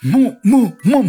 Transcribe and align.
muy, 0.00 0.38
muy, 0.44 0.76
muy, 0.84 1.02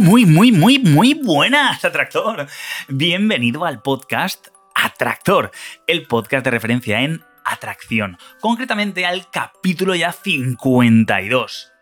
muy, 0.00 0.26
muy, 0.26 0.52
muy, 0.52 0.78
muy 0.78 1.14
buenas, 1.14 1.82
Atractor. 1.82 2.46
Bienvenido 2.88 3.64
al 3.64 3.80
podcast 3.80 4.48
Atractor, 4.74 5.50
el 5.86 6.06
podcast 6.06 6.44
de 6.44 6.50
referencia 6.50 7.00
en 7.00 7.24
atracción, 7.42 8.18
concretamente 8.40 9.06
al 9.06 9.30
capítulo 9.30 9.94
ya 9.94 10.12
52. 10.12 11.72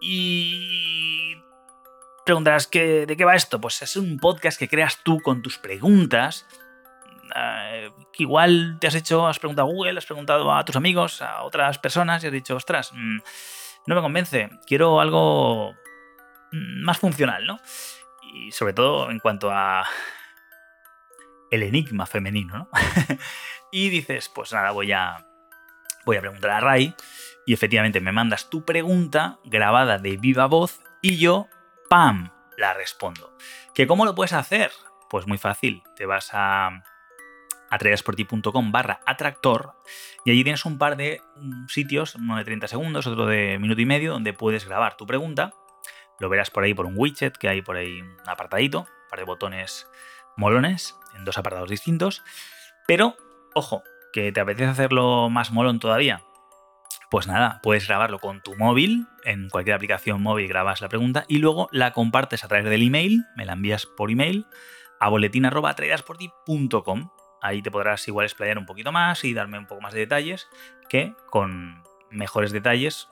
Y... 0.00 1.36
Preguntarás, 2.24 2.66
¿qué, 2.66 3.04
¿de 3.04 3.18
qué 3.18 3.26
va 3.26 3.34
esto? 3.34 3.60
Pues 3.60 3.82
es 3.82 3.96
un 3.96 4.16
podcast 4.16 4.58
que 4.58 4.68
creas 4.68 5.00
tú 5.04 5.20
con 5.20 5.42
tus 5.42 5.58
preguntas, 5.58 6.46
ah, 7.34 7.90
que 8.14 8.22
igual 8.22 8.78
te 8.80 8.86
has 8.86 8.94
hecho, 8.94 9.26
has 9.26 9.38
preguntado 9.38 9.68
a 9.68 9.72
Google, 9.72 9.98
has 9.98 10.06
preguntado 10.06 10.54
a 10.54 10.64
tus 10.64 10.76
amigos, 10.76 11.20
a 11.20 11.42
otras 11.42 11.78
personas 11.78 12.22
y 12.22 12.28
has 12.28 12.32
dicho, 12.32 12.54
ostras, 12.56 12.92
mm, 12.94 13.18
no 13.86 13.94
me 13.94 14.00
convence, 14.00 14.50
quiero 14.66 15.00
algo 15.00 15.72
mm, 16.52 16.84
más 16.84 16.98
funcional, 16.98 17.46
¿no? 17.46 17.58
Y 18.32 18.52
sobre 18.52 18.72
todo 18.72 19.10
en 19.10 19.18
cuanto 19.18 19.50
a 19.50 19.84
el 21.50 21.62
enigma 21.62 22.06
femenino, 22.06 22.56
¿no? 22.56 22.68
y 23.72 23.88
dices, 23.88 24.30
pues 24.32 24.52
nada, 24.52 24.70
voy 24.70 24.92
a, 24.92 25.26
voy 26.04 26.16
a 26.16 26.20
preguntar 26.20 26.50
a 26.50 26.60
Ray 26.60 26.94
y 27.46 27.52
efectivamente 27.52 28.00
me 28.00 28.12
mandas 28.12 28.48
tu 28.48 28.64
pregunta 28.64 29.38
grabada 29.44 29.98
de 29.98 30.16
viva 30.16 30.46
voz 30.46 30.80
y 31.02 31.18
yo, 31.18 31.48
¡pam!, 31.90 32.30
la 32.56 32.74
respondo. 32.74 33.36
¿Que 33.74 33.86
cómo 33.88 34.04
lo 34.04 34.14
puedes 34.14 34.32
hacer? 34.32 34.70
Pues 35.10 35.26
muy 35.26 35.38
fácil, 35.38 35.82
te 35.96 36.06
vas 36.06 36.30
a 36.32 36.82
atrayasporti.com 37.70 38.72
barra 38.72 39.00
atractor 39.06 39.74
y 40.24 40.30
allí 40.30 40.44
tienes 40.44 40.64
un 40.64 40.78
par 40.78 40.96
de 40.96 41.20
mm, 41.36 41.66
sitios, 41.68 42.14
uno 42.14 42.36
de 42.36 42.44
30 42.44 42.68
segundos, 42.68 43.06
otro 43.06 43.26
de 43.26 43.58
minuto 43.58 43.80
y 43.80 43.86
medio, 43.86 44.12
donde 44.12 44.32
puedes 44.32 44.66
grabar 44.66 44.96
tu 44.96 45.06
pregunta. 45.06 45.54
Lo 46.20 46.28
verás 46.28 46.50
por 46.50 46.64
ahí 46.64 46.74
por 46.74 46.86
un 46.86 46.94
widget 46.96 47.36
que 47.36 47.48
hay 47.48 47.62
por 47.62 47.76
ahí 47.76 48.00
un 48.00 48.16
apartadito, 48.26 48.80
un 48.80 49.10
par 49.10 49.18
de 49.18 49.24
botones 49.24 49.88
molones 50.36 50.96
en 51.16 51.24
dos 51.24 51.38
apartados 51.38 51.70
distintos. 51.70 52.22
Pero, 52.86 53.16
ojo, 53.54 53.82
que 54.12 54.32
te 54.32 54.40
apetece 54.40 54.70
hacerlo 54.70 55.28
más 55.30 55.50
molón 55.50 55.80
todavía. 55.80 56.22
Pues 57.10 57.26
nada, 57.26 57.60
puedes 57.62 57.86
grabarlo 57.86 58.18
con 58.18 58.42
tu 58.42 58.56
móvil, 58.56 59.06
en 59.24 59.48
cualquier 59.48 59.76
aplicación 59.76 60.22
móvil 60.22 60.48
grabas 60.48 60.80
la 60.80 60.88
pregunta 60.88 61.24
y 61.28 61.38
luego 61.38 61.68
la 61.70 61.92
compartes 61.92 62.44
a 62.44 62.48
través 62.48 62.68
del 62.68 62.82
email, 62.82 63.24
me 63.36 63.44
la 63.44 63.52
envías 63.52 63.86
por 63.86 64.10
email 64.10 64.46
a 65.00 65.08
boletín.atrayasporti.com 65.08 67.10
Ahí 67.44 67.60
te 67.60 67.70
podrás 67.70 68.08
igual 68.08 68.24
explayar 68.24 68.56
un 68.56 68.64
poquito 68.64 68.90
más 68.90 69.22
y 69.22 69.34
darme 69.34 69.58
un 69.58 69.66
poco 69.66 69.82
más 69.82 69.92
de 69.92 70.00
detalles, 70.00 70.48
que 70.88 71.14
con 71.28 71.84
mejores 72.10 72.52
detalles 72.52 73.10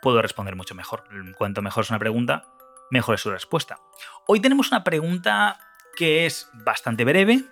puedo 0.00 0.22
responder 0.22 0.56
mucho 0.56 0.74
mejor. 0.74 1.04
Cuanto 1.36 1.60
mejor 1.60 1.84
es 1.84 1.90
una 1.90 1.98
pregunta, 1.98 2.46
mejor 2.90 3.16
es 3.16 3.20
su 3.20 3.30
respuesta. 3.30 3.78
Hoy 4.26 4.40
tenemos 4.40 4.68
una 4.68 4.82
pregunta 4.82 5.58
que 5.98 6.24
es 6.24 6.50
bastante 6.64 7.04
breve, 7.04 7.44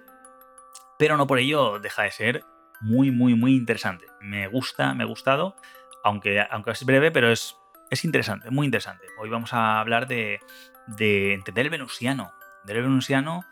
pero 0.98 1.18
no 1.18 1.26
por 1.26 1.38
ello 1.38 1.78
deja 1.80 2.04
de 2.04 2.12
ser 2.12 2.44
muy, 2.80 3.10
muy, 3.10 3.34
muy 3.34 3.54
interesante. 3.54 4.06
Me 4.22 4.46
gusta, 4.46 4.94
me 4.94 5.04
ha 5.04 5.06
gustado, 5.06 5.54
aunque, 6.02 6.40
aunque 6.50 6.70
es 6.70 6.82
breve, 6.82 7.10
pero 7.10 7.30
es, 7.30 7.58
es 7.90 8.06
interesante, 8.06 8.50
muy 8.50 8.64
interesante. 8.64 9.04
Hoy 9.18 9.28
vamos 9.28 9.52
a 9.52 9.80
hablar 9.80 10.06
de, 10.06 10.40
de 10.86 11.34
entender 11.34 11.66
el 11.66 11.70
venusiano. 11.70 12.32
Del 12.64 12.80
venusiano 12.80 13.44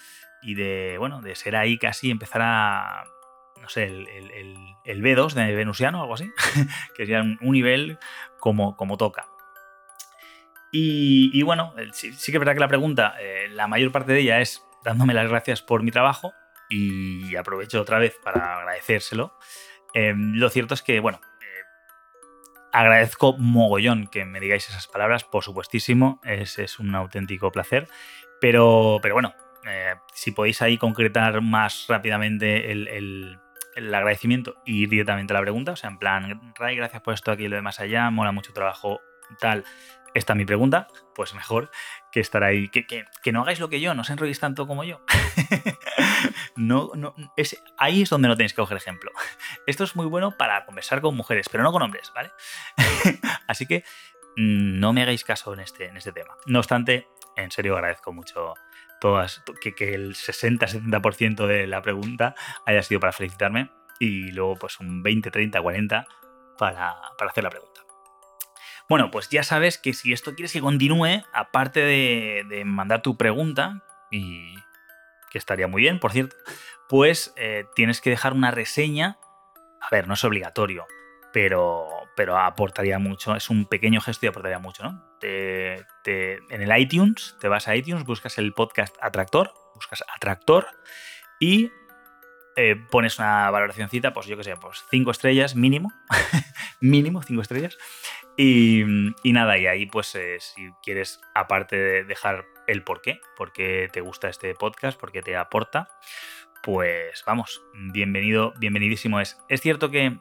y 0.43 0.55
de, 0.55 0.97
bueno, 0.99 1.21
de 1.21 1.35
ser 1.35 1.57
ahí 1.57 1.79
casi 1.79 2.11
empezar 2.11 2.43
a, 2.43 3.05
no 3.61 3.69
sé, 3.69 3.85
el, 3.85 4.07
el, 4.85 5.03
B2 5.03 5.33
de 5.33 5.55
Venusiano 5.55 6.01
algo 6.01 6.15
así, 6.15 6.31
que 6.97 7.07
sería 7.07 7.23
un, 7.23 7.39
nivel 7.41 7.99
como, 8.39 8.77
como 8.77 8.97
toca. 8.97 9.27
Y, 10.71 11.43
bueno, 11.43 11.75
sí, 11.93 12.11
que 12.11 12.33
es 12.33 12.39
verdad 12.39 12.53
que 12.53 12.61
la 12.61 12.69
pregunta, 12.69 13.15
eh, 13.21 13.49
la 13.51 13.67
mayor 13.69 13.91
parte 13.91 14.13
de 14.13 14.21
ella 14.21 14.41
es 14.41 14.63
dándome 14.85 15.15
las 15.15 15.29
gracias 15.29 15.63
por 15.63 15.83
mi 15.83 15.91
trabajo 15.91 16.33
y 16.69 17.35
aprovecho 17.37 17.81
otra 17.81 17.99
vez 17.99 18.17
para 18.23 18.59
agradecérselo. 18.59 19.33
Em, 19.95 20.35
lo 20.35 20.51
cierto 20.51 20.75
es 20.75 20.83
que, 20.83 21.01
bueno, 21.01 21.21
eh, 21.41 21.65
agradezco 22.73 23.37
mogollón 23.39 24.09
que 24.09 24.27
me 24.27 24.41
digáis 24.41 24.69
esas 24.69 24.87
palabras, 24.87 25.25
por 25.25 25.43
supuestísimo, 25.43 26.21
es, 26.23 26.59
es 26.59 26.79
un 26.79 26.95
auténtico 26.95 27.51
placer, 27.51 27.89
pero, 28.41 28.99
pero 29.01 29.15
bueno, 29.15 29.35
eh, 29.69 29.95
si 30.13 30.33
podéis 30.33 30.63
ahí 30.63 30.79
concretar 30.79 31.41
más 31.41 31.87
rápidamente 31.89 32.71
el, 32.73 33.39
agradecimiento 33.77 34.61
y 34.65 34.83
ir 34.83 34.89
directamente 34.89 35.33
a 35.33 35.35
la 35.35 35.43
pregunta, 35.43 35.73
o 35.73 35.77
sea, 35.77 35.91
en 35.91 35.99
plan, 35.99 36.53
Ray, 36.57 36.77
gracias 36.77 37.01
por 37.03 37.15
esto 37.15 37.31
aquí 37.31 37.45
y 37.45 37.49
lo 37.49 37.57
de 37.57 37.63
más 37.63 37.79
allá, 37.79 38.11
mola 38.11 38.33
mucho 38.33 38.53
trabajo, 38.53 39.01
tal. 39.41 39.65
Esta 40.15 40.33
es 40.33 40.37
mi 40.37 40.45
pregunta, 40.45 40.89
pues 41.15 41.35
mejor 41.35 41.71
que 42.11 42.21
estar 42.21 42.43
ahí. 42.43 42.69
Que, 42.71 43.05
no 43.31 43.43
hagáis 43.43 43.61
lo 43.61 43.69
que 43.69 43.81
yo, 43.81 43.95
no 43.95 44.01
os 44.01 44.11
enrolléis 44.11 44.41
tanto 44.41 44.67
como 44.67 44.83
yo. 44.83 45.01
no, 46.57 46.91
no, 46.95 47.15
ahí 47.77 48.03
es 48.03 48.11
donde 48.11 48.29
no 48.29 48.37
tenéis 48.37 48.53
que 48.53 48.63
coger 48.63 48.79
ejemplo. 48.79 49.13
Esto 49.67 49.85
es 49.85 49.95
muy 49.97 50.07
bueno 50.07 50.37
para 50.37 50.65
conversar 50.65 51.01
con 51.01 51.15
mujeres, 51.15 51.49
pero 51.51 51.63
no 51.63 51.73
con 51.73 51.83
hombres, 51.83 52.11
¿vale? 52.15 52.33
Así 53.47 53.67
que 53.67 53.85
mm, 54.37 54.81
no 54.81 54.93
me 54.93 55.03
hagáis 55.03 55.25
caso 55.25 55.53
en 55.53 55.61
este, 55.61 55.87
en 55.87 55.97
este 55.97 56.13
tema. 56.13 56.37
No 56.47 56.59
obstante, 56.59 57.07
en 57.37 57.51
serio 57.51 57.75
agradezco 57.75 58.13
mucho 58.13 58.55
todas, 59.01 59.43
que, 59.61 59.95
el 59.95 60.15
60-70% 60.15 61.47
de 61.47 61.67
la 61.67 61.83
pregunta 61.83 62.35
haya 62.67 62.83
sido 62.83 63.01
para 63.01 63.13
felicitarme 63.13 63.71
y 63.99 64.31
luego 64.33 64.57
pues 64.57 64.81
un 64.81 65.03
20, 65.03 65.31
30, 65.31 65.61
40 65.61 66.07
para, 66.59 66.91
hacer 67.19 67.45
la 67.45 67.51
pregunta. 67.51 67.81
Bueno, 68.89 69.11
pues 69.11 69.29
ya 69.29 69.43
sabes 69.43 69.79
que 69.79 69.93
si 69.93 70.13
esto 70.13 70.35
quieres 70.35 70.53
que 70.53 70.61
continúe, 70.61 71.23
aparte 71.33 71.81
de, 71.81 72.63
mandar 72.65 73.03
tu 73.03 73.17
pregunta, 73.17 73.85
y 74.11 74.55
que 75.31 75.39
estaría 75.39 75.69
muy 75.69 75.83
bien, 75.83 76.01
por 76.01 76.13
cierto, 76.13 76.37
pues 76.89 77.35
eh, 77.37 77.67
tienes 77.75 78.01
que 78.01 78.11
dejar 78.11 78.33
una 78.33 78.51
reseña. 78.51 79.19
A 79.81 79.89
ver, 79.91 80.09
no 80.09 80.15
es 80.15 80.25
obligatorio, 80.25 80.87
pero, 81.33 81.87
pero 82.19 82.37
aportaría 82.37 82.99
mucho, 82.99 83.37
es 83.37 83.49
un 83.49 83.65
pequeño 83.65 84.01
gesto 84.01 84.27
y 84.27 84.29
aportaría 84.29 84.59
mucho, 84.59 84.83
¿no? 84.83 85.05
En 85.23 86.63
el 86.63 86.81
iTunes, 86.81 87.37
te 87.41 87.47
vas 87.47 87.69
a 87.69 87.77
iTunes, 87.77 88.03
buscas 88.03 88.39
el 88.39 88.53
podcast 88.55 88.97
Atractor, 89.01 89.55
buscas 89.77 90.03
Atractor 90.17 90.67
y 91.39 91.71
eh, 92.57 92.75
pones 92.91 93.21
una 93.21 93.49
valoracióncita, 93.53 94.13
pues 94.13 94.27
yo 94.27 94.37
que 94.37 94.43
sé, 94.43 94.57
pues 94.57 94.85
5 94.91 95.09
estrellas 95.13 95.55
mínimo, 95.55 95.93
mínimo 96.81 97.23
5 97.23 97.41
estrellas. 97.41 97.79
Y, 98.37 98.83
nada, 99.23 99.57
y 99.57 99.69
ahí 99.69 99.87
pues 99.87 100.13
eh, 100.17 100.39
si 100.41 100.73
quieres, 100.83 101.21
aparte 101.37 101.77
de 101.77 102.03
dejar 102.03 102.47
el 102.67 102.83
por 102.83 103.01
qué, 103.01 103.21
por 103.37 103.53
qué 103.53 103.89
te 103.93 104.01
gusta 104.01 104.29
este 104.29 104.53
podcast, 104.55 104.99
por 104.99 105.13
qué 105.13 105.23
te 105.23 105.37
aporta, 105.37 105.89
pues 106.65 107.23
vamos, 107.25 107.63
bienvenido, 107.93 108.55
bienvenidísimo 108.59 109.21
es. 109.21 109.39
Es 109.49 109.61
cierto 109.61 109.93
que 109.93 110.19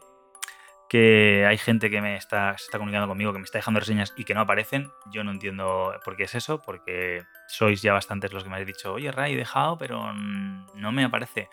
que 0.90 1.46
hay 1.46 1.58
gente 1.58 1.90
que 1.90 2.02
me 2.02 2.16
está, 2.16 2.58
se 2.58 2.66
está 2.66 2.78
comunicando 2.78 3.08
conmigo, 3.08 3.34
que 3.34 3.40
me 3.40 3.46
está 3.46 3.58
dejando 3.58 3.80
reseñas 3.80 4.14
y 4.16 4.24
que 4.24 4.34
no 4.34 4.42
aparecen. 4.42 4.92
Yo 5.12 5.24
no 5.24 5.32
entiendo 5.32 5.94
por 6.04 6.16
qué 6.16 6.24
es 6.24 6.36
eso, 6.36 6.62
porque 6.62 7.24
sois 7.48 7.82
ya 7.82 7.94
bastantes 7.94 8.32
los 8.32 8.44
que 8.44 8.50
me 8.50 8.56
habéis 8.56 8.68
dicho, 8.68 8.94
oye, 8.94 9.12
Ray, 9.12 9.34
he 9.34 9.38
dejado, 9.38 9.78
pero 9.78 10.14
no 10.14 10.92
me 10.92 11.04
aparece. 11.04 11.50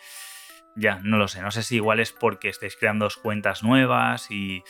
Ya, 0.75 0.99
no 1.03 1.17
lo 1.17 1.27
sé. 1.27 1.41
No 1.41 1.51
sé 1.51 1.63
si 1.63 1.75
igual 1.75 1.99
es 1.99 2.11
porque 2.11 2.49
estáis 2.49 2.75
creando 2.75 3.07
cuentas 3.21 3.63
nuevas 3.63 4.29
y, 4.29 4.63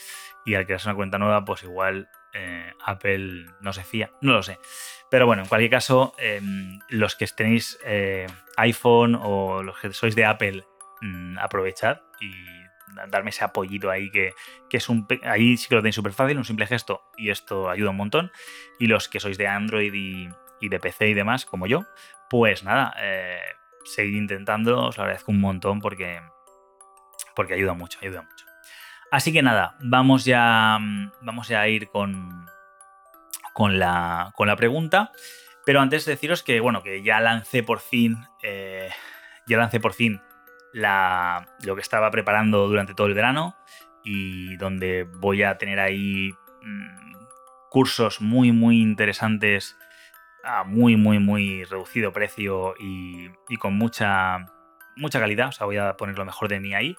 al 0.54 0.64
crearse 0.64 0.88
una 0.88 0.94
cuenta 0.94 1.18
nueva, 1.18 1.44
pues 1.44 1.64
igual 1.64 2.08
eh, 2.32 2.72
Apple 2.84 3.46
no 3.60 3.72
se 3.72 3.82
fía. 3.82 4.10
No 4.20 4.32
lo 4.32 4.42
sé. 4.42 4.58
Pero 5.10 5.26
bueno, 5.26 5.42
en 5.42 5.48
cualquier 5.48 5.70
caso, 5.70 6.14
em, 6.18 6.78
los 6.88 7.16
que 7.16 7.26
tenéis 7.26 7.78
eh, 7.84 8.26
iPhone 8.56 9.18
o 9.20 9.62
los 9.62 9.78
que 9.78 9.92
sois 9.92 10.14
de 10.14 10.24
Apple, 10.24 10.64
mm, 11.00 11.38
aprovechad 11.38 12.00
y 12.20 12.55
darme 13.08 13.30
ese 13.30 13.44
apoyito 13.44 13.90
ahí 13.90 14.10
que, 14.10 14.34
es 14.70 14.88
un... 14.88 15.06
Ahí 15.22 15.56
sí 15.56 15.68
que 15.68 15.74
lo 15.74 15.80
tenéis 15.80 15.94
súper 15.94 16.12
fácil, 16.12 16.38
un 16.38 16.44
simple 16.44 16.66
gesto 16.66 17.02
y 17.16 17.30
esto 17.30 17.70
ayuda 17.70 17.90
un 17.90 17.96
montón. 17.96 18.32
Y 18.78 18.86
los 18.86 19.08
que 19.08 19.20
sois 19.20 19.38
de 19.38 19.46
Android 19.46 19.92
y, 19.94 20.68
de 20.68 20.80
PC 20.80 21.08
y 21.08 21.14
demás, 21.14 21.46
como 21.46 21.66
yo, 21.66 21.84
pues 22.28 22.64
nada, 22.64 22.94
eh, 22.98 23.40
seguid 23.84 24.16
intentando, 24.16 24.86
os 24.86 24.96
lo 24.96 25.04
agradezco 25.04 25.32
un 25.32 25.40
montón 25.40 25.80
porque, 25.80 26.20
porque 27.34 27.54
ayuda 27.54 27.74
mucho, 27.74 27.98
ayuda 28.02 28.22
mucho. 28.22 28.46
Así 29.10 29.32
que 29.32 29.42
nada, 29.42 29.76
vamos 29.80 30.24
ya, 30.24 30.78
vamos 31.20 31.48
ya 31.48 31.60
a 31.60 31.68
ir 31.68 31.88
con, 31.88 32.46
con, 33.52 33.78
la, 33.78 34.32
con 34.34 34.48
la 34.48 34.56
pregunta. 34.56 35.12
Pero 35.64 35.80
antes 35.80 36.04
deciros 36.04 36.42
que, 36.42 36.60
bueno, 36.60 36.82
que 36.82 37.02
ya 37.02 37.20
lancé 37.20 37.62
por 37.62 37.80
fin, 37.80 38.18
eh, 38.42 38.88
ya 39.46 39.56
lancé 39.56 39.80
por 39.80 39.94
fin 39.94 40.20
la, 40.76 41.48
lo 41.64 41.74
que 41.74 41.80
estaba 41.80 42.10
preparando 42.10 42.68
durante 42.68 42.92
todo 42.92 43.06
el 43.06 43.14
verano 43.14 43.56
y 44.04 44.56
donde 44.56 45.04
voy 45.04 45.42
a 45.42 45.56
tener 45.56 45.80
ahí 45.80 46.32
mm, 46.62 47.14
cursos 47.70 48.20
muy, 48.20 48.52
muy 48.52 48.82
interesantes 48.82 49.78
a 50.44 50.64
muy, 50.64 50.96
muy, 50.96 51.18
muy 51.18 51.64
reducido 51.64 52.12
precio 52.12 52.74
y, 52.78 53.30
con 53.56 53.74
mucha, 53.74 54.52
mucha 54.96 55.18
calidad. 55.18 55.48
O 55.48 55.52
sea, 55.52 55.64
voy 55.64 55.78
a 55.78 55.96
poner 55.96 56.18
lo 56.18 56.26
mejor 56.26 56.48
de 56.48 56.60
mí 56.60 56.74
ahí. 56.74 56.94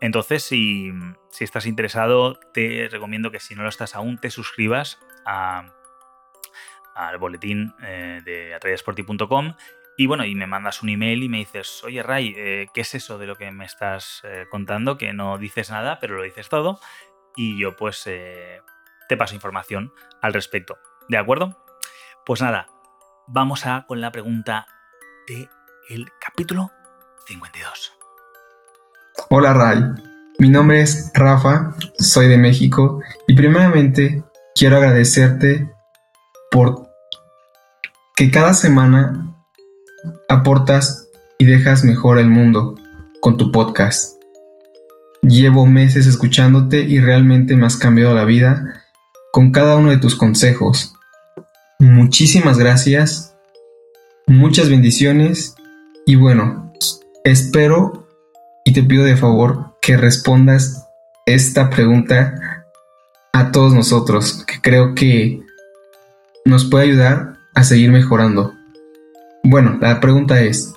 Entonces, 0.00 0.42
si, 0.42 0.90
si 1.30 1.44
estás 1.44 1.66
interesado, 1.66 2.34
te 2.52 2.88
recomiendo 2.90 3.30
que 3.30 3.38
si 3.38 3.54
no 3.54 3.62
lo 3.62 3.68
estás 3.68 3.94
aún, 3.94 4.18
te 4.18 4.30
suscribas 4.30 4.98
al 5.24 5.70
boletín 7.18 7.74
eh, 7.80 8.22
de 8.24 8.54
atrayasporti.com 8.54 9.54
y 10.00 10.06
bueno, 10.06 10.24
y 10.24 10.34
me 10.34 10.46
mandas 10.46 10.82
un 10.82 10.88
email 10.88 11.22
y 11.22 11.28
me 11.28 11.36
dices, 11.36 11.84
oye 11.84 12.02
Ray, 12.02 12.34
eh, 12.34 12.68
¿qué 12.72 12.80
es 12.80 12.94
eso 12.94 13.18
de 13.18 13.26
lo 13.26 13.36
que 13.36 13.52
me 13.52 13.66
estás 13.66 14.22
eh, 14.24 14.46
contando? 14.50 14.96
Que 14.96 15.12
no 15.12 15.36
dices 15.36 15.70
nada, 15.70 15.98
pero 16.00 16.16
lo 16.16 16.22
dices 16.22 16.48
todo. 16.48 16.80
Y 17.36 17.60
yo 17.60 17.76
pues 17.76 18.04
te 18.04 19.16
paso 19.18 19.34
información 19.34 19.92
al 20.22 20.32
respecto. 20.32 20.78
¿De 21.10 21.18
acuerdo? 21.18 21.62
Pues 22.24 22.40
nada, 22.40 22.68
vamos 23.26 23.66
a 23.66 23.84
con 23.86 24.00
la 24.00 24.10
pregunta 24.10 24.66
del 25.28 25.50
el 25.90 26.08
capítulo 26.18 26.70
52. 27.26 27.92
Hola 29.28 29.52
Ray, 29.52 29.82
mi 30.38 30.48
nombre 30.48 30.80
es 30.80 31.12
Rafa, 31.12 31.74
soy 31.98 32.28
de 32.28 32.38
México 32.38 33.02
y 33.28 33.34
primeramente 33.34 34.24
quiero 34.54 34.78
agradecerte 34.78 35.70
por 36.50 36.88
que 38.16 38.30
cada 38.30 38.54
semana 38.54 39.30
aportas 40.28 41.08
y 41.38 41.46
dejas 41.46 41.84
mejor 41.84 42.18
el 42.18 42.28
mundo 42.28 42.76
con 43.20 43.36
tu 43.36 43.50
podcast. 43.52 44.20
Llevo 45.22 45.66
meses 45.66 46.06
escuchándote 46.06 46.80
y 46.80 47.00
realmente 47.00 47.56
me 47.56 47.66
has 47.66 47.76
cambiado 47.76 48.14
la 48.14 48.24
vida 48.24 48.82
con 49.32 49.52
cada 49.52 49.76
uno 49.76 49.90
de 49.90 49.98
tus 49.98 50.16
consejos. 50.16 50.94
Muchísimas 51.78 52.58
gracias, 52.58 53.34
muchas 54.26 54.68
bendiciones 54.68 55.54
y 56.06 56.16
bueno, 56.16 56.72
espero 57.24 58.06
y 58.64 58.72
te 58.72 58.82
pido 58.82 59.04
de 59.04 59.16
favor 59.16 59.76
que 59.80 59.96
respondas 59.96 60.86
esta 61.26 61.70
pregunta 61.70 62.66
a 63.32 63.52
todos 63.52 63.72
nosotros, 63.72 64.44
que 64.46 64.60
creo 64.60 64.94
que 64.94 65.40
nos 66.44 66.64
puede 66.64 66.84
ayudar 66.84 67.38
a 67.54 67.64
seguir 67.64 67.90
mejorando. 67.92 68.59
Bueno, 69.50 69.78
la 69.80 69.98
pregunta 69.98 70.40
es, 70.42 70.76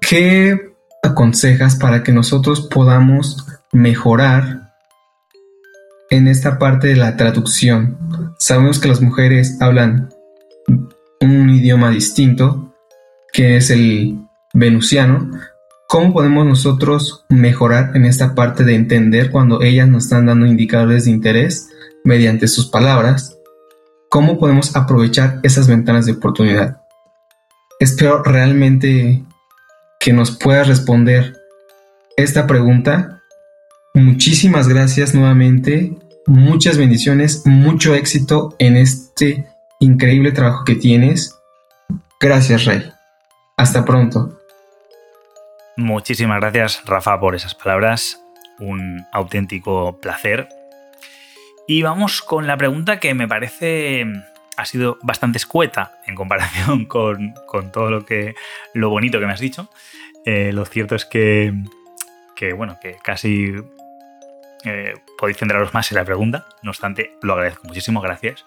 ¿qué 0.00 0.72
aconsejas 1.02 1.74
para 1.74 2.04
que 2.04 2.12
nosotros 2.12 2.68
podamos 2.68 3.44
mejorar 3.72 4.72
en 6.10 6.28
esta 6.28 6.60
parte 6.60 6.86
de 6.86 6.94
la 6.94 7.16
traducción? 7.16 7.98
Sabemos 8.38 8.78
que 8.78 8.86
las 8.86 9.00
mujeres 9.00 9.60
hablan 9.60 10.10
un 11.20 11.50
idioma 11.50 11.90
distinto, 11.90 12.72
que 13.32 13.56
es 13.56 13.70
el 13.70 14.20
venusiano. 14.54 15.32
¿Cómo 15.88 16.12
podemos 16.12 16.46
nosotros 16.46 17.24
mejorar 17.28 17.96
en 17.96 18.04
esta 18.04 18.36
parte 18.36 18.62
de 18.62 18.76
entender 18.76 19.32
cuando 19.32 19.60
ellas 19.60 19.88
nos 19.88 20.04
están 20.04 20.26
dando 20.26 20.46
indicadores 20.46 21.06
de 21.06 21.10
interés 21.10 21.68
mediante 22.04 22.46
sus 22.46 22.70
palabras 22.70 23.35
cómo 24.08 24.38
podemos 24.38 24.76
aprovechar 24.76 25.40
esas 25.42 25.68
ventanas 25.68 26.06
de 26.06 26.12
oportunidad. 26.12 26.80
Espero 27.80 28.22
realmente 28.22 29.22
que 30.00 30.12
nos 30.12 30.30
puedas 30.30 30.68
responder 30.68 31.36
esta 32.16 32.46
pregunta. 32.46 33.22
Muchísimas 33.94 34.68
gracias 34.68 35.14
nuevamente, 35.14 35.96
muchas 36.26 36.78
bendiciones, 36.78 37.42
mucho 37.46 37.94
éxito 37.94 38.54
en 38.58 38.76
este 38.76 39.46
increíble 39.80 40.32
trabajo 40.32 40.64
que 40.64 40.74
tienes. 40.74 41.38
Gracias, 42.20 42.64
Rey. 42.64 42.90
Hasta 43.56 43.84
pronto. 43.84 44.38
Muchísimas 45.76 46.40
gracias, 46.40 46.82
Rafa, 46.86 47.18
por 47.20 47.34
esas 47.34 47.54
palabras. 47.54 48.20
Un 48.58 49.04
auténtico 49.12 49.98
placer 50.00 50.48
y 51.66 51.82
vamos 51.82 52.22
con 52.22 52.46
la 52.46 52.56
pregunta 52.56 53.00
que 53.00 53.14
me 53.14 53.26
parece 53.28 54.04
mm, 54.04 54.22
ha 54.56 54.64
sido 54.64 54.98
bastante 55.02 55.38
escueta 55.38 55.98
en 56.06 56.14
comparación 56.14 56.84
con, 56.86 57.34
todo 57.72 57.90
lo 57.90 58.04
que 58.04 58.34
lo 58.74 58.90
bonito 58.90 59.20
que 59.20 59.26
me 59.26 59.32
has 59.32 59.40
dicho. 59.40 59.68
Eh, 60.24 60.52
lo 60.52 60.64
cierto 60.64 60.94
es 60.94 61.04
que, 61.04 61.52
bueno, 62.56 62.78
que 62.80 62.96
casi 63.02 63.54
eh, 64.64 64.94
podéis 65.18 65.38
centraros 65.38 65.74
más 65.74 65.90
en 65.92 65.96
la 65.96 66.04
pregunta. 66.04 66.46
No 66.62 66.70
obstante, 66.70 67.16
lo 67.22 67.34
agradezco 67.34 67.68
muchísimo, 67.68 68.00
gracias. 68.00 68.44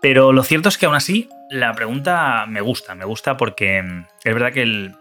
Pero 0.00 0.32
lo 0.32 0.42
cierto 0.42 0.68
es 0.68 0.78
que 0.78 0.86
aún 0.86 0.96
así 0.96 1.28
la 1.48 1.72
pregunta 1.74 2.44
me 2.48 2.60
gusta, 2.60 2.94
me 2.94 3.04
gusta 3.04 3.36
porque 3.36 3.82
mm, 3.82 4.06
es 4.24 4.34
verdad 4.34 4.52
que, 4.52 4.62
el, 4.62 4.96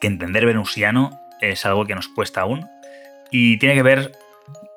que 0.00 0.08
entender 0.08 0.44
venusiano 0.44 1.20
es 1.40 1.64
algo 1.64 1.84
que 1.86 1.94
nos 1.94 2.08
cuesta 2.08 2.40
aún 2.40 2.68
y 3.30 3.58
tiene 3.58 3.74
que 3.74 3.82
ver 3.82 4.12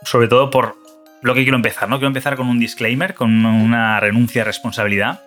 sobre 0.03 0.27
todo 0.27 0.49
por 0.49 0.78
lo 1.21 1.33
que 1.33 1.43
quiero 1.43 1.57
empezar, 1.57 1.89
¿no? 1.89 1.97
Quiero 1.97 2.07
empezar 2.07 2.35
con 2.35 2.47
un 2.47 2.59
disclaimer, 2.59 3.13
con 3.13 3.45
una 3.45 3.99
renuncia 3.99 4.43
a 4.43 4.45
responsabilidad 4.45 5.21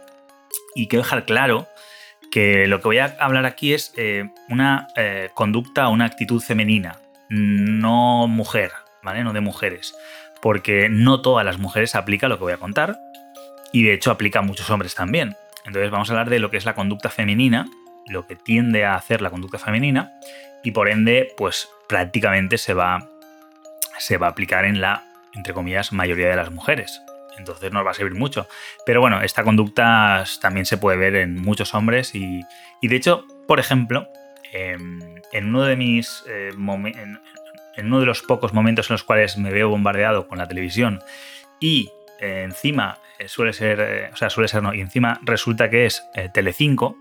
y 0.74 0.88
quiero 0.88 1.02
dejar 1.02 1.24
claro 1.24 1.68
que 2.30 2.66
lo 2.66 2.80
que 2.80 2.88
voy 2.88 2.98
a 2.98 3.16
hablar 3.20 3.44
aquí 3.44 3.74
es 3.74 3.92
eh, 3.96 4.30
una 4.48 4.88
eh, 4.96 5.28
conducta 5.34 5.88
una 5.88 6.06
actitud 6.06 6.40
femenina, 6.40 6.98
no 7.28 8.26
mujer, 8.26 8.72
¿vale? 9.02 9.22
No 9.22 9.34
de 9.34 9.40
mujeres, 9.40 9.94
porque 10.40 10.88
no 10.88 11.20
todas 11.20 11.44
las 11.44 11.58
mujeres 11.58 11.94
aplica 11.94 12.28
lo 12.28 12.38
que 12.38 12.44
voy 12.44 12.52
a 12.54 12.58
contar 12.58 12.98
y 13.72 13.82
de 13.82 13.92
hecho 13.92 14.10
aplica 14.10 14.38
a 14.38 14.42
muchos 14.42 14.70
hombres 14.70 14.94
también. 14.94 15.36
Entonces 15.66 15.90
vamos 15.90 16.08
a 16.08 16.14
hablar 16.14 16.30
de 16.30 16.38
lo 16.38 16.50
que 16.50 16.56
es 16.56 16.64
la 16.64 16.74
conducta 16.74 17.10
femenina, 17.10 17.66
lo 18.06 18.26
que 18.26 18.34
tiende 18.34 18.84
a 18.84 18.94
hacer 18.94 19.20
la 19.20 19.30
conducta 19.30 19.58
femenina 19.58 20.12
y 20.64 20.70
por 20.70 20.88
ende, 20.88 21.32
pues 21.36 21.68
prácticamente 21.86 22.56
se 22.56 22.72
va, 22.72 23.10
se 23.98 24.16
va 24.16 24.28
a 24.28 24.30
aplicar 24.30 24.64
en 24.64 24.80
la 24.80 25.11
entre 25.34 25.54
comillas, 25.54 25.92
mayoría 25.92 26.28
de 26.28 26.36
las 26.36 26.50
mujeres. 26.50 27.02
Entonces 27.38 27.72
nos 27.72 27.84
va 27.86 27.90
a 27.92 27.94
servir 27.94 28.14
mucho. 28.14 28.46
Pero 28.84 29.00
bueno, 29.00 29.22
esta 29.22 29.42
conducta 29.42 30.24
también 30.40 30.66
se 30.66 30.76
puede 30.76 30.96
ver 30.96 31.16
en 31.16 31.40
muchos 31.40 31.74
hombres 31.74 32.14
y, 32.14 32.42
de 32.82 32.96
hecho, 32.96 33.26
por 33.46 33.58
ejemplo, 33.58 34.08
em, 34.52 35.00
en 35.32 35.48
uno 35.48 35.62
de 35.62 35.76
mis 35.76 36.24
eh, 36.28 36.50
en, 36.54 37.86
uno 37.86 38.00
de 38.00 38.06
los 38.06 38.22
pocos 38.22 38.52
momentos 38.52 38.90
en 38.90 38.94
los 38.94 39.02
cuales 39.02 39.38
me 39.38 39.50
veo 39.50 39.70
bombardeado 39.70 40.28
con 40.28 40.38
la 40.38 40.46
televisión 40.46 41.02
y 41.58 41.90
eh, 42.20 42.42
encima 42.44 42.98
eh, 43.18 43.28
suele 43.28 43.54
ser, 43.54 44.10
o 44.12 44.16
sea, 44.16 44.28
suele 44.28 44.48
ser 44.48 44.62
no, 44.62 44.74
y 44.74 44.80
encima 44.80 45.18
resulta 45.22 45.70
que 45.70 45.86
es 45.86 46.04
Telecinco, 46.34 46.96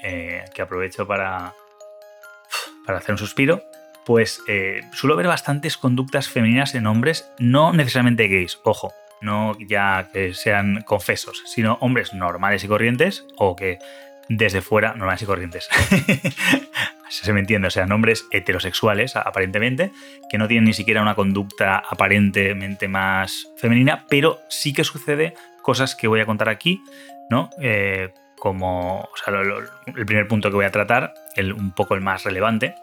que 0.00 0.62
aprovecho 0.62 1.06
para, 1.06 1.52
para 2.86 2.98
hacer 2.98 3.12
un 3.12 3.18
suspiro, 3.18 3.62
pues 4.06 4.40
eh, 4.46 4.82
suelo 4.92 5.16
ver 5.16 5.26
bastantes 5.26 5.76
conductas 5.76 6.28
femeninas 6.28 6.76
en 6.76 6.86
hombres, 6.86 7.28
no 7.40 7.72
necesariamente 7.72 8.28
gays, 8.28 8.60
ojo, 8.62 8.94
no 9.20 9.56
ya 9.58 10.08
que 10.12 10.32
sean 10.32 10.82
confesos, 10.82 11.42
sino 11.44 11.76
hombres 11.80 12.14
normales 12.14 12.62
y 12.62 12.68
corrientes 12.68 13.26
o 13.36 13.56
que 13.56 13.78
desde 14.28 14.60
fuera, 14.60 14.94
normales 14.94 15.22
y 15.22 15.26
corrientes. 15.26 15.68
se 17.08 17.32
me 17.32 17.40
entiende, 17.40 17.66
o 17.66 17.70
sea, 17.70 17.84
hombres 17.86 18.26
heterosexuales, 18.30 19.16
aparentemente, 19.16 19.90
que 20.30 20.38
no 20.38 20.46
tienen 20.46 20.66
ni 20.66 20.72
siquiera 20.72 21.02
una 21.02 21.16
conducta 21.16 21.78
aparentemente 21.78 22.86
más 22.86 23.48
femenina, 23.56 24.04
pero 24.08 24.38
sí 24.48 24.72
que 24.72 24.84
sucede 24.84 25.34
cosas 25.62 25.96
que 25.96 26.06
voy 26.06 26.20
a 26.20 26.26
contar 26.26 26.48
aquí, 26.48 26.80
¿no? 27.28 27.50
Eh, 27.60 28.12
como, 28.38 29.08
el 29.96 30.06
primer 30.06 30.28
punto 30.28 30.50
que 30.50 30.56
voy 30.56 30.66
a 30.66 30.70
tratar, 30.70 31.14
el, 31.34 31.52
un 31.52 31.72
poco 31.72 31.94
el 31.94 32.00
más 32.02 32.22
relevante, 32.22 32.74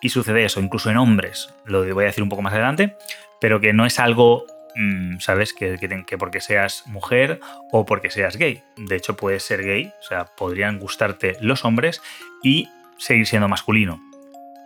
y 0.00 0.10
sucede 0.10 0.44
eso, 0.44 0.60
incluso 0.60 0.90
en 0.90 0.96
hombres, 0.96 1.52
lo 1.64 1.82
voy 1.94 2.04
a 2.04 2.08
decir 2.08 2.22
un 2.22 2.28
poco 2.28 2.42
más 2.42 2.52
adelante, 2.52 2.96
pero 3.40 3.60
que 3.60 3.72
no 3.72 3.86
es 3.86 3.98
algo, 3.98 4.44
mm, 4.76 5.18
¿sabes? 5.18 5.52
Que, 5.52 5.78
que, 5.78 6.18
porque 6.18 6.40
seas 6.40 6.86
mujer 6.86 7.40
o 7.72 7.86
porque 7.86 8.10
seas 8.10 8.36
gay. 8.36 8.62
De 8.76 8.96
hecho, 8.96 9.16
puedes 9.16 9.42
ser 9.42 9.62
gay, 9.62 9.92
o 10.00 10.02
sea, 10.02 10.26
podrían 10.36 10.78
gustarte 10.78 11.36
los 11.40 11.64
hombres 11.64 12.02
y 12.42 12.68
seguir 12.98 13.26
siendo 13.26 13.48
masculino. 13.48 14.00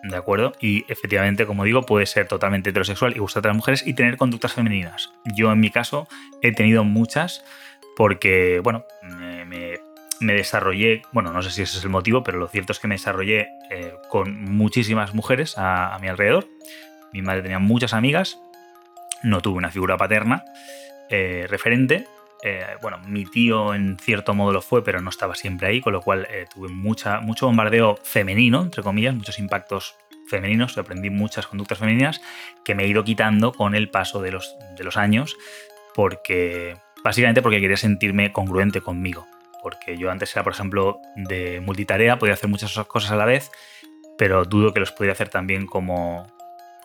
¿De 0.04 0.16
acuerdo? 0.16 0.52
Y 0.60 0.84
efectivamente, 0.88 1.44
como 1.44 1.64
digo, 1.64 1.82
puede 1.82 2.06
ser 2.06 2.28
totalmente 2.28 2.70
heterosexual 2.70 3.16
y 3.16 3.18
gustarte 3.18 3.48
a 3.48 3.50
las 3.50 3.56
mujeres 3.56 3.84
y 3.84 3.94
tener 3.94 4.16
conductas 4.16 4.52
femeninas. 4.52 5.12
Yo, 5.36 5.50
en 5.50 5.58
mi 5.58 5.70
caso, 5.70 6.06
he 6.40 6.52
tenido 6.52 6.84
muchas 6.84 7.44
porque, 7.96 8.60
bueno, 8.62 8.84
me 9.02 9.38
me 9.48 9.78
desarrollé, 10.20 11.02
bueno, 11.12 11.32
no 11.32 11.42
sé 11.42 11.50
si 11.50 11.62
ese 11.62 11.78
es 11.78 11.84
el 11.84 11.90
motivo, 11.90 12.22
pero 12.22 12.38
lo 12.38 12.48
cierto 12.48 12.72
es 12.72 12.80
que 12.80 12.88
me 12.88 12.96
desarrollé 12.96 13.48
eh, 13.70 13.94
con 14.08 14.42
muchísimas 14.44 15.14
mujeres 15.14 15.54
a, 15.56 15.96
mi 16.00 16.08
alrededor. 16.08 16.48
Mi 17.12 17.22
madre 17.22 17.42
tenía 17.42 17.58
muchas 17.58 17.94
amigas, 17.94 18.38
no 19.22 19.40
tuve 19.40 19.58
una 19.58 19.70
figura 19.70 19.96
paterna 19.96 20.44
eh, 21.08 21.46
referente. 21.48 22.06
Eh, 22.42 22.64
bueno, 22.82 22.98
mi 23.06 23.24
tío 23.24 23.74
en 23.74 23.96
cierto 23.98 24.34
modo 24.34 24.52
lo 24.52 24.62
fue, 24.62 24.84
pero 24.84 25.00
no 25.00 25.10
estaba 25.10 25.34
siempre 25.34 25.68
ahí, 25.68 25.80
con 25.80 25.92
lo 25.92 26.02
cual 26.02 26.26
tuve 26.54 26.68
mucha, 26.68 27.20
mucho 27.20 27.46
bombardeo 27.46 27.98
femenino, 28.02 28.62
entre 28.62 28.82
comillas, 28.82 29.14
muchos 29.14 29.38
impactos 29.38 29.96
femeninos, 30.28 30.76
aprendí 30.78 31.10
muchas 31.10 31.46
conductas 31.46 31.78
femeninas 31.78 32.20
que 32.64 32.74
me 32.74 32.84
he 32.84 32.88
ido 32.88 33.02
quitando 33.02 33.52
con 33.52 33.74
el 33.74 33.88
paso 33.88 34.20
de 34.20 34.30
los, 34.30 34.54
de 34.76 34.84
los 34.84 34.96
años, 34.96 35.36
porque 35.94 36.76
básicamente 37.02 37.42
porque 37.42 37.60
quería 37.60 37.76
sentirme 37.76 38.32
congruente 38.32 38.80
conmigo. 38.80 39.26
Porque 39.68 39.98
yo 39.98 40.10
antes 40.10 40.34
era, 40.34 40.42
por 40.42 40.54
ejemplo, 40.54 41.02
de 41.14 41.60
multitarea, 41.60 42.18
podía 42.18 42.32
hacer 42.32 42.48
muchas 42.48 42.72
cosas 42.86 43.10
a 43.10 43.16
la 43.16 43.26
vez, 43.26 43.50
pero 44.16 44.46
dudo 44.46 44.72
que 44.72 44.80
los 44.80 44.92
podía 44.92 45.12
hacer 45.12 45.28
también 45.28 45.66
como, 45.66 46.26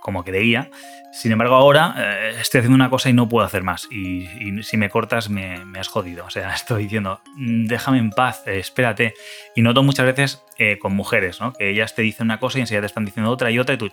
como 0.01 0.25
creía. 0.25 0.69
Sin 1.13 1.31
embargo, 1.31 1.55
ahora 1.55 1.95
eh, 1.97 2.35
estoy 2.41 2.59
haciendo 2.59 2.75
una 2.75 2.89
cosa 2.89 3.09
y 3.09 3.13
no 3.13 3.29
puedo 3.29 3.45
hacer 3.45 3.63
más. 3.63 3.87
Y, 3.89 4.61
si 4.63 4.75
me 4.75 4.89
cortas, 4.89 5.29
me, 5.29 5.61
has 5.79 5.87
jodido. 5.87 6.25
O 6.25 6.29
sea, 6.29 6.53
estoy 6.55 6.83
diciendo, 6.83 7.21
mm, 7.37 7.67
déjame 7.67 7.99
en 7.99 8.09
paz, 8.09 8.43
eh, 8.47 8.59
espérate. 8.59 9.13
Y 9.55 9.61
noto 9.61 9.81
muchas 9.81 10.05
veces 10.05 10.43
eh, 10.57 10.77
con 10.77 10.93
mujeres, 10.93 11.39
¿no? 11.39 11.53
Que 11.53 11.69
ellas 11.69 11.95
te 11.95 12.01
dicen 12.01 12.25
una 12.25 12.41
cosa 12.41 12.57
y 12.57 12.61
enseguida 12.61 12.81
te 12.81 12.87
están 12.87 13.05
diciendo 13.05 13.31
otra 13.31 13.49
y 13.49 13.59
otra 13.59 13.75
y 13.75 13.77
tú, 13.77 13.89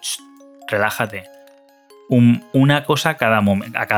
relájate. 0.67 1.27
una 2.09 2.83
cosa 2.85 3.11
a 3.11 3.17
cada 3.17 3.41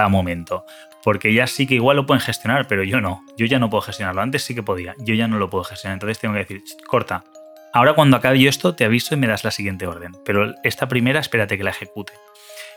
momento. 0.08 0.66
Porque 1.04 1.30
ellas 1.30 1.50
sí 1.50 1.66
que 1.66 1.75
igual 1.75 1.97
lo 1.97 2.06
pueden 2.06 2.21
gestionar, 2.21 2.66
pero 2.68 2.85
yo 2.85 3.00
no. 3.00 3.25
Yo 3.37 3.47
ya 3.47 3.59
no 3.59 3.71
puedo 3.71 3.82
gestionarlo. 3.82 4.23
Antes 4.23 4.44
sí 4.44 4.54
que 4.54 4.62
podía. 4.62 4.94
Yo 4.99 5.14
ya 5.14 5.26
no 5.26 5.38
lo 5.38 5.50
puedo 5.50 5.64
gestionar. 5.64 5.97
Entonces 5.97 6.18
tengo 6.18 6.35
que 6.35 6.40
decir, 6.40 6.62
corta. 6.87 7.25
Ahora 7.73 7.94
cuando 7.94 8.16
acabe 8.16 8.38
yo 8.38 8.49
esto, 8.49 8.75
te 8.75 8.85
aviso 8.85 9.14
y 9.14 9.18
me 9.18 9.26
das 9.26 9.44
la 9.44 9.50
siguiente 9.50 9.87
orden. 9.87 10.12
Pero 10.25 10.54
esta 10.62 10.88
primera, 10.88 11.21
espérate 11.21 11.56
que 11.56 11.64
la 11.64 11.71
ejecute. 11.71 12.12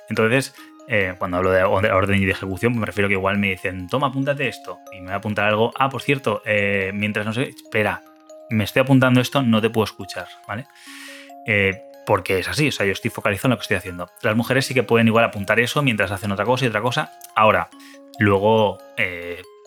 Entonces, 0.09 0.55
eh, 0.87 1.15
cuando 1.17 1.37
hablo 1.37 1.51
de 1.51 1.63
orden 1.63 2.21
y 2.21 2.25
de 2.25 2.31
ejecución, 2.31 2.77
me 2.77 2.85
refiero 2.85 3.07
que 3.07 3.15
igual 3.15 3.37
me 3.37 3.49
dicen, 3.49 3.87
toma, 3.87 4.07
apúntate 4.07 4.47
esto. 4.47 4.79
Y 4.91 4.99
me 4.99 5.05
voy 5.05 5.13
a 5.13 5.17
apuntar 5.17 5.45
algo. 5.45 5.71
Ah, 5.77 5.89
por 5.89 6.01
cierto, 6.01 6.41
eh, 6.45 6.91
mientras 6.93 7.25
no 7.25 7.33
sé, 7.33 7.49
espera, 7.49 8.03
me 8.49 8.63
estoy 8.63 8.81
apuntando 8.81 9.21
esto, 9.21 9.41
no 9.41 9.61
te 9.61 9.69
puedo 9.69 9.85
escuchar, 9.85 10.27
¿vale? 10.47 10.67
Eh, 11.47 11.81
porque 12.05 12.39
es 12.39 12.47
así, 12.47 12.67
o 12.67 12.71
sea, 12.71 12.85
yo 12.85 12.91
estoy 12.91 13.09
focalizado 13.09 13.47
en 13.47 13.51
lo 13.51 13.57
que 13.57 13.63
estoy 13.63 13.77
haciendo. 13.77 14.09
Las 14.21 14.35
mujeres 14.35 14.65
sí 14.67 14.73
que 14.73 14.83
pueden 14.83 15.07
igual 15.07 15.25
apuntar 15.25 15.59
eso 15.59 15.81
mientras 15.81 16.11
hacen 16.11 16.31
otra 16.31 16.45
cosa 16.45 16.65
y 16.65 16.67
otra 16.67 16.81
cosa. 16.81 17.11
Ahora, 17.35 17.69
luego, 18.19 18.77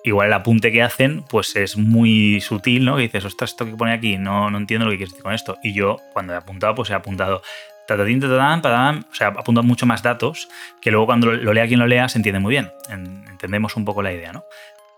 igual 0.05 0.28
el 0.28 0.33
apunte 0.33 0.73
que 0.73 0.83
hacen, 0.83 1.25
pues 1.28 1.57
es 1.57 1.76
muy 1.76 2.40
sutil, 2.40 2.85
¿no? 2.85 2.97
Que 2.97 3.02
dices, 3.02 3.25
ostras, 3.25 3.50
esto 3.50 3.64
que 3.64 3.73
pone 3.73 3.93
aquí, 3.93 4.17
no, 4.19 4.50
no 4.50 4.59
entiendo 4.59 4.87
lo 4.87 4.90
que 4.93 4.99
quieres 4.99 5.12
decir 5.12 5.25
con 5.25 5.35
esto. 5.35 5.57
Y 5.62 5.73
yo, 5.73 5.97
cuando 6.12 6.33
he 6.33 6.37
apuntado, 6.37 6.75
pues 6.75 6.90
he 6.90 6.95
apuntado 6.95 7.43
tatatín, 7.88 8.21
tatatán, 8.21 9.07
o 9.11 9.14
sea, 9.14 9.33
mucho 9.62 9.87
más 9.87 10.02
datos 10.02 10.49
que 10.81 10.90
luego 10.90 11.07
cuando 11.07 11.33
lo 11.33 11.52
lea 11.55 11.67
quien 11.67 11.81
lo 11.81 11.87
lea 11.87 12.09
se 12.09 12.19
entiende 12.19 12.38
muy 12.38 12.50
bien. 12.50 12.71
Entendemos 12.90 13.76
un 13.76 13.85
poco 13.85 14.02
la 14.02 14.12
idea, 14.12 14.33
¿no? 14.33 14.45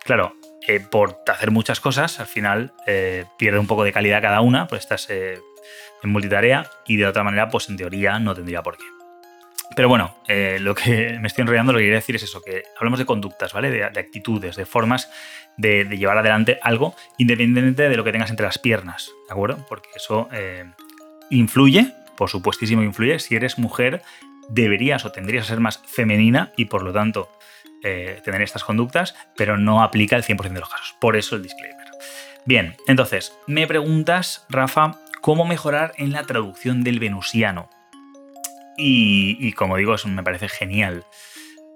Claro, 0.04 0.34
eh, 0.66 0.80
por 0.80 1.18
hacer 1.28 1.52
muchas 1.52 1.78
cosas, 1.78 2.18
al 2.20 2.26
final 2.26 2.72
eh, 2.86 3.26
pierde 3.38 3.58
un 3.58 3.66
poco 3.66 3.84
de 3.84 3.92
calidad 3.92 4.20
cada 4.20 4.40
una, 4.40 4.66
pues 4.66 4.82
estás 4.82 5.08
eh, 5.08 5.38
en 6.02 6.10
multitarea 6.10 6.68
y 6.86 6.96
de 6.96 7.06
otra 7.06 7.22
manera, 7.22 7.48
pues 7.48 7.68
en 7.68 7.76
teoría 7.76 8.18
no 8.18 8.34
tendría 8.34 8.62
por 8.62 8.76
qué. 8.76 8.99
Pero 9.76 9.88
bueno, 9.88 10.14
lo 10.60 10.74
que 10.74 11.18
me 11.20 11.28
estoy 11.28 11.42
enrollando, 11.42 11.72
lo 11.72 11.78
que 11.78 11.84
quería 11.84 11.98
decir 11.98 12.16
es 12.16 12.22
eso, 12.22 12.42
que 12.42 12.64
hablamos 12.78 12.98
de 12.98 13.06
conductas, 13.06 13.52
¿vale? 13.52 13.70
De, 13.70 13.84
actitudes, 13.84 14.56
de 14.56 14.66
formas 14.66 15.10
de, 15.56 15.84
llevar 15.84 16.18
adelante 16.18 16.58
algo 16.62 16.94
independientemente 17.18 17.88
de 17.88 17.96
lo 17.96 18.04
que 18.04 18.12
tengas 18.12 18.30
entre 18.30 18.46
las 18.46 18.58
piernas, 18.58 19.10
¿de 19.28 19.32
acuerdo? 19.32 19.64
Porque 19.68 19.88
eso 19.94 20.28
influye 21.30 21.94
por 22.20 22.28
supuestísimo 22.28 22.82
influye. 22.82 23.18
Si 23.18 23.34
eres 23.34 23.58
mujer, 23.58 24.02
deberías 24.50 25.06
o 25.06 25.10
tendrías 25.10 25.44
que 25.46 25.52
ser 25.52 25.60
más 25.60 25.80
femenina 25.86 26.52
y 26.54 26.66
por 26.66 26.82
lo 26.82 26.92
tanto 26.92 27.30
eh, 27.82 28.20
tener 28.22 28.42
estas 28.42 28.62
conductas, 28.62 29.14
pero 29.38 29.56
no 29.56 29.82
aplica 29.82 30.16
el 30.16 30.22
100% 30.22 30.52
de 30.52 30.60
los 30.60 30.68
casos. 30.68 30.94
Por 31.00 31.16
eso 31.16 31.36
el 31.36 31.42
disclaimer. 31.42 31.86
Bien, 32.44 32.76
entonces, 32.86 33.32
me 33.46 33.66
preguntas, 33.66 34.44
Rafa, 34.50 34.98
¿cómo 35.22 35.46
mejorar 35.46 35.94
en 35.96 36.12
la 36.12 36.24
traducción 36.24 36.84
del 36.84 37.00
venusiano? 37.00 37.70
Y, 38.76 39.52
como 39.52 39.76
digo, 39.76 39.94
eso 39.94 40.08
me 40.08 40.22
parece 40.22 40.48
genial. 40.48 41.04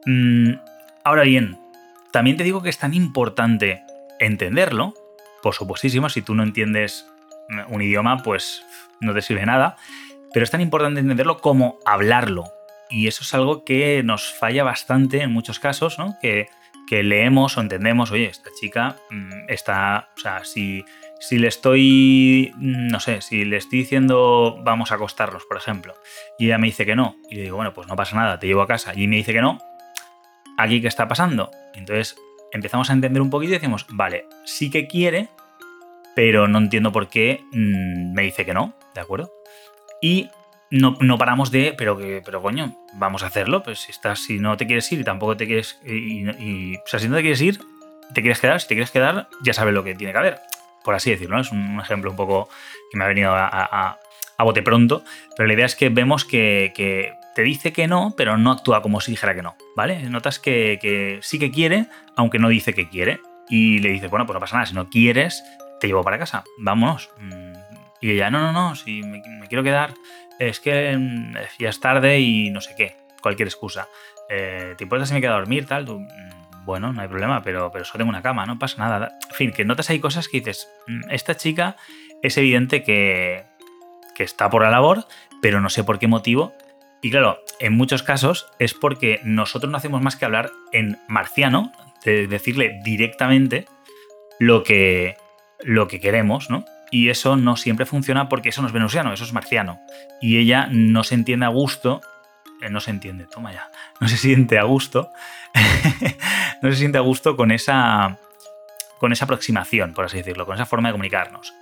Mm, 0.07 0.55
ahora 1.05 1.23
bien, 1.23 1.59
también 2.13 2.37
te 2.37 2.45
digo 2.45 2.63
que 2.63 2.71
es 2.71 2.79
tan 2.79 2.95
importante 2.95 3.83
entenderlo, 4.21 4.95
por 5.43 5.55
supuestísimo, 5.55 6.09
si 6.09 6.23
tú 6.23 6.35
no 6.35 6.43
entiendes 6.43 7.07
un 7.69 7.83
idioma, 7.83 8.23
pues 8.23 8.65
no 9.01 9.13
te 9.13 9.23
sirve 9.23 9.45
nada, 9.45 9.77
pero 10.33 10.45
es 10.45 10.51
tan 10.51 10.61
importante 10.61 11.01
entenderlo 11.01 11.39
como 11.39 11.79
hablarlo. 11.85 12.45
Y 12.91 13.07
eso 13.09 13.23
es 13.23 13.35
algo 13.35 13.65
que 13.65 14.03
nos 14.03 14.33
falla 14.33 14.65
bastante 14.65 15.23
en 15.23 15.33
muchos 15.33 15.59
casos, 15.59 15.99
¿no? 15.99 16.17
Que, 16.21 16.49
leemos 16.91 17.59
o 17.59 17.61
entendemos, 17.61 18.13
oye, 18.13 18.27
esta 18.27 18.51
chica 18.61 18.95
mm, 19.11 19.49
está, 19.49 20.11
o 20.17 20.21
sea, 20.21 20.45
si, 20.45 20.85
si 21.21 21.39
le 21.39 21.49
estoy, 21.49 22.53
mm, 22.57 22.89
no 22.89 23.01
sé, 23.01 23.21
si 23.21 23.45
le 23.45 23.57
estoy 23.57 23.81
diciendo 23.81 24.59
vamos 24.63 24.93
a 24.93 24.97
acostarnos, 24.97 25.45
por 25.47 25.57
ejemplo, 25.57 25.95
y 26.39 26.47
ella 26.47 26.59
me 26.59 26.67
dice 26.67 26.87
que 26.87 26.97
no, 26.97 27.17
y 27.31 27.37
le 27.37 27.43
digo, 27.43 27.57
bueno, 27.57 27.73
pues 27.75 27.89
no 27.89 27.97
pasa 27.97 28.17
nada, 28.17 28.39
te 28.39 28.47
llevo 28.47 28.63
a 28.63 28.67
casa, 28.67 28.93
y 28.95 29.07
me 29.09 29.17
dice 29.17 29.33
que 29.33 29.41
no, 29.41 29.59
¿aquí 30.59 30.81
qué 30.81 30.89
está 30.89 31.09
pasando? 31.09 31.51
Entonces 31.75 32.17
empezamos 32.53 32.91
a 32.91 32.93
entender 32.93 33.23
un 33.23 33.31
poquito 33.31 33.53
y 33.53 33.55
decimos, 33.55 33.87
vale, 33.91 34.27
sí 34.45 34.71
que 34.71 34.87
quiere, 34.87 35.29
pero 36.15 36.47
no 36.47 36.59
entiendo 36.59 36.93
por 36.93 37.09
qué 37.09 37.45
mm, 37.53 38.13
me 38.13 38.23
dice 38.23 38.45
que 38.45 38.55
no, 38.55 38.75
¿de 38.95 39.01
acuerdo? 39.01 39.33
Y 40.01 40.29
no, 40.71 41.19
paramos 41.19 41.51
de, 41.51 41.73
pero 41.77 41.97
que, 41.97 42.21
pero 42.25 42.43
coño, 42.43 42.77
vamos 42.95 43.23
a 43.23 43.27
hacerlo. 43.27 43.63
Pues 43.63 43.79
si 43.79 43.93
estás, 43.93 44.19
si 44.19 44.39
no 44.39 44.57
te 44.57 44.67
quieres 44.67 44.91
ir 44.91 45.01
y 45.01 45.05
tampoco 45.05 45.37
te 45.37 45.47
quieres. 45.47 45.81
Y, 45.85 46.77
o 46.77 46.87
sea, 46.87 46.99
si 46.99 47.09
no 47.09 47.17
te 47.17 47.23
quieres 47.23 47.41
ir, 47.41 47.61
te 48.13 48.21
quieres 48.21 48.41
quedar. 48.41 48.61
Si 48.61 48.69
te 48.69 48.75
quieres 48.75 48.91
quedar, 48.91 49.29
ya 49.43 49.53
sabes 49.53 49.73
lo 49.73 49.85
que 49.85 49.95
tiene 49.95 50.13
que 50.13 50.19
haber. 50.19 50.41
Por 50.85 50.95
así 50.95 51.11
decirlo, 51.11 51.41
Es 51.41 51.51
un 51.51 51.81
ejemplo 51.81 52.11
un 52.11 52.17
poco 52.17 52.49
que 52.91 52.99
me 52.99 53.05
ha 53.05 53.09
venido 53.09 53.33
a, 53.35 53.99
bote 54.39 54.63
pronto. 54.63 55.03
Pero 55.37 55.47
la 55.47 55.55
idea 55.55 55.67
es 55.67 55.75
que 55.75 55.89
vemos 55.89 56.25
que, 56.25 57.13
te 57.35 57.43
dice 57.43 57.73
que 57.73 57.89
no, 57.89 58.15
pero 58.17 58.37
no 58.37 58.53
actúa 58.53 58.83
como 58.83 59.01
si 59.01 59.11
dijera 59.11 59.35
que 59.35 59.43
no. 59.43 59.57
¿Vale? 59.75 60.03
Notas 60.11 60.39
que, 60.39 61.19
sí 61.23 61.39
que 61.39 61.51
quiere, 61.51 61.87
aunque 62.17 62.39
no 62.39 62.49
dice 62.49 62.75
que 62.75 62.89
quiere. 62.89 63.21
Y 63.49 63.79
le 63.79 63.91
dices, 63.91 64.11
bueno, 64.11 64.27
pues 64.27 64.35
no 64.35 64.41
pasa 64.41 64.57
nada. 64.57 64.67
Si 64.67 64.75
no 64.75 64.89
quieres, 64.89 65.43
te 65.81 65.87
llevo 65.87 66.03
para 66.03 66.19
casa. 66.19 66.45
Vámonos. 66.59 67.11
Mm, 67.19 67.53
y 68.01 68.11
ella, 68.11 68.31
no, 68.31 68.41
no, 68.41 68.53
no, 68.53 68.75
si 68.75 69.03
me, 69.03 69.23
quiero 69.49 69.63
quedar, 69.63 69.95
es 70.39 70.61
que 70.61 70.97
mm, 70.97 71.35
ya 71.59 71.71
es 71.71 71.81
tarde 71.81 72.21
y 72.21 72.51
no 72.51 72.61
sé 72.61 72.75
qué, 72.77 72.97
cualquier 73.23 73.49
excusa. 73.49 73.89
Eh, 74.29 74.75
¿Te 74.77 74.85
importa 74.85 75.07
si 75.07 75.15
me 75.15 75.21
quedo 75.23 75.33
a 75.33 75.39
dormir, 75.39 75.67
tal? 75.67 75.87
Mm, 75.87 76.07
bueno, 76.65 76.93
no 76.93 77.03
hay 77.03 77.09
problema, 77.09 77.43
pero, 77.43 77.71
pero 77.71 77.85
solo 77.85 77.99
tengo 77.99 78.11
una 78.11 78.23
cama, 78.23 78.47
no 78.47 78.59
pasa 78.59 78.79
nada. 78.79 79.19
En 79.31 79.35
fin, 79.35 79.53
que 79.53 79.65
notas 79.65 79.91
hay 79.91 80.01
cosas 80.01 80.29
que 80.29 80.39
dices, 80.39 80.69
mm, 80.87 81.11
esta 81.11 81.37
chica 81.37 81.77
es 82.23 82.37
evidente 82.39 82.83
que, 82.83 83.45
que 84.15 84.25
está 84.25 84.49
por 84.49 84.63
la 84.63 84.71
labor, 84.71 85.07
pero 85.43 85.61
no 85.61 85.69
sé 85.71 85.85
por 85.85 85.99
qué 85.99 86.07
motivo. 86.07 86.55
Y 87.03 87.11
claro, 87.11 87.39
en 87.61 87.75
muchos 87.75 88.03
casos 88.03 88.47
es 88.59 88.73
porque 88.73 89.21
nosotros 89.25 89.71
no 89.71 89.77
hacemos 89.77 90.01
más 90.01 90.17
que 90.17 90.25
hablar 90.25 90.51
en 90.73 90.99
marciano, 91.07 91.71
de 92.05 92.27
decirle 92.27 92.81
directamente 92.83 93.67
lo 94.39 94.63
que, 94.63 95.17
lo 95.61 95.89
que 95.89 96.01
queremos, 96.01 96.51
¿no? 96.51 96.65
Y 96.91 97.09
eso 97.09 97.37
no 97.37 97.57
siempre 97.57 97.87
funciona 97.87 98.29
porque 98.29 98.51
eso 98.51 98.63
no 98.63 98.69
es 98.69 98.75
venusiano, 98.75 99.13
eso 99.13 99.25
es 99.25 99.33
marciano. 99.33 99.81
Y 100.21 100.39
ella 100.39 100.69
no 100.71 101.03
se 101.03 101.15
entiende 101.15 101.47
a 101.47 101.51
gusto, 101.51 102.01
no 102.71 102.81
se 102.81 102.91
entiende, 102.91 103.27
toma 103.27 103.53
ya, 103.53 103.71
no 104.01 104.09
se 104.09 104.17
siente 104.17 104.59
a 104.59 104.65
gusto, 104.65 105.11
no 106.63 106.71
se 106.71 106.77
siente 106.77 106.99
a 106.99 107.03
gusto 107.03 107.37
con 107.37 107.51
esa, 107.51 108.19
con 108.99 109.13
esa 109.13 109.25
aproximación, 109.25 109.93
por 109.95 110.05
así 110.05 110.19
decirlo, 110.19 110.47
con 110.47 110.55
esa 110.55 110.67
forma 110.67 110.89
de 110.89 110.93
comunicarnos. 110.93 111.55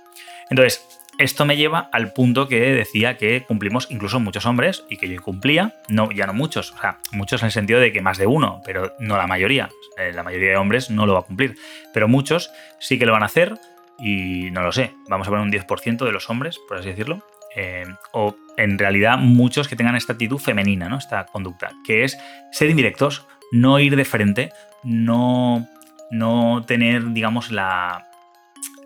Entonces, 0.49 0.85
esto 1.19 1.45
me 1.45 1.57
lleva 1.57 1.89
al 1.91 2.11
punto 2.11 2.47
que 2.47 2.59
decía 2.59 3.17
que 3.17 3.43
cumplimos 3.43 3.87
incluso 3.91 4.19
muchos 4.19 4.45
hombres 4.45 4.83
y 4.89 4.97
que 4.97 5.07
yo 5.07 5.21
cumplía, 5.21 5.75
no, 5.87 6.11
ya 6.11 6.25
no 6.25 6.33
muchos, 6.33 6.71
o 6.71 6.77
sea, 6.77 6.97
muchos 7.11 7.41
en 7.41 7.47
el 7.47 7.51
sentido 7.51 7.79
de 7.79 7.91
que 7.91 8.01
más 8.01 8.17
de 8.17 8.25
uno, 8.25 8.61
pero 8.65 8.93
no 8.99 9.17
la 9.17 9.27
mayoría. 9.27 9.69
Eh, 9.97 10.11
la 10.11 10.23
mayoría 10.23 10.51
de 10.51 10.57
hombres 10.57 10.89
no 10.89 11.05
lo 11.05 11.13
va 11.13 11.19
a 11.19 11.23
cumplir, 11.23 11.55
pero 11.93 12.07
muchos 12.07 12.51
sí 12.79 12.97
que 12.97 13.05
lo 13.05 13.13
van 13.13 13.23
a 13.23 13.27
hacer 13.27 13.53
y 13.99 14.49
no 14.51 14.63
lo 14.63 14.71
sé, 14.71 14.93
vamos 15.07 15.27
a 15.27 15.29
poner 15.29 15.45
un 15.45 15.51
10% 15.51 16.03
de 16.03 16.11
los 16.11 16.29
hombres, 16.29 16.59
por 16.67 16.77
así 16.77 16.89
decirlo, 16.89 17.23
eh, 17.55 17.85
o 18.11 18.35
en 18.57 18.77
realidad 18.77 19.17
muchos 19.17 19.67
que 19.67 19.75
tengan 19.75 19.95
esta 19.95 20.13
actitud 20.13 20.37
femenina, 20.37 20.89
¿no? 20.89 20.97
esta 20.97 21.25
conducta, 21.25 21.71
que 21.85 22.03
es 22.03 22.17
ser 22.51 22.69
indirectos, 22.69 23.25
no 23.51 23.79
ir 23.79 23.95
de 23.95 24.05
frente, 24.05 24.51
no, 24.83 25.67
no 26.11 26.63
tener, 26.65 27.11
digamos, 27.13 27.51
la, 27.51 28.07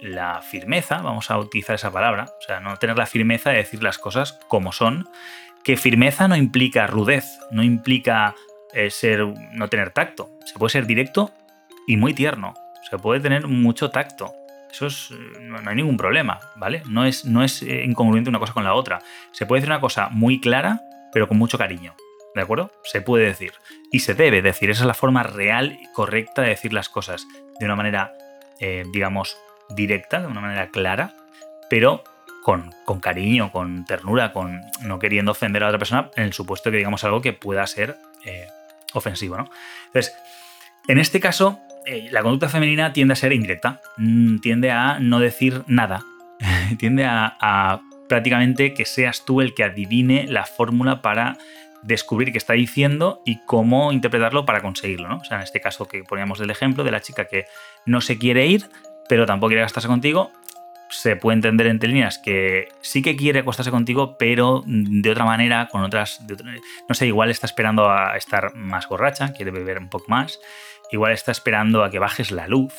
la 0.01 0.41
firmeza, 0.41 1.01
vamos 1.01 1.31
a 1.31 1.37
utilizar 1.37 1.75
esa 1.75 1.91
palabra, 1.91 2.25
o 2.39 2.45
sea, 2.45 2.59
no 2.59 2.77
tener 2.77 2.97
la 2.97 3.05
firmeza 3.05 3.51
de 3.51 3.57
decir 3.57 3.83
las 3.83 3.97
cosas 3.97 4.39
como 4.47 4.71
son, 4.71 5.09
que 5.63 5.77
firmeza 5.77 6.27
no 6.27 6.35
implica 6.35 6.87
rudez, 6.87 7.39
no 7.51 7.63
implica 7.63 8.35
eh, 8.73 8.89
ser, 8.89 9.25
no 9.53 9.67
tener 9.69 9.91
tacto, 9.91 10.29
se 10.45 10.57
puede 10.57 10.71
ser 10.71 10.85
directo 10.85 11.31
y 11.87 11.97
muy 11.97 12.13
tierno, 12.13 12.53
se 12.89 12.97
puede 12.97 13.19
tener 13.19 13.47
mucho 13.47 13.89
tacto, 13.89 14.33
eso 14.77 14.85
es, 14.87 15.11
eh, 15.11 15.39
no, 15.41 15.57
hay 15.67 15.75
ningún 15.75 15.97
problema, 15.97 16.39
¿vale? 16.55 16.83
No 16.87 17.05
es, 17.05 17.25
no 17.25 17.43
es 17.43 17.63
eh, 17.63 17.83
incongruente 17.83 18.29
una 18.29 18.39
cosa 18.39 18.53
con 18.53 18.63
la 18.63 18.75
otra. 18.75 19.01
Se 19.31 19.45
puede 19.45 19.61
decir 19.61 19.71
una 19.71 19.81
cosa 19.81 20.09
muy 20.09 20.39
clara, 20.39 20.81
pero 21.11 21.27
con 21.27 21.37
mucho 21.37 21.57
cariño. 21.57 21.95
¿de 22.35 22.43
acuerdo? 22.43 22.71
Se 22.83 23.01
puede 23.01 23.25
decir. 23.25 23.53
Y 23.91 24.01
se 24.01 24.13
debe 24.13 24.43
decir. 24.43 24.69
Esa 24.69 24.83
es 24.83 24.87
la 24.87 24.93
forma 24.93 25.23
real 25.23 25.79
y 25.81 25.91
correcta 25.93 26.43
de 26.43 26.49
decir 26.49 26.71
las 26.71 26.87
cosas. 26.87 27.25
De 27.59 27.65
una 27.65 27.75
manera, 27.75 28.13
eh, 28.59 28.83
digamos, 28.91 29.37
directa, 29.69 30.19
de 30.21 30.27
una 30.27 30.41
manera 30.41 30.67
clara, 30.67 31.15
pero 31.67 32.03
con, 32.43 32.71
cariño, 33.01 33.51
con 33.51 33.85
ternura, 33.85 34.33
con 34.33 34.61
no 34.83 34.99
queriendo 34.99 35.31
ofender 35.31 35.63
a 35.63 35.67
otra 35.67 35.79
persona 35.79 36.11
en 36.15 36.25
el 36.25 36.33
supuesto 36.33 36.69
que 36.69 36.77
digamos 36.77 37.03
algo 37.03 37.21
que 37.21 37.33
pueda 37.33 37.65
ser 37.65 37.97
ofensivo, 38.93 39.37
¿no? 39.37 39.49
Entonces, 39.87 40.13
en 40.87 40.99
este 40.99 41.19
caso, 41.19 41.59
eh, 41.87 42.09
la 42.11 42.21
conducta 42.21 42.49
femenina 42.49 42.91
tiende 42.91 43.13
a 43.13 43.15
ser 43.15 43.31
indirecta, 43.31 43.81
mm, 43.95 44.39
tiende 44.39 44.71
a 44.71 44.99
no 44.99 45.19
decir 45.19 45.63
nada, 45.67 46.03
tiende 46.77 47.05
a, 47.05 47.81
prácticamente 48.09 48.73
que 48.73 48.85
seas 48.85 49.25
tú 49.25 49.41
el 49.41 49.53
que 49.53 49.63
adivine 49.63 50.27
la 50.27 50.45
fórmula 50.45 51.01
para 51.01 51.37
descubrir 51.83 52.31
qué 52.31 52.37
está 52.37 52.53
diciendo 52.53 53.21
y 53.25 53.39
cómo 53.45 53.91
interpretarlo 53.93 54.45
para 54.45 54.61
conseguirlo, 54.61 55.07
¿no? 55.07 55.17
O 55.17 55.23
sea, 55.23 55.37
en 55.37 55.43
este 55.43 55.61
caso 55.61 55.87
que 55.87 56.03
poníamos 56.03 56.39
del 56.39 56.49
ejemplo 56.49 56.83
de 56.83 56.91
la 56.91 57.01
chica 57.01 57.25
que 57.25 57.45
no 57.85 58.01
se 58.01 58.17
quiere 58.17 58.47
ir, 58.47 58.69
pero 59.07 59.25
tampoco 59.25 59.49
quiere 59.49 59.61
gastarse 59.61 59.87
contigo, 59.87 60.31
se 60.89 61.15
puede 61.15 61.35
entender 61.35 61.67
entre 61.67 61.89
líneas 61.89 62.17
que 62.17 62.69
sí 62.81 63.01
que 63.01 63.15
quiere 63.15 63.39
acostarse 63.39 63.71
contigo, 63.71 64.17
pero 64.17 64.63
de 64.65 65.09
otra 65.09 65.25
manera, 65.25 65.67
con 65.71 65.83
otras. 65.83 66.21
no 66.87 66.95
sé, 66.95 67.07
igual 67.07 67.29
está 67.29 67.45
esperando 67.45 67.89
a 67.89 68.15
estar 68.17 68.55
más 68.55 68.87
borracha, 68.87 69.33
quiere 69.33 69.51
beber 69.51 69.79
un 69.79 69.89
poco 69.89 70.05
más. 70.09 70.39
Igual 70.91 71.13
está 71.13 71.31
esperando 71.31 71.83
a 71.83 71.89
que 71.89 71.99
bajes 71.99 72.31
la 72.31 72.47
luz, 72.47 72.73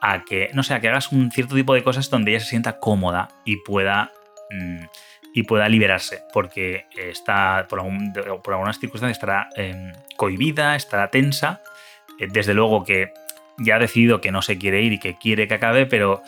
a 0.00 0.24
que, 0.24 0.50
no 0.54 0.62
sé, 0.62 0.74
a 0.74 0.80
que 0.80 0.88
hagas 0.88 1.12
un 1.12 1.30
cierto 1.30 1.54
tipo 1.54 1.74
de 1.74 1.82
cosas 1.82 2.10
donde 2.10 2.32
ella 2.32 2.40
se 2.40 2.50
sienta 2.50 2.78
cómoda 2.78 3.28
y 3.44 3.56
pueda. 3.58 4.12
Mm, 4.50 4.84
y 5.36 5.42
pueda 5.42 5.68
liberarse, 5.68 6.22
porque 6.32 6.86
está, 6.96 7.66
por, 7.68 7.80
algunas 7.80 8.78
circunstancias, 8.78 9.16
estará 9.16 9.48
em, 9.56 9.92
cohibida, 10.14 10.76
estará 10.76 11.10
tensa. 11.10 11.60
Eh, 12.20 12.28
desde 12.30 12.54
luego 12.54 12.84
que 12.84 13.12
ya 13.58 13.74
ha 13.74 13.78
decidido 13.80 14.20
que 14.20 14.30
no 14.30 14.42
se 14.42 14.58
quiere 14.58 14.82
ir 14.82 14.92
y 14.92 15.00
que 15.00 15.18
quiere 15.18 15.48
que 15.48 15.54
acabe, 15.54 15.86
pero 15.86 16.22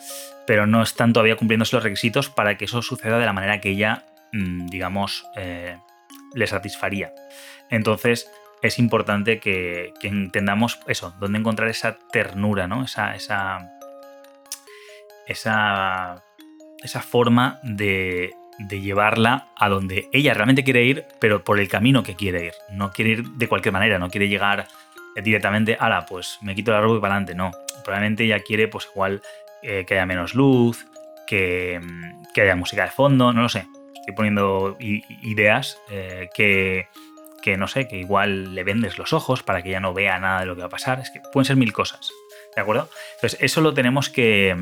pero 0.47 0.65
no 0.65 0.81
están 0.81 1.13
todavía 1.13 1.35
cumpliéndose 1.35 1.75
los 1.75 1.83
requisitos 1.83 2.29
para 2.29 2.57
que 2.57 2.65
eso 2.65 2.81
suceda 2.81 3.19
de 3.19 3.25
la 3.25 3.33
manera 3.33 3.59
que 3.59 3.69
ella, 3.69 4.05
mm, 4.31 4.67
digamos, 4.67 5.27
eh, 5.35 5.77
le 6.33 6.47
satisfaría. 6.47 7.11
Entonces, 7.69 8.31
es 8.61 8.79
importante 8.79 9.39
que, 9.39 9.93
entendamos 10.01 10.79
eso, 10.87 11.13
dónde 11.19 11.39
encontrar 11.39 11.69
esa 11.69 11.97
ternura, 12.11 12.67
¿no? 12.67 12.83
Esa, 12.83 13.15
esa, 13.15 13.71
esa, 15.27 16.23
esa 16.83 17.01
forma 17.01 17.59
de, 17.63 18.33
de 18.59 18.81
llevarla 18.81 19.49
a 19.55 19.69
donde 19.69 20.07
ella 20.11 20.33
realmente 20.33 20.63
quiere 20.63 20.83
ir, 20.83 21.05
pero 21.19 21.43
por 21.43 21.59
el 21.59 21.67
camino 21.67 22.03
que 22.03 22.15
quiere 22.15 22.45
ir. 22.47 22.53
No 22.71 22.91
quiere 22.91 23.11
ir 23.11 23.23
de 23.23 23.47
cualquier 23.47 23.73
manera, 23.73 23.99
no 23.99 24.09
quiere 24.09 24.27
llegar 24.27 24.67
directamente, 25.23 25.77
ala, 25.79 26.05
pues 26.05 26.37
me 26.41 26.55
quito 26.55 26.71
la 26.71 26.81
ropa 26.81 26.97
y 26.97 27.01
para 27.01 27.15
adelante. 27.15 27.35
No, 27.35 27.51
probablemente 27.83 28.23
ella 28.23 28.39
quiere, 28.39 28.67
pues 28.67 28.87
igual, 28.91 29.21
eh, 29.63 29.85
que 29.85 29.95
haya 29.95 30.05
menos 30.05 30.33
luz, 30.33 30.85
que, 31.25 31.79
haya 32.35 32.55
música 32.55 32.83
de 32.83 32.91
fondo, 32.91 33.33
no 33.33 33.41
lo 33.41 33.49
sé. 33.49 33.67
Estoy 33.95 34.15
poniendo 34.15 34.77
ideas 34.79 35.79
eh, 35.89 36.29
que, 36.33 36.87
que, 37.41 37.57
no 37.57 37.67
sé, 37.67 37.87
que 37.87 37.97
igual 37.97 38.55
le 38.55 38.63
vendes 38.63 38.97
los 38.97 39.13
ojos 39.13 39.43
para 39.43 39.61
que 39.61 39.69
ella 39.69 39.79
no 39.79 39.93
vea 39.93 40.19
nada 40.19 40.41
de 40.41 40.45
lo 40.45 40.55
que 40.55 40.61
va 40.61 40.67
a 40.67 40.69
pasar. 40.69 40.99
Es 40.99 41.09
que 41.09 41.21
pueden 41.31 41.45
ser 41.45 41.55
mil 41.55 41.73
cosas, 41.73 42.11
¿de 42.55 42.61
acuerdo? 42.61 42.89
Entonces, 43.15 43.39
eso 43.41 43.61
lo 43.61 43.73
tenemos 43.73 44.09
que, 44.09 44.55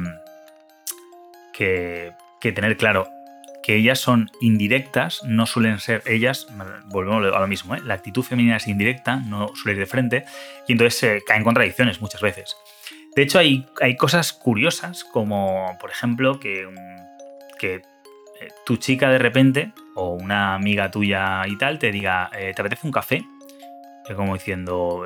que, 1.53 2.13
que 2.39 2.51
tener 2.51 2.77
claro 2.77 3.08
que 3.65 3.75
ellas 3.75 4.00
son 4.00 4.29
indirectas, 4.41 5.24
no 5.24 5.48
suelen 5.48 5.79
ser 5.79 6.03
ellas, 6.05 6.48
volvemos 6.86 7.34
a 7.36 7.39
lo 7.39 7.48
mismo, 7.48 7.74
¿eh? 7.74 7.82
la 7.84 7.96
actitud 7.96 8.22
femenina 8.22 8.58
es 8.58 8.67
indirecta, 8.67 9.15
no 9.25 9.48
suele 9.55 9.74
ir 9.74 9.79
de 9.79 9.88
frente, 9.88 10.25
y 10.67 10.74
entonces 10.74 11.00
se 11.00 11.24
caen 11.24 11.44
contradicciones 11.44 12.00
muchas 12.00 12.22
veces. 12.22 12.55
De 13.16 13.24
hecho, 13.24 13.40
hay, 13.40 13.66
hay 13.81 13.96
cosas 13.96 14.33
curiosas, 14.33 15.03
como 15.03 15.75
por 15.79 15.90
ejemplo 15.90 16.40
que, 16.40 16.68
que 17.57 17.81
eh, 18.41 18.50
tu 18.65 18.77
chica 18.77 19.09
de 19.09 19.17
repente, 19.17 19.71
o 19.93 20.09
una 20.09 20.55
amiga 20.55 20.91
tuya 20.91 21.43
y 21.48 21.57
tal, 21.57 21.79
te 21.79 21.91
diga, 21.91 22.29
eh, 22.37 22.53
¿te 22.55 22.61
apetece 22.61 22.85
un 22.85 22.91
café? 22.91 23.24
Eh, 24.07 24.13
como 24.15 24.33
diciendo, 24.33 25.05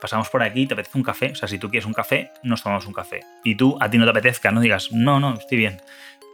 pasamos 0.00 0.28
por 0.28 0.42
aquí, 0.42 0.66
¿te 0.66 0.74
apetece 0.74 0.96
un 0.96 1.04
café? 1.04 1.32
O 1.32 1.34
sea, 1.34 1.48
si 1.48 1.58
tú 1.58 1.68
quieres 1.68 1.86
un 1.86 1.92
café, 1.92 2.30
nos 2.42 2.62
tomamos 2.62 2.86
un 2.86 2.92
café. 2.92 3.20
Y 3.44 3.54
tú, 3.54 3.76
a 3.80 3.90
ti 3.90 3.98
no 3.98 4.04
te 4.04 4.10
apetezca, 4.10 4.50
no 4.50 4.60
digas, 4.60 4.92
no, 4.92 5.20
no, 5.20 5.34
estoy 5.34 5.58
bien. 5.58 5.80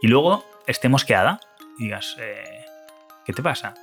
Y 0.01 0.07
luego 0.07 0.45
estemos 0.67 1.05
quedada 1.05 1.39
y 1.77 1.85
digas, 1.85 2.15
¿qué 3.25 3.33
te 3.33 3.41
pasa? 3.43 3.73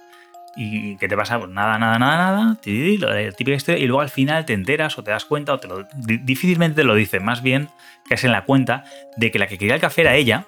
¿Y 0.57 0.97
qué 0.97 1.09
te 1.09 1.17
pasa? 1.17 1.39
Pues 1.39 1.51
nada, 1.51 1.79
nada, 1.79 1.99
nada, 1.99 2.17
nada, 2.17 2.59
y 2.65 2.97
luego 2.99 4.01
al 4.01 4.09
final 4.09 4.45
te 4.47 4.53
enteras 4.53 4.97
o 4.99 5.03
te 5.03 5.11
das 5.11 5.25
cuenta, 5.25 5.53
o 5.53 5.59
te 5.59 5.69
lo, 5.69 5.87
difícilmente 5.97 6.77
te 6.77 6.85
lo 6.85 6.95
dice, 6.95 7.19
más 7.21 7.43
bien 7.43 7.69
que 8.09 8.15
es 8.15 8.25
en 8.25 8.33
la 8.33 8.45
cuenta 8.45 8.85
de 9.17 9.31
que 9.31 9.39
la 9.39 9.49
que 9.49 9.59
quería 9.59 9.75
el 9.75 9.81
café 9.81 10.03
era 10.03 10.15
ella 10.15 10.47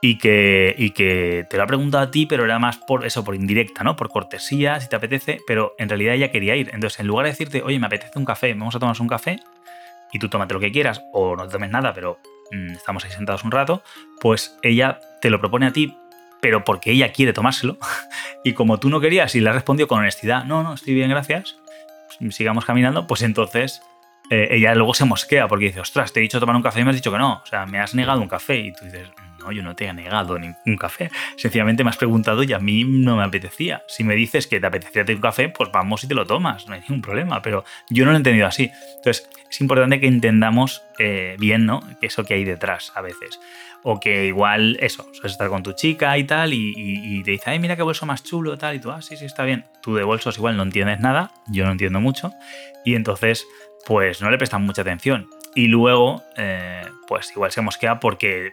y 0.00 0.18
que, 0.18 0.74
y 0.78 0.90
que 0.90 1.46
te 1.48 1.56
lo 1.56 1.62
ha 1.62 1.66
preguntado 1.66 2.04
a 2.04 2.10
ti, 2.10 2.26
pero 2.26 2.44
era 2.44 2.58
más 2.58 2.78
por 2.78 3.04
eso, 3.04 3.22
por 3.24 3.34
indirecta, 3.34 3.84
¿no? 3.84 3.96
Por 3.96 4.08
cortesía, 4.08 4.80
si 4.80 4.88
te 4.88 4.96
apetece, 4.96 5.38
pero 5.46 5.74
en 5.78 5.88
realidad 5.88 6.14
ella 6.14 6.30
quería 6.30 6.56
ir. 6.56 6.70
Entonces, 6.72 7.00
en 7.00 7.06
lugar 7.06 7.24
de 7.24 7.32
decirte, 7.32 7.62
oye, 7.62 7.78
me 7.78 7.86
apetece 7.86 8.18
un 8.18 8.24
café, 8.24 8.52
vamos 8.54 8.74
a 8.74 8.78
tomarnos 8.78 9.00
un 9.00 9.08
café, 9.08 9.40
y 10.12 10.18
tú 10.18 10.28
tómate 10.28 10.54
lo 10.54 10.60
que 10.60 10.72
quieras, 10.72 11.02
o 11.12 11.36
no 11.36 11.46
te 11.46 11.52
tomes 11.52 11.70
nada, 11.70 11.92
pero 11.92 12.18
mm, 12.50 12.72
estamos 12.72 13.04
ahí 13.04 13.10
sentados 13.10 13.44
un 13.44 13.50
rato, 13.50 13.82
pues 14.20 14.58
ella 14.62 14.98
te 15.20 15.30
lo 15.30 15.38
propone 15.40 15.66
a 15.66 15.72
ti 15.72 15.96
pero 16.40 16.64
porque 16.64 16.90
ella 16.90 17.12
quiere 17.12 17.34
tomárselo. 17.34 17.76
y 18.44 18.54
como 18.54 18.80
tú 18.80 18.88
no 18.88 19.00
querías 19.00 19.34
y 19.34 19.40
le 19.40 19.50
has 19.50 19.54
respondido 19.54 19.86
con 19.88 20.00
honestidad, 20.00 20.44
no, 20.44 20.62
no, 20.62 20.74
estoy 20.74 20.94
bien, 20.94 21.10
gracias, 21.10 21.56
pues 22.18 22.34
sigamos 22.34 22.64
caminando, 22.64 23.06
pues 23.06 23.22
entonces 23.22 23.82
eh, 24.30 24.48
ella 24.52 24.74
luego 24.74 24.94
se 24.94 25.04
mosquea 25.04 25.48
porque 25.48 25.66
dice, 25.66 25.80
ostras, 25.80 26.12
te 26.12 26.20
he 26.20 26.22
dicho 26.22 26.40
tomar 26.40 26.56
un 26.56 26.62
café 26.62 26.80
y 26.80 26.84
me 26.84 26.90
has 26.90 26.96
dicho 26.96 27.12
que 27.12 27.18
no. 27.18 27.40
O 27.42 27.46
sea, 27.46 27.66
me 27.66 27.80
has 27.80 27.94
negado 27.94 28.20
un 28.20 28.28
café. 28.28 28.58
Y 28.58 28.72
tú 28.72 28.84
dices, 28.84 29.08
no, 29.40 29.52
yo 29.52 29.62
no 29.62 29.74
te 29.74 29.86
he 29.86 29.92
negado 29.92 30.38
ningún 30.38 30.76
café. 30.76 31.10
Sencillamente 31.36 31.84
me 31.84 31.90
has 31.90 31.96
preguntado 31.96 32.42
y 32.42 32.52
a 32.52 32.58
mí 32.58 32.84
no 32.84 33.16
me 33.16 33.24
apetecía. 33.24 33.82
Si 33.88 34.04
me 34.04 34.14
dices 34.14 34.46
que 34.46 34.60
te 34.60 34.66
apetecía 34.66 35.04
un 35.08 35.20
café, 35.20 35.48
pues 35.48 35.70
vamos 35.72 36.04
y 36.04 36.08
te 36.08 36.14
lo 36.14 36.26
tomas, 36.26 36.66
no 36.66 36.74
hay 36.74 36.80
ningún 36.80 37.02
problema. 37.02 37.42
Pero 37.42 37.64
yo 37.88 38.04
no 38.04 38.10
lo 38.10 38.16
he 38.16 38.18
entendido 38.18 38.46
así. 38.46 38.70
Entonces, 38.96 39.28
es 39.50 39.60
importante 39.60 40.00
que 40.00 40.06
entendamos 40.06 40.82
eh, 40.98 41.36
bien, 41.38 41.66
¿no? 41.66 41.80
Eso 42.00 42.24
que 42.24 42.34
hay 42.34 42.44
detrás 42.44 42.92
a 42.94 43.00
veces. 43.00 43.40
O 43.82 43.98
que 43.98 44.26
igual, 44.26 44.76
eso, 44.80 45.08
sueles 45.12 45.32
estar 45.32 45.48
con 45.48 45.62
tu 45.62 45.72
chica 45.72 46.16
y 46.18 46.24
tal, 46.24 46.52
y, 46.52 47.22
te 47.22 47.30
dice, 47.30 47.50
ay, 47.50 47.58
mira 47.58 47.76
qué 47.76 47.82
bolso 47.82 48.04
más 48.04 48.22
chulo, 48.22 48.58
tal, 48.58 48.76
y 48.76 48.78
tú, 48.78 48.90
ah, 48.90 49.00
sí, 49.00 49.16
sí, 49.16 49.24
está 49.24 49.44
bien. 49.44 49.64
Tú 49.80 49.94
de 49.94 50.04
bolsos 50.04 50.36
igual 50.36 50.56
no 50.56 50.62
entiendes 50.62 51.00
nada, 51.00 51.32
yo 51.48 51.64
no 51.64 51.72
entiendo 51.72 51.98
mucho, 51.98 52.30
y 52.84 52.94
entonces, 52.94 53.46
pues 53.86 54.20
no 54.20 54.30
le 54.30 54.36
prestan 54.36 54.66
mucha 54.66 54.82
atención. 54.82 55.30
Y 55.54 55.68
luego, 55.68 56.22
eh, 56.36 56.82
pues 57.08 57.32
igual 57.32 57.50
se 57.50 57.62
mosquea 57.62 57.98
porque 57.98 58.50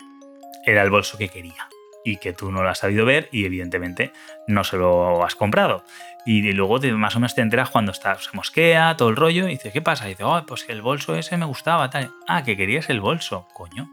era 0.67 0.83
el 0.83 0.89
bolso 0.89 1.17
que 1.17 1.29
quería 1.29 1.69
y 2.03 2.17
que 2.17 2.31
tú 2.31 2.51
no 2.51 2.63
lo 2.63 2.69
has 2.69 2.79
sabido 2.79 3.05
ver 3.05 3.27
y 3.31 3.45
evidentemente 3.45 4.13
no 4.47 4.63
se 4.63 4.77
lo 4.77 5.25
has 5.25 5.35
comprado. 5.35 5.83
Y 6.25 6.51
luego 6.51 6.79
te, 6.79 6.91
más 6.91 7.15
o 7.15 7.19
menos 7.19 7.35
te 7.35 7.41
enteras 7.41 7.69
cuando 7.69 7.91
está, 7.91 8.15
se 8.19 8.29
mosquea, 8.33 8.95
todo 8.97 9.09
el 9.09 9.15
rollo, 9.15 9.47
y 9.47 9.51
dice, 9.51 9.71
¿qué 9.71 9.81
pasa? 9.81 10.07
Y 10.07 10.09
dice, 10.09 10.23
oh, 10.25 10.45
pues 10.45 10.65
el 10.67 10.81
bolso 10.81 11.15
ese 11.15 11.37
me 11.37 11.45
gustaba, 11.45 11.89
tal. 11.89 12.11
Ah, 12.27 12.43
que 12.43 12.57
querías 12.57 12.89
el 12.89 12.99
bolso, 12.99 13.47
coño. 13.53 13.89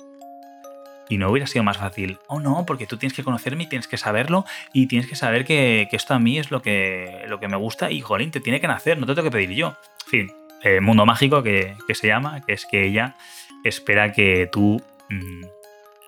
Y 1.08 1.18
no 1.18 1.30
hubiera 1.30 1.46
sido 1.46 1.62
más 1.62 1.78
fácil. 1.78 2.18
Oh, 2.26 2.40
no, 2.40 2.64
porque 2.66 2.86
tú 2.86 2.96
tienes 2.96 3.16
que 3.16 3.22
conocerme 3.22 3.64
y 3.64 3.66
tienes 3.66 3.86
que 3.86 3.98
saberlo 3.98 4.44
y 4.72 4.86
tienes 4.86 5.08
que 5.08 5.14
saber 5.14 5.44
que, 5.44 5.88
esto 5.92 6.14
a 6.14 6.18
mí 6.18 6.38
es 6.38 6.50
lo 6.50 6.60
que, 6.60 7.24
lo 7.28 7.38
que 7.38 7.48
me 7.48 7.56
gusta 7.56 7.90
y, 7.90 8.00
jolín, 8.00 8.32
te 8.32 8.40
tiene 8.40 8.60
que 8.60 8.66
nacer, 8.68 8.98
no 8.98 9.06
te 9.06 9.14
tengo 9.14 9.30
que 9.30 9.32
pedir 9.32 9.50
yo. 9.50 9.76
En 10.06 10.10
fin, 10.10 10.32
eh, 10.62 10.80
mundo 10.80 11.06
mágico 11.06 11.42
que, 11.42 11.76
se 11.94 12.06
llama, 12.08 12.40
que 12.44 12.54
es 12.54 12.66
que 12.66 12.84
ella 12.84 13.16
espera 13.64 14.12
que 14.12 14.48
tú 14.50 14.82
mm, 15.08 15.44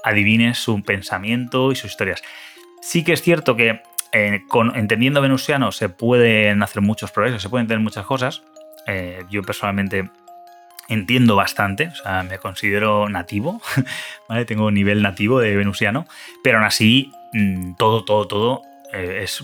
adivines 0.07 0.59
su 0.59 0.83
pensamiento 0.83 1.73
y 1.73 1.77
sus 1.77 1.91
historias. 1.91 2.23
Sí 2.81 3.03
que 3.05 3.13
es 3.13 3.23
cierto 3.23 3.57
que 3.57 3.83
eh, 4.13 4.43
con, 4.49 4.77
entendiendo 4.77 5.21
venusiano 5.21 5.73
se 5.73 5.89
pueden 5.89 6.63
hacer 6.63 6.81
muchos 6.81 7.11
progresos, 7.11 7.43
se 7.43 7.49
pueden 7.49 7.65
entender 7.65 7.83
muchas 7.83 8.07
cosas. 8.07 8.43
Eh, 8.87 9.25
yo 9.31 9.43
personalmente 9.43 10.09
entiendo 10.89 11.35
bastante, 11.35 11.89
o 11.89 11.95
sea, 11.97 12.23
me 12.23 12.39
considero 12.39 13.09
nativo. 13.09 13.61
Tengo 14.47 14.67
un 14.67 14.75
nivel 14.75 15.03
nativo 15.03 15.41
de 15.41 15.57
venusiano, 15.57 16.07
pero 16.45 16.59
aún 16.59 16.67
así 16.67 17.11
mm, 17.33 17.75
todo, 17.75 18.05
todo, 18.05 18.29
todo 18.29 18.63
eh, 18.93 19.25
es, 19.25 19.43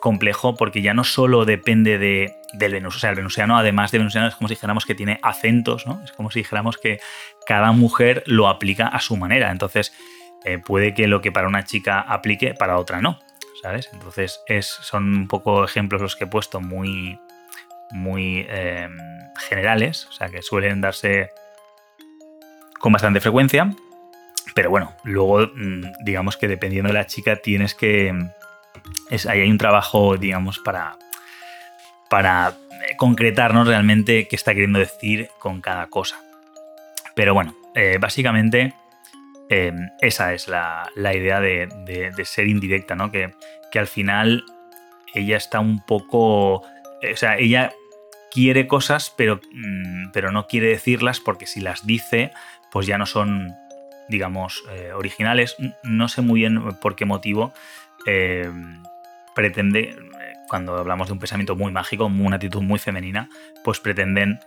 complejo 0.00 0.54
porque 0.54 0.82
ya 0.82 0.94
no 0.94 1.04
solo 1.04 1.44
depende 1.44 1.98
de, 1.98 2.36
del 2.52 2.72
venusiano, 2.72 2.96
o 2.96 3.00
sea, 3.00 3.10
el 3.10 3.16
venusiano, 3.16 3.58
además 3.58 3.90
de 3.90 3.98
venusiano, 3.98 4.28
es 4.28 4.34
como 4.34 4.48
si 4.48 4.54
dijéramos 4.54 4.86
que 4.86 4.94
tiene 4.94 5.18
acentos, 5.22 5.86
¿no? 5.86 6.00
Es 6.04 6.12
como 6.12 6.30
si 6.30 6.40
dijéramos 6.40 6.78
que 6.78 7.00
cada 7.46 7.72
mujer 7.72 8.22
lo 8.26 8.48
aplica 8.48 8.86
a 8.86 9.00
su 9.00 9.16
manera, 9.16 9.50
entonces 9.50 9.92
eh, 10.44 10.58
puede 10.58 10.94
que 10.94 11.08
lo 11.08 11.20
que 11.20 11.32
para 11.32 11.48
una 11.48 11.64
chica 11.64 12.00
aplique, 12.00 12.54
para 12.54 12.78
otra 12.78 13.00
no, 13.00 13.18
¿sabes? 13.62 13.90
Entonces 13.92 14.40
es, 14.46 14.66
son 14.66 15.14
un 15.14 15.28
poco 15.28 15.64
ejemplos 15.64 16.00
los 16.00 16.14
que 16.14 16.24
he 16.24 16.28
puesto 16.28 16.60
muy, 16.60 17.18
muy 17.90 18.46
em, 18.48 18.96
generales, 19.48 20.06
o 20.06 20.12
sea 20.12 20.28
que 20.28 20.42
suelen 20.42 20.80
darse 20.80 21.30
con 22.78 22.92
bastante 22.92 23.20
frecuencia. 23.20 23.70
Pero 24.54 24.70
bueno, 24.70 24.94
luego 25.02 25.50
mm, 25.54 26.04
digamos 26.04 26.36
que 26.36 26.48
dependiendo 26.48 26.88
de 26.88 26.94
la 26.94 27.06
chica 27.06 27.36
tienes 27.36 27.74
que... 27.74 28.14
Es, 29.10 29.26
ahí 29.26 29.40
hay 29.40 29.50
un 29.50 29.58
trabajo, 29.58 30.16
digamos, 30.16 30.58
para, 30.58 30.96
para 32.08 32.54
concretarnos 32.96 33.66
realmente 33.66 34.26
qué 34.28 34.36
está 34.36 34.52
queriendo 34.52 34.78
decir 34.78 35.28
con 35.38 35.60
cada 35.60 35.86
cosa. 35.86 36.20
Pero 37.14 37.34
bueno, 37.34 37.54
eh, 37.74 37.98
básicamente 38.00 38.74
em, 39.48 39.88
esa 40.00 40.34
es 40.34 40.48
la, 40.48 40.90
idea 40.96 41.40
de, 41.40 42.12
ser 42.24 42.46
indirecta, 42.46 42.94
¿no? 42.94 43.10
Que, 43.10 43.32
que, 43.72 43.78
al 43.78 43.86
final 43.86 44.44
ella 45.14 45.36
está 45.36 45.60
un 45.60 45.84
poco. 45.84 46.62
Eh, 47.02 47.12
o 47.12 47.16
sea, 47.16 47.38
ella 47.38 47.72
quiere 48.30 48.66
cosas, 48.66 49.12
pero, 49.16 49.40
mm, 49.52 50.10
pero 50.12 50.30
no 50.30 50.46
quiere 50.46 50.68
decirlas 50.68 51.20
porque 51.20 51.46
si 51.46 51.60
las 51.60 51.86
dice, 51.86 52.32
pues 52.70 52.86
ya 52.86 52.98
no 52.98 53.06
son, 53.06 53.54
digamos, 54.08 54.62
eh, 54.72 54.92
originales. 54.92 55.56
No 55.82 56.08
sé 56.08 56.20
muy 56.22 56.40
bien 56.40 56.76
por 56.82 56.96
qué 56.96 57.06
motivo 57.06 57.54
em, 58.06 58.82
pretende 59.36 59.94
cuando 60.48 60.76
hablamos 60.76 61.08
de 61.08 61.12
un 61.12 61.18
pensamiento 61.18 61.54
muy 61.54 61.70
mágico, 61.70 62.06
una 62.06 62.36
actitud 62.36 62.62
muy 62.62 62.78
femenina, 62.78 63.28
pues 63.62 63.78
pretenden 63.80 64.40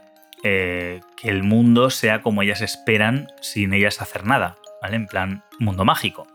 eh, 0.44 1.02
que 1.16 1.30
el 1.30 1.44
mundo 1.44 1.90
sea 1.90 2.22
como 2.22 2.42
ellas 2.42 2.62
esperan 2.62 3.28
sin 3.40 3.74
ellas 3.74 4.02
hacer 4.02 4.26
nada, 4.26 4.58
¿vale? 4.82 4.96
En 4.96 5.06
plan 5.06 5.44
mundo 5.60 5.86
mágico. 5.86 6.28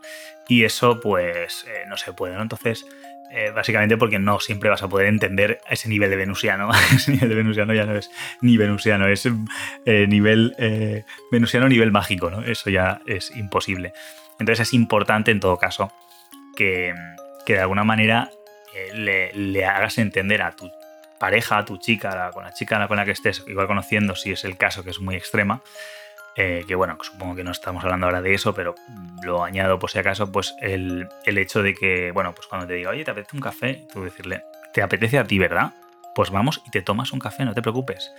Y 0.47 0.63
eso 0.63 0.99
pues 1.01 1.65
eh, 1.67 1.83
no 1.89 1.97
se 1.97 2.13
puede, 2.13 2.35
¿no? 2.35 2.43
Entonces, 2.43 2.85
eh, 3.31 3.51
básicamente 3.53 3.97
porque 3.97 4.19
no 4.19 4.39
siempre 4.39 4.69
vas 4.69 4.83
a 4.83 4.87
poder 4.87 5.07
entender 5.07 5.59
ese 5.69 5.89
nivel 5.89 6.09
de 6.09 6.15
venusiano. 6.15 6.69
ese 6.95 7.11
nivel 7.11 7.29
de 7.29 7.35
venusiano 7.35 7.73
ya 7.73 7.85
no 7.85 7.95
es 7.97 8.09
ni 8.41 8.55
venusiano, 8.55 9.07
es 9.07 9.27
nivel 9.85 10.55
venusiano, 11.31 11.67
nivel 11.67 11.91
mágico, 11.91 12.29
¿no? 12.29 12.41
Eso 12.41 12.69
ya 12.69 13.01
es 13.05 13.35
imposible. 13.35 13.91
Entonces 14.39 14.67
es 14.67 14.73
importante 14.73 15.31
en 15.31 15.41
todo 15.41 15.57
caso 15.57 15.91
que, 16.55 16.93
que 17.45 17.53
de 17.53 17.59
alguna 17.59 17.83
manera 17.83 18.29
le, 18.93 19.65
hagas 19.65 19.97
entender 19.97 20.41
a 20.41 20.55
tu 20.55 20.71
pareja, 21.19 21.59
a 21.59 21.65
tu 21.65 21.77
chica, 21.77 22.31
con 22.33 22.43
la 22.43 22.53
chica 22.53 22.87
con 22.87 22.97
la 22.97 23.05
que 23.05 23.11
estés 23.11 23.43
igual 23.47 23.67
conociendo, 23.67 24.15
si 24.15 24.31
es 24.31 24.43
el 24.43 24.57
caso 24.57 24.83
que 24.83 24.89
es 24.89 24.99
muy 24.99 25.15
extrema, 25.15 25.61
eh, 26.37 26.65
que 26.67 26.75
bueno, 26.75 26.97
supongo 27.01 27.35
que 27.35 27.45
no 27.45 27.51
estamos 27.51 27.83
hablando 27.83 28.07
ahora 28.07 28.21
de 28.21 28.33
eso, 28.33 28.53
pero 28.53 28.75
lo 29.23 29.43
añado 29.43 29.79
por 29.79 29.89
si 29.89 29.99
acaso, 29.99 30.31
pues 30.31 30.53
el, 30.59 31.07
hecho 31.25 31.63
de 31.63 31.73
que, 31.73 32.11
bueno, 32.11 32.33
pues 32.35 32.47
cuando 32.47 32.67
te 32.67 32.73
diga, 32.73 32.89
oye, 32.89 33.05
¿te 33.05 33.11
apetece 33.11 33.37
un 33.37 33.41
café? 33.41 33.87
Tú 33.93 34.03
decirle, 34.03 34.43
¿te 34.73 34.81
apetece 34.81 35.17
a 35.17 35.23
ti, 35.23 35.39
verdad? 35.39 35.73
Pues 36.13 36.31
vamos 36.31 36.61
y 36.65 36.71
te 36.71 36.81
tomas 36.81 37.13
un 37.13 37.19
café, 37.19 37.45
no 37.45 37.53
te 37.53 37.61
preocupes. 37.61 38.11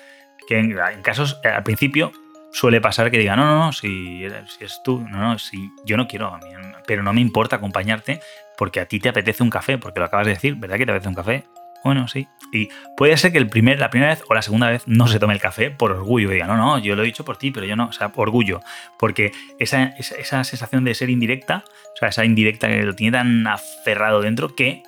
Que 0.49 0.59
en, 0.59 1.03
casos, 1.03 1.39
al 1.45 1.63
principio, 1.63 2.13
suele 2.57 2.81
pasar 2.81 3.11
que 3.11 3.19
diga, 3.19 3.37
no, 3.37 3.45
no, 3.45 3.67
no, 3.67 3.73
si, 3.73 4.27
si 4.49 4.65
es 4.65 4.81
tú, 4.83 5.01
no, 5.01 5.19
no, 5.19 5.39
si 5.39 5.71
yo 5.85 5.99
no 5.99 6.09
quiero, 6.09 6.39
pero 6.87 7.03
no 7.03 7.13
me 7.13 7.21
importa 7.21 7.57
acompañarte 7.57 8.21
porque 8.57 8.81
a 8.81 8.87
ti 8.87 8.99
te 8.99 9.11
apetece 9.11 9.43
un 9.43 9.51
café, 9.51 9.77
porque 9.77 10.01
lo 10.01 10.07
acabas 10.07 10.27
de 10.27 10.33
decir, 10.33 10.55
¿verdad 10.55 10.79
que 10.79 10.87
te 10.87 10.93
apetece 10.93 11.09
un 11.11 11.15
café? 11.15 11.45
Bueno, 11.85 12.09
sí. 12.09 12.27
Y 12.53 12.71
puede 12.97 13.17
ser 13.19 13.31
que 13.31 13.39
el 13.39 13.49
primer, 13.49 13.79
la 13.79 13.91
primera 13.91 14.15
vez 14.15 14.25
o 14.27 14.35
la 14.35 14.41
segunda 14.41 14.71
vez 14.71 14.85
no 14.87 15.07
se 15.07 15.19
tome 15.19 15.35
el 15.35 15.41
café 15.41 15.71
por 15.71 15.93
orgullo. 15.93 16.31
Y 16.31 16.35
diga, 16.35 16.47
no, 16.47 16.57
no, 16.57 16.79
yo 16.79 16.97
lo 16.97 17.03
he 17.03 17.07
dicho 17.07 17.25
por 17.25 17.37
ti, 17.37 17.51
pero 17.51 17.67
yo 17.67 17.77
no. 17.77 17.89
O 17.89 17.93
sea, 17.93 18.11
orgullo. 18.17 18.63
Porque 18.99 19.33
esa, 19.59 19.95
esa, 19.99 20.43
sensación 20.43 20.85
de 20.85 20.95
ser 20.95 21.11
indirecta, 21.11 21.63
o 21.95 21.97
sea, 21.99 22.09
esa 22.09 22.25
indirecta 22.25 22.69
que 22.69 22.83
lo 22.83 22.95
tiene 22.95 23.19
tan 23.19 23.47
aferrado 23.47 24.23
dentro 24.23 24.57
que, 24.57 24.83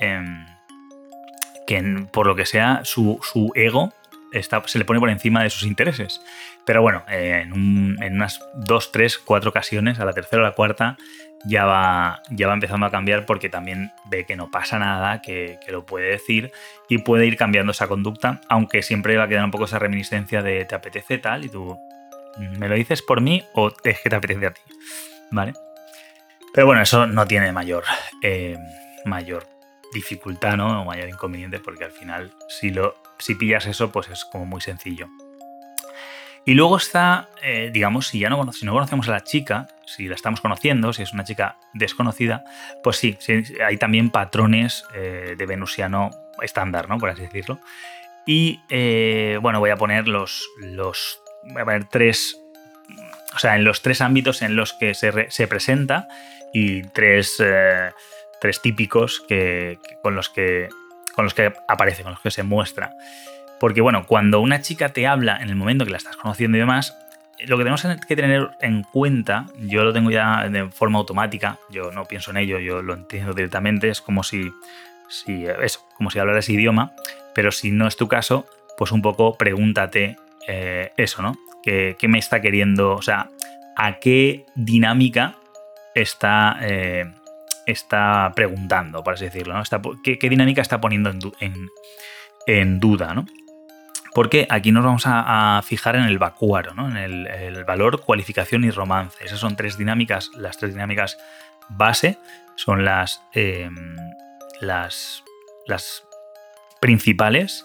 em, 0.00 0.46
que 1.66 2.06
por 2.10 2.26
lo 2.26 2.34
que 2.34 2.46
sea, 2.46 2.80
su, 2.84 3.20
ego 3.54 3.92
está, 4.32 4.62
se 4.66 4.78
le 4.78 4.84
pone 4.84 4.98
por 4.98 5.10
encima 5.10 5.42
de 5.42 5.50
sus 5.50 5.64
intereses. 5.64 6.22
Pero 6.64 6.82
bueno, 6.82 7.02
en, 7.08 7.96
en, 8.00 8.14
unas 8.14 8.40
dos, 8.54 8.92
tres, 8.92 9.18
cuatro 9.18 9.50
ocasiones, 9.50 9.98
a 9.98 10.04
la 10.04 10.12
tercera 10.12 10.42
o 10.42 10.44
la 10.44 10.52
cuarta, 10.52 10.96
ya 11.44 11.64
va, 11.64 12.22
ya 12.30 12.46
va 12.46 12.54
empezando 12.54 12.86
a 12.86 12.90
cambiar 12.90 13.26
porque 13.26 13.48
también 13.48 13.92
ve 14.04 14.24
que 14.24 14.36
no 14.36 14.50
pasa 14.50 14.78
nada, 14.78 15.22
que, 15.22 15.58
lo 15.68 15.84
puede 15.84 16.10
decir 16.10 16.52
y 16.88 16.98
puede 16.98 17.26
ir 17.26 17.36
cambiando 17.36 17.72
esa 17.72 17.88
conducta, 17.88 18.40
aunque 18.48 18.82
siempre 18.82 19.16
va 19.16 19.24
a 19.24 19.28
quedar 19.28 19.44
un 19.44 19.50
poco 19.50 19.64
esa 19.64 19.78
reminiscencia 19.78 20.42
de 20.42 20.64
te 20.64 20.74
apetece 20.74 21.18
tal 21.18 21.44
y 21.44 21.48
tú 21.48 21.76
me 22.58 22.68
lo 22.68 22.74
dices 22.74 23.02
por 23.02 23.20
mí 23.20 23.42
o 23.54 23.72
es 23.84 24.00
que 24.00 24.10
te 24.10 24.16
apetece 24.16 24.46
a 24.46 24.52
ti, 24.52 24.60
¿vale? 25.30 25.52
Pero 26.54 26.66
bueno, 26.66 26.82
eso 26.82 27.06
no 27.06 27.26
tiene 27.26 27.50
mayor, 27.52 27.84
eh, 28.22 28.58
mayor 29.04 29.46
dificultad, 29.92 30.56
¿no? 30.56 30.82
O 30.82 30.84
mayor 30.84 31.08
inconveniente 31.08 31.58
porque 31.58 31.84
al 31.84 31.92
final 31.92 32.32
si, 32.48 32.70
lo, 32.70 32.96
si 33.18 33.34
pillas 33.34 33.66
eso 33.66 33.90
pues 33.90 34.08
es 34.08 34.24
como 34.24 34.46
muy 34.46 34.60
sencillo. 34.60 35.08
Y 36.44 36.54
luego 36.54 36.76
está, 36.76 37.28
eh, 37.42 37.70
digamos, 37.72 38.08
si 38.08 38.18
ya 38.18 38.28
no, 38.28 38.52
si 38.52 38.66
no 38.66 38.72
conocemos 38.72 39.08
a 39.08 39.12
la 39.12 39.20
chica, 39.20 39.68
si 39.86 40.08
la 40.08 40.16
estamos 40.16 40.40
conociendo, 40.40 40.92
si 40.92 41.02
es 41.02 41.12
una 41.12 41.24
chica 41.24 41.56
desconocida, 41.72 42.44
pues 42.82 42.96
sí, 42.96 43.16
hay 43.64 43.76
también 43.76 44.10
patrones 44.10 44.84
eh, 44.94 45.34
de 45.38 45.46
venusiano 45.46 46.10
estándar, 46.40 46.88
¿no? 46.88 46.98
Por 46.98 47.10
así 47.10 47.22
decirlo. 47.22 47.60
Y 48.26 48.60
eh, 48.70 49.38
bueno, 49.40 49.60
voy 49.60 49.70
a 49.70 49.76
poner 49.76 50.08
los, 50.08 50.48
los. 50.58 51.20
Voy 51.44 51.62
a 51.62 51.64
poner 51.64 51.84
tres. 51.88 52.36
O 53.34 53.38
sea, 53.38 53.54
en 53.54 53.64
los 53.64 53.82
tres 53.82 54.00
ámbitos 54.00 54.42
en 54.42 54.56
los 54.56 54.72
que 54.72 54.94
se, 54.94 55.30
se 55.30 55.46
presenta 55.46 56.08
y 56.52 56.82
tres, 56.82 57.42
tres 58.40 58.60
típicos 58.60 59.24
que, 59.26 59.78
con, 60.02 60.14
los 60.14 60.28
que, 60.28 60.68
con 61.14 61.24
los 61.24 61.32
que 61.32 61.52
aparece, 61.66 62.02
con 62.02 62.12
los 62.12 62.20
que 62.20 62.30
se 62.30 62.42
muestra. 62.42 62.92
Porque 63.62 63.80
bueno, 63.80 64.06
cuando 64.08 64.40
una 64.40 64.60
chica 64.60 64.88
te 64.88 65.06
habla 65.06 65.36
en 65.36 65.48
el 65.48 65.54
momento 65.54 65.84
que 65.84 65.92
la 65.92 65.96
estás 65.96 66.16
conociendo 66.16 66.56
y 66.56 66.60
demás, 66.60 66.98
lo 67.46 67.56
que 67.56 67.62
tenemos 67.62 67.86
que 68.08 68.16
tener 68.16 68.50
en 68.60 68.82
cuenta, 68.82 69.46
yo 69.56 69.84
lo 69.84 69.92
tengo 69.92 70.10
ya 70.10 70.48
de 70.48 70.68
forma 70.70 70.98
automática, 70.98 71.60
yo 71.70 71.92
no 71.92 72.04
pienso 72.06 72.32
en 72.32 72.38
ello, 72.38 72.58
yo 72.58 72.82
lo 72.82 72.94
entiendo 72.94 73.34
directamente, 73.34 73.88
es 73.88 74.00
como 74.00 74.24
si, 74.24 74.50
si 75.08 75.46
eso, 75.46 75.78
como 75.96 76.10
si 76.10 76.18
hablaras 76.18 76.48
idioma, 76.48 76.90
pero 77.36 77.52
si 77.52 77.70
no 77.70 77.86
es 77.86 77.96
tu 77.96 78.08
caso, 78.08 78.46
pues 78.76 78.90
un 78.90 79.00
poco 79.00 79.38
pregúntate 79.38 80.16
eh, 80.48 80.90
eso, 80.96 81.22
¿no? 81.22 81.36
¿Qué, 81.62 81.96
me 82.08 82.18
está 82.18 82.40
queriendo? 82.40 82.96
O 82.96 83.02
sea, 83.02 83.28
¿a 83.76 84.00
qué 84.00 84.44
dinámica 84.56 85.36
está, 85.94 86.58
eh, 86.62 87.04
está 87.66 88.32
preguntando, 88.34 89.04
por 89.04 89.14
así 89.14 89.26
decirlo, 89.26 89.54
¿no? 89.54 89.62
¿qué, 90.02 90.28
dinámica 90.28 90.62
está 90.62 90.80
poniendo 90.80 91.12
en, 91.38 91.68
en 92.48 92.80
duda, 92.80 93.14
¿no? 93.14 93.24
Porque 94.14 94.46
aquí 94.50 94.72
nos 94.72 94.84
vamos 94.84 95.04
a, 95.06 95.60
fijar 95.64 95.96
en 95.96 96.04
el 96.04 96.18
vacuaro, 96.18 96.74
¿no? 96.74 96.88
en 96.88 96.96
el, 96.96 97.64
valor, 97.64 98.02
cualificación 98.02 98.64
y 98.64 98.70
romance. 98.70 99.24
Esas 99.24 99.40
son 99.40 99.56
tres 99.56 99.78
dinámicas, 99.78 100.30
las 100.36 100.58
tres 100.58 100.74
dinámicas 100.74 101.18
base 101.68 102.18
son 102.56 102.84
las, 102.84 103.22
em, 103.32 103.96
las, 104.60 105.24
principales 106.80 107.64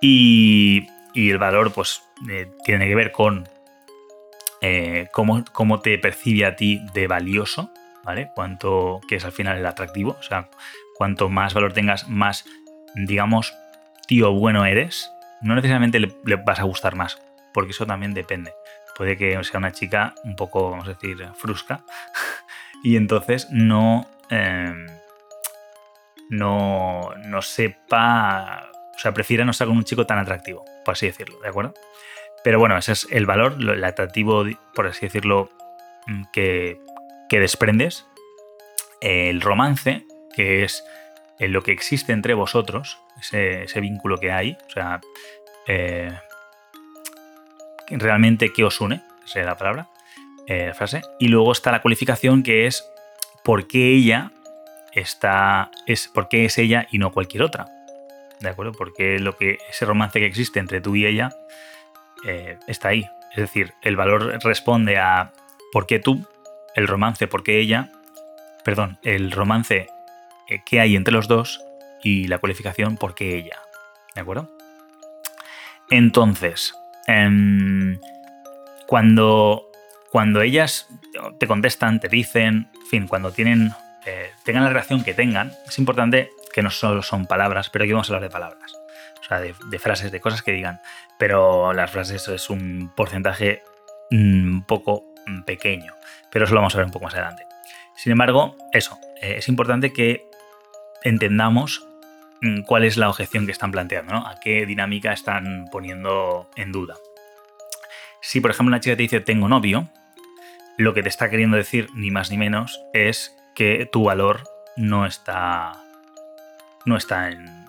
y, 0.00 0.86
el 1.14 1.38
valor 1.38 1.72
pues 1.72 2.02
eh, 2.30 2.48
tiene 2.64 2.86
que 2.86 2.94
ver 2.94 3.10
con 3.10 3.48
eh, 4.60 5.08
cómo, 5.12 5.44
cómo, 5.52 5.80
te 5.80 5.98
percibe 5.98 6.44
a 6.46 6.54
ti 6.54 6.80
de 6.92 7.08
valioso, 7.08 7.72
¿vale? 8.04 8.30
Cuánto, 8.34 9.00
que 9.08 9.16
es 9.16 9.24
al 9.24 9.32
final 9.32 9.58
el 9.58 9.66
atractivo, 9.66 10.16
o 10.18 10.22
sea, 10.22 10.48
cuanto 10.96 11.28
más 11.28 11.54
valor 11.54 11.72
tengas, 11.72 12.08
más, 12.08 12.44
digamos, 12.94 13.52
tío 14.06 14.32
bueno 14.32 14.64
eres, 14.64 15.10
no 15.40 15.54
necesariamente 15.54 16.00
le, 16.00 16.12
vas 16.44 16.60
a 16.60 16.64
gustar 16.64 16.94
más, 16.94 17.20
porque 17.52 17.70
eso 17.70 17.86
también 17.86 18.14
depende. 18.14 18.52
Puede 18.96 19.16
que 19.16 19.42
sea 19.44 19.58
una 19.58 19.72
chica 19.72 20.14
un 20.24 20.34
poco, 20.34 20.70
vamos 20.70 20.86
a 20.88 20.94
decir, 20.94 21.24
frusca, 21.36 21.84
y 22.82 22.96
entonces 22.96 23.48
no, 23.50 24.08
em, 24.30 24.86
no, 26.28 27.10
no 27.24 27.42
sepa, 27.42 28.70
o 28.94 28.98
sea, 28.98 29.12
prefiera 29.12 29.44
no 29.44 29.52
estar 29.52 29.68
con 29.68 29.76
un 29.76 29.84
chico 29.84 30.06
tan 30.06 30.18
atractivo, 30.18 30.64
por 30.84 30.92
así 30.92 31.06
decirlo, 31.06 31.38
¿de 31.40 31.48
acuerdo? 31.48 31.74
Pero 32.44 32.58
bueno, 32.58 32.76
ese 32.76 32.92
es 32.92 33.06
el 33.10 33.26
valor, 33.26 33.56
el 33.58 33.84
atractivo, 33.84 34.44
por 34.74 34.86
así 34.86 35.06
decirlo, 35.06 35.50
mm, 36.06 36.24
que, 36.32 36.80
que 37.28 37.40
desprendes. 37.40 38.06
El 39.00 39.40
romance, 39.40 40.06
que 40.34 40.64
es 40.64 40.84
lo 41.46 41.62
que 41.62 41.72
existe 41.72 42.12
entre 42.12 42.34
vosotros, 42.34 42.98
ese, 43.20 43.80
vínculo 43.80 44.18
que 44.18 44.32
hay, 44.32 44.56
o 44.66 44.70
sea, 44.70 45.00
eh, 45.68 46.12
realmente 47.90 48.52
qué 48.52 48.64
os 48.64 48.80
une, 48.80 49.02
esa 49.24 49.40
es 49.40 49.46
la 49.46 49.56
palabra, 49.56 49.88
eh, 50.46 50.72
frase, 50.74 51.02
y 51.20 51.28
luego 51.28 51.52
está 51.52 51.70
la 51.70 51.82
cualificación 51.82 52.42
que 52.42 52.66
es 52.66 52.84
por 53.44 53.68
qué 53.68 53.92
ella 53.92 54.32
está, 54.92 55.70
es, 55.86 56.08
por 56.08 56.28
qué 56.28 56.44
es 56.44 56.58
ella 56.58 56.88
y 56.90 56.98
no 56.98 57.12
cualquier 57.12 57.44
otra, 57.44 57.66
¿de 58.40 58.48
acuerdo? 58.48 58.72
Porque 58.72 59.20
lo 59.20 59.36
que, 59.36 59.58
ese 59.70 59.84
romance 59.84 60.18
que 60.18 60.26
existe 60.26 60.58
entre 60.58 60.80
tú 60.80 60.96
y 60.96 61.06
ella 61.06 61.30
eh, 62.26 62.58
está 62.66 62.88
ahí, 62.88 63.06
es 63.30 63.36
decir, 63.36 63.74
el 63.82 63.94
valor 63.94 64.38
responde 64.42 64.98
a 64.98 65.32
por 65.70 65.86
qué 65.86 66.00
tú, 66.00 66.26
el 66.74 66.88
romance, 66.88 67.28
por 67.28 67.44
qué 67.44 67.60
ella, 67.60 67.92
perdón, 68.64 68.98
el 69.04 69.30
romance 69.30 69.88
que 70.64 70.80
hay 70.80 70.96
entre 70.96 71.14
los 71.14 71.28
dos 71.28 71.60
y 72.02 72.28
la 72.28 72.38
cualificación 72.38 72.96
porque 72.96 73.36
ella. 73.36 73.58
¿De 74.14 74.20
acuerdo? 74.20 74.50
Entonces, 75.90 76.74
em, 77.06 77.98
cuando, 78.86 79.70
cuando 80.10 80.42
ellas 80.42 80.88
te 81.38 81.46
contestan, 81.46 82.00
te 82.00 82.08
dicen, 82.08 82.70
en 82.74 82.86
fin, 82.86 83.08
cuando 83.08 83.32
tienen, 83.32 83.72
eh, 84.06 84.30
tengan 84.44 84.64
la 84.64 84.70
reacción 84.70 85.02
que 85.02 85.14
tengan, 85.14 85.52
es 85.66 85.78
importante 85.78 86.30
que 86.52 86.62
no 86.62 86.70
solo 86.70 87.02
son 87.02 87.26
palabras, 87.26 87.70
pero 87.70 87.84
aquí 87.84 87.92
vamos 87.92 88.10
a 88.10 88.14
hablar 88.14 88.28
de 88.28 88.32
palabras. 88.32 88.72
sea, 89.28 89.40
de, 89.40 89.78
frases, 89.78 90.10
de 90.10 90.20
cosas 90.20 90.42
que 90.42 90.52
digan. 90.52 90.80
Pero 91.18 91.72
las 91.72 91.90
frases 91.90 92.26
es 92.28 92.50
un 92.50 92.90
porcentaje 92.96 93.62
un 94.10 94.64
poco 94.66 95.04
pequeño. 95.44 95.94
Pero 96.30 96.44
eso 96.44 96.54
lo 96.54 96.60
vamos 96.60 96.74
a 96.74 96.78
ver 96.78 96.86
un 96.86 96.92
poco 96.92 97.04
más 97.04 97.14
adelante. 97.14 97.44
Sin 97.94 98.12
embargo, 98.12 98.56
eso, 98.72 98.98
eh, 99.20 99.34
es 99.38 99.48
importante 99.48 99.92
que 99.92 100.27
entendamos 101.04 101.86
mm, 102.42 102.62
cuál 102.62 102.84
es 102.84 102.96
la 102.96 103.08
objeción 103.08 103.46
que 103.46 103.52
están 103.52 103.72
planteando, 103.72 104.12
¿no? 104.12 104.26
A 104.26 104.38
qué 104.40 104.66
dinámica 104.66 105.12
están 105.12 105.66
poniendo 105.70 106.48
en 106.56 106.72
duda. 106.72 106.96
Si, 108.20 108.40
por 108.40 108.50
ejemplo, 108.50 108.70
una 108.70 108.80
chica 108.80 108.96
te 108.96 109.02
dice 109.02 109.20
tengo 109.20 109.48
novio, 109.48 109.88
lo 110.76 110.94
que 110.94 111.02
te 111.02 111.08
está 111.08 111.28
queriendo 111.28 111.56
decir, 111.56 111.88
ni 111.94 112.10
más 112.10 112.30
ni 112.30 112.38
menos, 112.38 112.80
es 112.92 113.36
que 113.54 113.86
tu 113.90 114.04
valor 114.04 114.44
no 114.76 115.06
está. 115.06 115.72
no 116.84 116.96
está 116.96 117.30
en. 117.30 117.66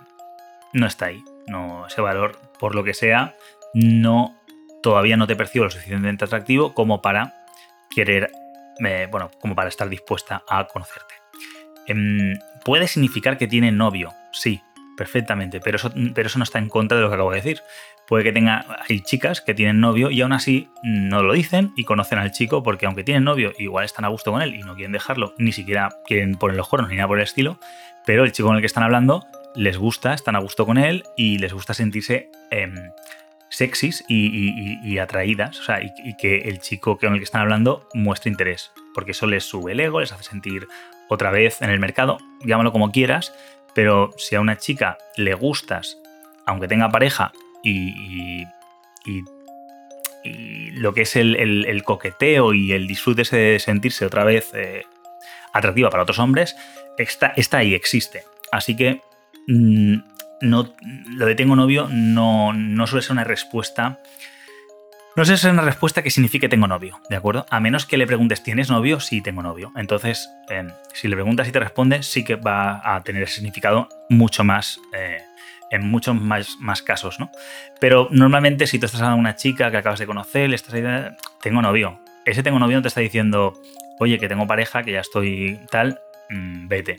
no 0.73 0.85
está 0.85 1.07
ahí. 1.07 1.23
No, 1.47 1.87
ese 1.87 2.01
valor, 2.01 2.39
por 2.59 2.75
lo 2.75 2.83
que 2.83 2.93
sea, 2.93 3.35
no. 3.73 4.39
todavía 4.83 5.17
no 5.17 5.25
te 5.25 5.35
percibo 5.35 5.65
lo 5.65 5.71
suficientemente 5.71 6.25
atractivo 6.25 6.73
como 6.73 7.01
para 7.01 7.33
querer. 7.89 8.31
Eh, 8.85 9.07
bueno, 9.11 9.31
como 9.39 9.55
para 9.55 9.69
estar 9.69 9.89
dispuesta 9.89 10.43
a 10.47 10.65
conocerte. 10.67 11.18
Em, 11.89 12.37
puede 12.63 12.87
significar 12.87 13.37
que 13.39 13.47
tiene 13.47 13.71
novio, 13.71 14.13
sí, 14.31 14.61
perfectamente, 14.95 15.59
pero 15.59 15.77
eso, 15.77 15.89
no 16.37 16.43
está 16.43 16.59
en 16.59 16.69
contra 16.69 16.97
de 16.97 17.03
lo 17.03 17.09
que 17.09 17.15
acabo 17.15 17.31
de 17.31 17.37
decir. 17.37 17.61
Puede 18.07 18.23
que 18.23 18.31
tenga, 18.31 18.65
hay 18.87 19.01
chicas 19.01 19.41
que 19.41 19.55
tienen 19.55 19.79
novio 19.79 20.11
y 20.11 20.21
aún 20.21 20.33
así 20.33 20.69
no 20.83 21.23
lo 21.23 21.33
dicen 21.33 21.71
y 21.75 21.85
conocen 21.85 22.19
al 22.19 22.31
chico 22.31 22.63
porque 22.63 22.85
aunque 22.85 23.03
tienen 23.03 23.23
novio, 23.23 23.53
igual 23.57 23.85
están 23.85 24.05
a 24.05 24.09
gusto 24.09 24.31
con 24.31 24.41
él 24.41 24.55
y 24.55 24.59
no 24.59 24.75
quieren 24.75 24.91
dejarlo, 24.91 25.33
ni 25.37 25.51
siquiera 25.51 25.89
quieren 26.05 26.35
poner 26.35 26.57
los 26.57 26.67
cuernos 26.67 26.91
ni 26.91 26.95
nada 26.95 27.07
por 27.07 27.17
el 27.17 27.23
estilo, 27.23 27.59
pero 28.05 28.23
el 28.23 28.31
chico 28.31 28.47
con 28.47 28.55
el 28.55 28.61
que 28.61 28.67
están 28.67 28.83
hablando 28.83 29.25
les 29.55 29.77
gusta, 29.77 30.13
están 30.13 30.35
a 30.35 30.39
gusto 30.39 30.65
con 30.65 30.77
él 30.77 31.03
y 31.17 31.39
les 31.39 31.53
gusta 31.53 31.73
sentirse 31.73 32.29
eh, 32.51 32.71
sexys 33.49 34.03
y, 34.07 34.97
atraídas, 34.99 35.59
o 35.59 35.63
sea, 35.63 35.81
y, 35.81 35.91
y, 36.03 36.15
que 36.17 36.49
el 36.49 36.59
chico 36.59 36.97
con 36.97 37.13
el 37.13 37.19
que 37.19 37.25
están 37.25 37.41
hablando 37.41 37.87
muestre 37.93 38.29
interés, 38.29 38.71
porque 38.93 39.11
eso 39.11 39.27
les 39.27 39.43
sube 39.43 39.71
el 39.71 39.79
ego, 39.79 40.01
les 40.01 40.11
hace 40.11 40.23
sentir 40.23 40.67
otra 41.09 41.31
vez 41.31 41.61
en 41.61 41.71
el 41.71 41.79
mercado, 41.79 42.19
llámalo 42.45 42.71
como 42.71 42.91
quieras, 42.91 43.33
pero 43.73 44.11
si 44.17 44.35
a 44.35 44.41
una 44.41 44.57
chica 44.57 44.97
le 45.17 45.33
gustas, 45.33 45.97
aunque 46.45 46.67
tenga 46.67 46.89
pareja 46.89 47.31
y, 47.63 48.45
lo 50.73 50.93
que 50.93 51.01
es 51.01 51.15
el, 51.15 51.81
coqueteo 51.83 52.53
y 52.53 52.73
el 52.73 52.87
disfrute 52.87 53.23
de 53.35 53.59
sentirse 53.59 54.05
otra 54.05 54.23
vez 54.23 54.51
eh, 54.53 54.83
atractiva 55.53 55.89
para 55.89 56.03
otros 56.03 56.19
hombres, 56.19 56.55
está, 56.97 57.33
está, 57.35 57.57
ahí, 57.59 57.73
existe. 57.73 58.23
Así 58.51 58.75
que 58.75 59.01
mm, 59.47 59.95
no, 60.41 60.73
lo 61.15 61.25
de 61.25 61.35
tengo 61.35 61.55
novio 61.55 61.87
no, 61.89 62.53
no 62.53 62.87
suele 62.87 63.01
ser 63.01 63.13
una 63.13 63.23
respuesta. 63.23 63.99
No 65.15 65.25
suele 65.25 65.37
ser 65.37 65.51
una 65.51 65.63
respuesta 65.63 66.03
que 66.03 66.11
signifique 66.11 66.47
tengo 66.47 66.67
novio, 66.67 66.99
¿de 67.09 67.15
acuerdo? 67.15 67.45
A 67.49 67.59
menos 67.59 67.85
que 67.85 67.97
le 67.97 68.05
preguntes, 68.05 68.43
¿tienes 68.43 68.69
novio? 68.69 68.99
Sí, 68.99 69.21
tengo 69.21 69.41
novio. 69.41 69.71
Entonces, 69.75 70.29
em, 70.49 70.69
si 70.93 71.07
le 71.07 71.15
preguntas 71.15 71.47
y 71.47 71.51
te 71.51 71.59
responde, 71.59 72.03
sí 72.03 72.23
que 72.23 72.35
va 72.35 72.81
a 72.83 73.03
tener 73.03 73.27
significado 73.27 73.89
mucho 74.09 74.43
más 74.43 74.79
eh, 74.93 75.17
en 75.71 75.89
muchos 75.89 76.15
más, 76.15 76.57
más 76.59 76.81
casos, 76.81 77.19
¿no? 77.19 77.31
Pero 77.79 78.07
normalmente 78.11 78.67
si 78.67 78.79
tú 78.79 78.85
estás 78.85 79.01
hablando 79.01 79.17
a 79.17 79.19
una 79.19 79.35
chica 79.35 79.71
que 79.71 79.77
acabas 79.77 79.99
de 79.99 80.05
conocer, 80.05 80.49
le 80.49 80.55
estás 80.55 80.73
diciendo, 80.73 81.11
tengo 81.41 81.61
novio. 81.61 81.99
Ese 82.25 82.43
tengo 82.43 82.59
novio 82.59 82.77
no 82.77 82.81
te 82.81 82.87
está 82.87 83.01
diciendo, 83.01 83.59
oye, 83.99 84.19
que 84.19 84.27
tengo 84.27 84.47
pareja, 84.47 84.83
que 84.83 84.91
ya 84.91 85.01
estoy 85.01 85.59
tal, 85.71 85.99
mm, 86.29 86.67
vete. 86.67 86.97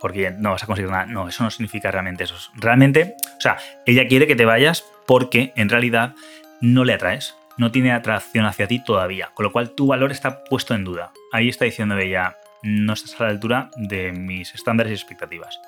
Porque 0.00 0.30
no 0.30 0.52
vas 0.52 0.62
a 0.62 0.66
conseguir 0.66 0.90
nada. 0.90 1.06
No, 1.06 1.28
eso 1.28 1.42
no 1.42 1.50
significa 1.50 1.90
realmente 1.90 2.24
eso. 2.24 2.36
Realmente, 2.54 3.16
o 3.36 3.40
sea, 3.40 3.56
ella 3.84 4.06
quiere 4.06 4.26
que 4.26 4.36
te 4.36 4.44
vayas 4.44 4.84
porque 5.06 5.52
en 5.56 5.68
realidad 5.68 6.14
no 6.60 6.84
le 6.84 6.94
atraes. 6.94 7.36
No 7.56 7.72
tiene 7.72 7.92
atracción 7.92 8.46
hacia 8.46 8.68
ti 8.68 8.82
todavía. 8.82 9.30
Con 9.34 9.44
lo 9.44 9.52
cual 9.52 9.74
tu 9.74 9.88
valor 9.88 10.12
está 10.12 10.44
puesto 10.44 10.74
en 10.74 10.84
duda. 10.84 11.12
Ahí 11.32 11.48
está 11.48 11.64
diciendo 11.64 11.98
ella, 11.98 12.36
no 12.62 12.92
estás 12.92 13.20
a 13.20 13.24
la 13.24 13.30
altura 13.30 13.70
de 13.76 14.12
mis 14.12 14.54
estándares 14.54 14.92
y 14.92 14.94
expectativas. 14.94 15.60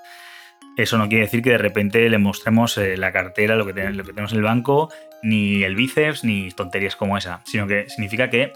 Eso 0.77 0.99
no 0.99 1.09
quiere 1.09 1.25
decir 1.25 1.43
que 1.43 1.51
de 1.51 1.59
repente 1.59 2.09
le 2.09 2.19
mostremos 2.19 2.79
eh, 2.79 2.97
la 2.97 3.13
cartera, 3.13 3.57
lo 3.57 3.67
que, 3.67 3.73
tenemos 3.73 4.33
en 4.33 4.39
el 4.39 4.45
banco, 4.45 4.91
ni 5.23 5.65
el 5.65 5.75
bíceps, 5.75 6.25
ni 6.25 6.51
tonterías 6.51 6.97
como 6.97 7.19
esa, 7.19 7.43
sino 7.45 7.67
que 7.67 7.89
significa 7.89 8.31
que, 8.31 8.53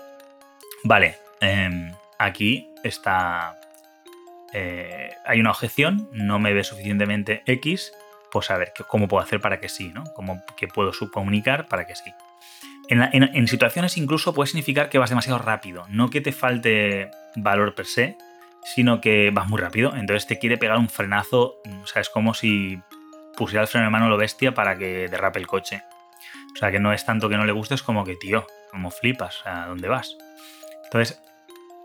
vale, 0.85 1.16
em, 1.40 1.92
aquí 2.18 2.70
está, 2.83 3.59
eh, 4.53 5.11
hay 5.27 5.40
una 5.40 5.51
objeción, 5.51 6.09
no 6.12 6.38
me 6.38 6.55
ve 6.55 6.64
suficientemente 6.64 7.42
X, 7.47 7.92
pues 8.31 8.51
a 8.51 8.57
ver 8.57 8.73
cómo 8.88 9.07
puedo 9.07 9.23
hacer 9.23 9.40
para 9.40 9.61
que 9.61 9.68
sí, 9.68 9.90
¿no? 9.94 10.05
Cómo 10.14 10.42
que 10.57 10.66
puedo 10.66 10.92
subcomunicar 10.92 11.66
para 11.66 11.87
que 11.87 11.94
sí. 11.94 12.12
En, 12.88 13.49
situaciones 13.49 13.97
incluso 13.97 14.35
puede 14.35 14.49
significar 14.49 14.88
que 14.88 14.99
vas 14.99 15.11
demasiado 15.11 15.38
rápido, 15.38 15.87
no 15.88 16.11
que 16.11 16.20
te 16.20 16.33
falte 16.33 17.11
valor 17.37 17.75
per 17.75 17.87
se, 17.87 18.16
sino 18.75 19.01
que 19.01 19.31
vas 19.31 19.49
muy 19.49 19.61
rápido. 19.61 19.94
Entonces 19.94 20.27
te 20.27 20.38
quiere 20.38 20.59
pegar 20.59 20.79
un 20.79 20.88
frenazo. 20.88 21.57
O 21.83 21.87
sea, 21.87 22.03
es 22.03 22.09
como 22.09 22.35
si 22.35 22.81
pusiera 23.37 23.62
el 23.62 23.68
freno 23.68 23.87
de 23.87 23.90
mano 23.90 24.09
lo 24.09 24.16
bestia 24.16 24.55
para 24.55 24.77
que 24.77 25.09
derrape 25.09 25.38
el 25.38 25.47
coche. 25.47 25.83
O 26.55 26.57
sea, 26.57 26.70
que 26.70 26.81
no 26.81 26.92
es 26.92 27.05
tanto 27.05 27.29
que 27.29 27.37
no 27.37 27.44
le 27.44 27.53
gustes 27.53 27.83
como 27.83 28.05
que, 28.05 28.16
tío, 28.16 28.47
como 28.70 28.90
flipas, 28.90 29.42
¿a 29.44 29.66
dónde 29.66 29.88
vas? 29.88 30.16
Entonces, 30.85 31.20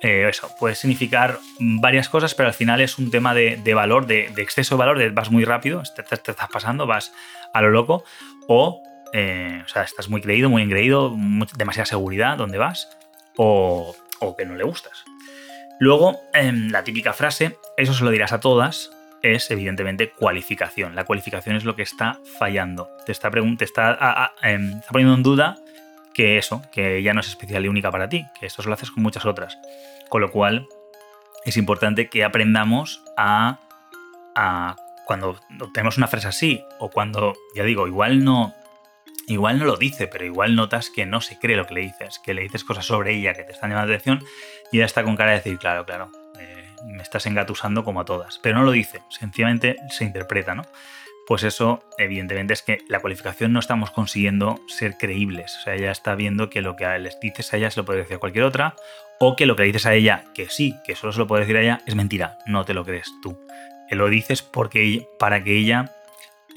eh, 0.02 0.28
eso, 0.30 0.50
puede 0.58 0.76
significar 0.76 1.40
varias 1.60 2.08
cosas, 2.08 2.34
pero 2.34 2.48
al 2.48 2.54
final 2.54 2.80
es 2.80 2.98
un 2.98 3.12
tema 3.12 3.34
de, 3.34 3.74
valor, 3.74 4.06
de, 4.06 4.32
exceso 4.38 4.76
de 4.76 4.80
valor, 4.80 4.98
de 4.98 5.10
vas 5.10 5.30
muy 5.30 5.44
rápido, 5.44 5.84
te, 5.96 6.02
estás 6.02 6.50
pasando, 6.50 6.88
vas 6.88 7.12
a 7.54 7.62
lo 7.62 7.70
loco, 7.70 8.04
o, 8.48 8.82
eh, 9.14 9.62
o 9.66 9.68
sea, 9.68 9.84
estás 9.84 10.10
muy 10.10 10.22
creído, 10.22 10.50
muy 10.50 10.62
engreído, 10.62 11.16
demasiada 11.58 11.86
seguridad, 11.86 12.38
¿dónde 12.38 12.58
vas? 12.58 12.90
O, 13.38 13.96
o 14.20 14.36
que 14.36 14.46
no 14.46 14.56
le 14.56 14.64
gustas. 14.64 15.04
Luego, 15.80 16.20
em, 16.34 16.70
la 16.72 16.84
típica 16.84 17.14
frase, 17.14 17.58
eso 17.78 17.94
se 17.94 18.04
lo 18.04 18.12
dirás 18.12 18.34
a 18.34 18.42
todas, 18.42 18.92
es 19.22 19.50
evidentemente 19.50 20.12
cualificación. 20.12 20.96
La 20.96 21.06
cualificación 21.06 21.56
es 21.56 21.64
lo 21.64 21.76
que 21.76 21.84
está 21.84 22.20
fallando. 22.38 22.90
Te 23.06 23.12
está, 23.12 23.32
está, 23.62 24.34
em, 24.42 24.78
está 24.78 24.92
poniendo 24.92 25.16
en 25.16 25.24
duda 25.24 25.58
que 26.14 26.38
eso, 26.38 26.62
que 26.72 27.02
ya 27.02 27.14
no 27.14 27.22
es 27.22 27.30
especial 27.30 27.64
y 27.64 27.70
única 27.70 27.92
para 27.92 28.10
ti, 28.10 28.26
que 28.40 28.46
esto 28.46 28.62
se 28.62 28.68
lo 28.68 28.74
haces 28.74 28.92
con 28.92 29.04
muchas 29.04 29.26
otras. 29.26 29.58
Con 30.10 30.22
lo 30.22 30.32
cual, 30.32 30.68
es 31.46 31.56
importante 31.56 32.10
que 32.10 32.26
aprendamos 32.26 33.02
a, 33.16 33.60
a 34.36 34.76
cuando 35.06 35.40
tenemos 35.74 35.98
una 35.98 36.08
frase 36.08 36.28
así, 36.28 36.64
o 36.78 36.90
cuando, 36.90 37.36
ya 37.56 37.64
digo, 37.64 37.88
igual 37.88 38.24
no, 38.24 38.54
igual 39.30 39.60
no 39.60 39.66
lo 39.66 39.78
dice, 39.78 40.08
pero 40.08 40.26
igual 40.26 40.56
notas 40.56 40.90
que 40.90 41.06
no 41.06 41.22
se 41.22 41.38
cree 41.40 41.56
lo 41.56 41.66
que 41.66 41.76
le 41.76 41.82
dices, 41.82 42.20
que 42.20 42.34
le 42.34 42.42
dices 42.42 42.64
cosas 42.64 42.86
sobre 42.86 43.14
ella 43.14 43.34
que 43.34 43.44
te 43.44 43.52
están 43.52 43.70
llamando 43.70 43.92
la 43.92 43.98
atención 43.98 44.24
y 44.72 44.78
ella 44.78 44.86
está 44.86 45.04
con 45.04 45.16
cara 45.16 45.32
de 45.32 45.38
decir, 45.38 45.58
claro, 45.58 45.86
claro, 45.86 46.12
eh, 46.40 46.66
me 46.86 47.04
estás 47.04 47.26
engatusando 47.26 47.84
como 47.84 48.02
a 48.02 48.06
todas. 48.06 48.40
Pero 48.40 48.58
no 48.58 48.64
lo 48.64 48.72
dice, 48.72 49.02
sencillamente 49.10 49.78
se 49.90 50.04
interpreta, 50.04 50.56
¿no? 50.56 50.64
Pues 51.28 51.44
eso, 51.44 51.84
evidentemente, 52.00 52.54
es 52.54 52.64
que 52.64 52.80
la 52.88 53.02
cualificación 53.02 53.54
no 53.54 53.60
estamos 53.60 53.92
consiguiendo 53.92 54.60
ser 54.68 54.98
creíbles. 54.98 55.56
O 55.58 55.62
sea, 55.62 55.76
ella 55.76 55.92
está 55.92 56.16
viendo 56.16 56.50
que 56.50 56.62
lo 56.62 56.76
que 56.76 56.88
les 56.98 57.20
dices 57.20 57.54
a 57.54 57.58
ella 57.58 57.70
se 57.70 57.80
lo 57.80 57.86
puede 57.86 58.00
decir 58.00 58.16
a 58.16 58.20
cualquier 58.20 58.46
otra, 58.46 58.76
o 59.20 59.36
que 59.36 59.46
lo 59.46 59.56
que 59.56 59.62
le 59.62 59.68
dices 59.68 59.86
a 59.86 59.94
ella, 59.94 60.24
que 60.34 60.50
sí, 60.50 60.74
que 60.84 60.96
solo 60.96 61.14
se 61.14 61.20
lo 61.20 61.28
puede 61.28 61.42
decir 61.42 61.58
a 61.58 61.62
ella, 61.62 61.82
es 61.86 61.94
mentira, 61.94 62.40
no 62.48 62.66
te 62.66 62.74
lo 62.74 62.84
crees 62.84 63.12
tú. 63.22 63.38
Lo 63.92 64.08
dices 64.08 64.42
porque, 64.42 65.08
para 65.20 65.44
que 65.44 65.58
ella 65.58 65.92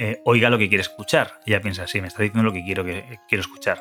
eh, 0.05 0.21
oiga 0.25 0.51
lo 0.51 0.59
que 0.59 0.69
quiere 0.69 0.83
escuchar. 0.83 1.35
ella 1.47 1.61
piensa, 1.61 1.87
sí, 1.87 2.01
me 2.01 2.09
está 2.09 2.25
diciendo 2.25 2.43
lo 2.43 2.53
que 2.53 2.65
quiero, 2.65 2.85
que, 2.85 3.21
quiero 3.29 3.41
escuchar. 3.41 3.81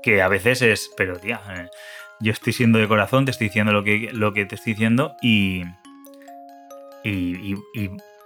Que 0.00 0.22
a 0.22 0.28
veces 0.28 0.62
es, 0.62 0.92
pero 0.96 1.18
tía, 1.18 1.40
eh, 1.56 1.68
yo 2.20 2.30
estoy 2.30 2.52
siendo 2.52 2.78
de 2.78 2.86
corazón, 2.86 3.24
te 3.24 3.32
estoy 3.32 3.48
diciendo 3.48 3.72
lo 3.72 3.82
que, 3.82 4.10
lo 4.12 4.32
que 4.32 4.46
te 4.46 4.54
estoy 4.54 4.74
diciendo 4.74 5.16
y, 5.20 5.64
y, 7.02 7.56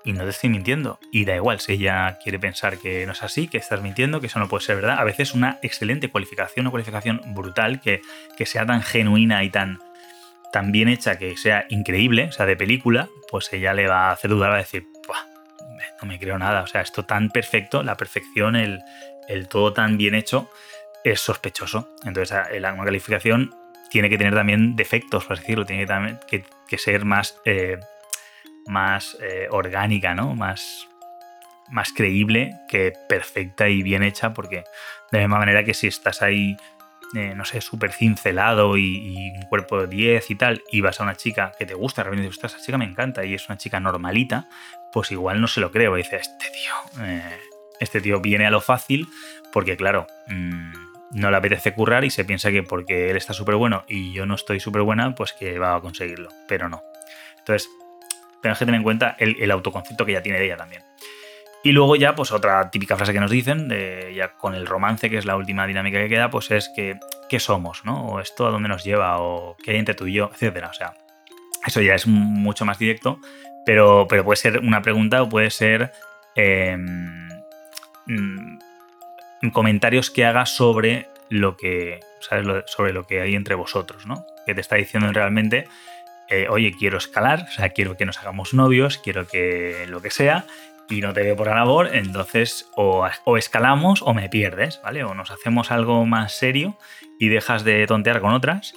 no 0.05 0.25
te 0.25 0.29
estoy 0.29 0.51
mintiendo. 0.51 0.99
Y 1.11 1.25
da 1.25 1.35
igual 1.35 1.61
si 1.61 1.73
ella 1.73 2.19
quiere 2.23 2.39
pensar 2.39 2.77
que 2.77 3.07
no 3.07 3.13
es 3.13 3.23
así, 3.23 3.49
que 3.49 3.57
estás 3.57 3.81
mintiendo, 3.81 4.21
que 4.21 4.27
eso 4.27 4.39
no 4.39 4.47
puede 4.47 4.63
ser 4.63 4.77
verdad. 4.77 4.99
A 4.99 5.05
veces 5.05 5.33
una 5.33 5.59
excelente 5.63 6.11
cualificación, 6.11 6.67
una 6.67 6.71
cualificación 6.71 7.23
brutal, 7.29 7.81
que, 7.81 8.03
que 8.37 8.45
sea 8.45 8.67
tan 8.67 8.83
genuina 8.83 9.45
y 9.45 9.49
tan, 9.49 9.79
tan 10.53 10.73
bien 10.73 10.89
hecha, 10.89 11.17
que 11.17 11.39
sea 11.39 11.65
increíble, 11.71 12.27
o 12.29 12.33
sea, 12.33 12.45
de 12.45 12.57
película, 12.57 13.09
pues 13.31 13.51
ella 13.55 13.73
le 13.73 13.87
va 13.87 14.09
a 14.09 14.13
hacer 14.13 14.31
dudar, 14.31 14.51
va 14.51 14.57
a 14.57 14.59
decir, 14.59 14.87
no 16.01 16.09
me 16.09 16.19
creo 16.19 16.39
nada. 16.39 16.63
O 16.63 16.67
sea, 16.67 16.81
esto 16.81 17.05
tan 17.05 17.31
perfecto, 17.31 17.83
la 17.83 17.97
perfección, 17.97 18.57
el, 18.57 18.83
todo 19.49 19.73
tan 19.73 19.97
bien 19.97 20.15
hecho, 20.15 20.51
es 21.05 21.21
sospechoso. 21.21 21.89
Entonces, 22.05 22.39
la 22.61 22.77
calificación 22.77 23.55
tiene 23.91 24.09
que 24.09 24.19
tener 24.19 24.35
también 24.35 24.77
defectos, 24.77 25.25
por 25.25 25.39
decirlo, 25.39 25.67
tiene 25.67 25.83
que, 25.83 25.87
también, 25.87 26.19
que, 26.69 26.79
ser 26.79 27.05
más, 27.05 27.41
eh, 27.45 27.79
más 28.67 29.19
eh, 29.21 29.49
orgánica, 29.51 30.15
¿no? 30.15 30.35
Más, 30.35 30.89
más 31.71 31.93
creíble 31.93 32.53
que 32.69 32.93
perfecta 33.09 33.69
y 33.69 33.83
bien 33.83 34.03
hecha, 34.03 34.33
porque 34.33 34.65
de 35.11 35.19
la 35.19 35.21
misma 35.21 35.39
manera 35.39 35.65
que 35.65 35.75
si 35.75 35.89
estás 35.89 36.23
ahí, 36.23 36.57
eh, 37.15 37.35
no 37.35 37.45
sé, 37.45 37.61
súper 37.61 37.93
cincelado 37.93 38.77
y, 38.77 39.33
un 39.35 39.43
cuerpo 39.43 39.81
de 39.81 39.87
10 39.89 40.31
y 40.31 40.35
tal, 40.37 40.63
y 40.71 40.81
vas 40.81 41.01
a 41.01 41.05
una 41.05 41.17
chica 41.17 41.53
que 41.59 41.67
te 41.67 41.75
gusta, 41.75 42.03
realmente 42.03 42.29
dices, 42.29 42.45
esa 42.45 42.65
chica 42.65 42.79
me 42.79 42.85
encanta 42.85 43.25
y 43.25 43.35
es 43.35 43.49
una 43.49 43.59
chica 43.59 43.81
normalita, 43.81 44.49
pues 44.93 45.11
igual 45.11 45.41
no 45.41 45.49
se 45.49 45.61
lo 45.61 45.71
creo. 45.71 45.95
Dice, 45.95 46.17
este 46.17 46.47
tío, 46.51 47.05
eh, 47.05 47.39
este 47.81 48.01
tío 48.01 48.21
viene 48.21 48.47
a 48.47 48.51
lo 48.51 48.61
fácil 48.61 49.09
porque, 49.53 49.77
claro, 49.77 50.07
mm, 50.29 50.73
no 51.13 51.31
le 51.31 51.37
apetece 51.37 51.73
currar 51.73 52.05
y 52.05 52.11
se 52.11 52.25
piensa 52.25 52.51
que 52.51 52.63
porque 52.63 53.11
él 53.11 53.17
está 53.17 53.33
súper 53.33 53.57
bueno 53.57 53.85
y 53.89 54.13
yo 54.13 54.27
no 54.27 54.35
estoy 54.35 54.61
súper 54.61 54.83
buena, 54.83 55.15
pues 55.15 55.33
que 55.33 55.59
va 55.59 55.75
a 55.75 55.81
conseguirlo. 55.81 56.29
Pero 56.47 56.69
no. 56.69 56.83
Entonces, 57.39 57.69
tenemos 58.41 58.59
que 58.59 58.65
tener 58.65 58.79
en 58.79 58.85
cuenta 58.85 59.17
el, 59.19 59.51
autoconcepto 59.51 60.07
que 60.07 60.13
ya 60.13 60.23
tiene 60.23 60.39
de 60.39 60.47
ella 60.47 60.57
también. 60.57 60.83
Y 61.63 61.73
luego 61.73 61.95
ya, 61.97 62.15
pues 62.15 62.33
otra 62.33 62.71
típica 62.71 62.97
frase 62.97 63.13
que 63.13 63.21
nos 63.21 63.31
dicen, 63.31 63.69
ya 64.15 64.33
con 64.39 64.55
el 64.55 64.67
romance, 64.67 65.11
que 65.11 65.19
es 65.19 65.27
la 65.27 65.37
última 65.37 65.67
dinámica 65.67 65.99
que 65.99 66.09
queda, 66.09 66.31
pues 66.31 66.51
es 66.51 66.71
que, 66.75 66.99
¿qué 67.29 67.39
somos? 67.39 67.85
¿no? 67.85 68.07
O 68.07 68.21
esto 68.21 68.47
a 68.47 68.51
dónde 68.51 68.71
nos 68.71 68.83
lleva, 68.83 69.19
o 69.19 69.57
qué 69.63 69.73
hay 69.73 69.77
entre 69.77 69.95
tú 69.95 70.07
y 70.07 70.15
yo, 70.15 70.31
etcétera. 70.33 70.69
O 70.69 70.73
sea, 70.73 70.95
eso 71.71 71.81
ya 71.81 71.95
es 71.95 72.07
mucho 72.07 72.65
más 72.65 72.79
directo, 72.79 73.19
pero, 73.65 74.07
pero 74.09 74.25
puede 74.25 74.37
ser 74.37 74.59
una 74.59 74.83
pregunta 74.83 75.23
o 75.23 75.29
puede 75.29 75.51
ser 75.51 75.93
em, 76.35 77.29
mm, 78.07 78.59
comentarios 79.53 80.11
que 80.11 80.25
haga 80.25 80.47
sobre 80.47 81.09
lo 81.29 81.57
que, 81.57 82.01
¿sabes? 82.21 82.65
sobre 82.67 82.93
lo 82.93 83.07
que 83.07 83.21
hay 83.21 83.35
entre 83.35 83.55
vosotros, 83.55 84.07
¿no? 84.07 84.27
Que 84.47 84.55
te 84.55 84.61
está 84.61 84.77
diciendo 84.77 85.13
realmente, 85.13 85.69
eh, 86.29 86.47
oye, 86.49 86.73
quiero 86.77 86.99
escalar, 86.99 87.47
o 87.49 87.53
sea, 87.53 87.71
quiero 87.71 87.97
que 87.97 88.07
nos 88.07 88.19
hagamos 88.19 88.53
novios, 88.53 88.99
quiero 88.99 89.27
que 89.27 89.87
lo 89.89 90.03
que 90.03 90.11
sea, 90.11 90.47
y 90.89 91.01
no 91.01 91.13
te 91.13 91.23
veo 91.23 91.37
por 91.37 91.47
la 91.47 91.55
labor, 91.55 91.91
entonces 91.95 92.69
o, 92.75 93.07
escalamos 93.37 94.03
o 94.03 94.13
me 94.13 94.29
pierdes, 94.29 94.81
¿vale? 94.83 95.05
O 95.05 95.15
nos 95.15 95.31
hacemos 95.31 95.71
algo 95.71 96.05
más 96.05 96.33
serio 96.33 96.77
y 97.19 97.29
dejas 97.29 97.63
de 97.65 97.87
tontear 97.87 98.21
con 98.21 98.35
otras, 98.35 98.75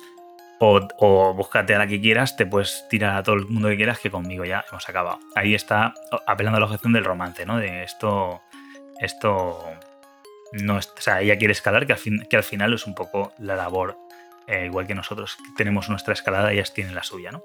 o, 0.66 1.34
búscate 1.34 1.76
a 1.76 1.80
la 1.80 1.88
que 1.88 2.00
quieras, 2.00 2.38
te 2.38 2.46
puedes 2.46 2.88
tirar 2.90 3.18
a 3.18 3.24
todo 3.24 3.36
el 3.36 3.46
mundo 3.48 3.70
que 3.70 3.78
quieras, 3.78 4.00
que 4.00 4.10
conmigo 4.10 4.46
ya 4.46 4.64
hemos 4.70 4.88
acabado. 4.88 5.20
Ahí 5.36 5.56
está 5.56 5.94
apelando 6.26 6.58
a 6.58 6.60
la 6.62 6.66
objeción 6.68 6.94
del 6.94 7.06
romance, 7.06 7.46
¿no? 7.46 7.58
De 7.58 7.84
esto, 7.84 8.42
esto 9.00 9.64
no 10.54 10.78
o 10.78 10.82
sea, 10.82 11.22
ella 11.22 11.38
quiere 11.38 11.52
escalar, 11.52 11.86
que 11.86 11.94
al, 12.38 12.44
final 12.44 12.74
es 12.74 12.86
un 12.86 12.96
poco 12.96 13.34
la 13.40 13.56
labor, 13.56 13.98
eh, 14.48 14.66
igual 14.66 14.88
que 14.88 14.96
nosotros 14.96 15.38
tenemos 15.58 15.90
nuestra 15.90 16.14
escalada, 16.14 16.52
ellas 16.54 16.74
tienen 16.74 16.96
la 16.96 17.04
suya, 17.04 17.32
¿no? 17.32 17.44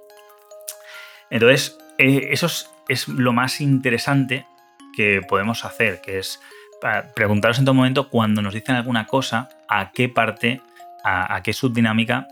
Entonces, 1.31 1.78
eh, 1.98 2.28
eso 2.31 2.46
es, 2.88 3.09
lo 3.09 3.33
más 3.33 3.61
interesante 3.61 4.46
que 4.94 5.22
podemos 5.26 5.64
hacer, 5.64 6.00
que 6.00 6.18
es 6.18 6.40
preguntaros 7.16 7.59
en 7.59 7.64
todo 7.64 7.74
momento 7.74 8.09
cuando 8.09 8.40
nos 8.40 8.54
dicen 8.54 8.76
alguna 8.76 9.07
cosa, 9.07 9.48
a 9.68 9.90
qué 9.90 10.09
parte, 10.09 10.61
a, 11.09 11.42
qué 11.42 11.53
subdinámica, 11.53 12.27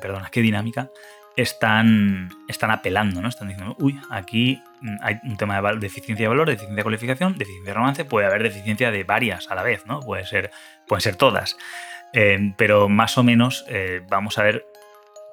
perdón, 0.00 0.24
a 0.24 0.30
qué 0.30 0.40
dinámica 0.40 0.88
están, 1.36 2.30
están 2.48 2.70
apelando, 2.70 3.22
¿no? 3.22 3.28
Están 3.28 3.48
diciendo, 3.48 3.76
uy, 3.78 4.00
aquí 4.10 4.62
mm, 4.80 4.96
hay 5.00 5.20
un 5.24 5.36
tema 5.36 5.60
de 5.60 5.78
deficiencia 5.78 6.24
de 6.24 6.28
valor, 6.28 6.48
deficiencia 6.48 6.76
de 6.76 6.82
cualificación, 6.82 7.32
deficiencia 7.38 7.72
de 7.72 7.74
romance, 7.74 8.04
puede 8.04 8.26
haber 8.26 8.42
deficiencia 8.42 8.90
de 8.90 9.04
varias 9.04 9.50
a 9.50 9.54
la 9.54 9.62
vez, 9.62 9.86
¿no? 9.86 10.00
Puede 10.00 10.26
ser, 10.26 10.50
pueden 10.86 11.00
ser 11.00 11.16
todas. 11.16 11.56
Eh, 12.12 12.52
pero 12.56 12.88
más 12.88 13.16
o 13.18 13.22
menos 13.22 13.64
eh, 13.68 14.02
vamos 14.08 14.38
a 14.38 14.42
ver 14.42 14.66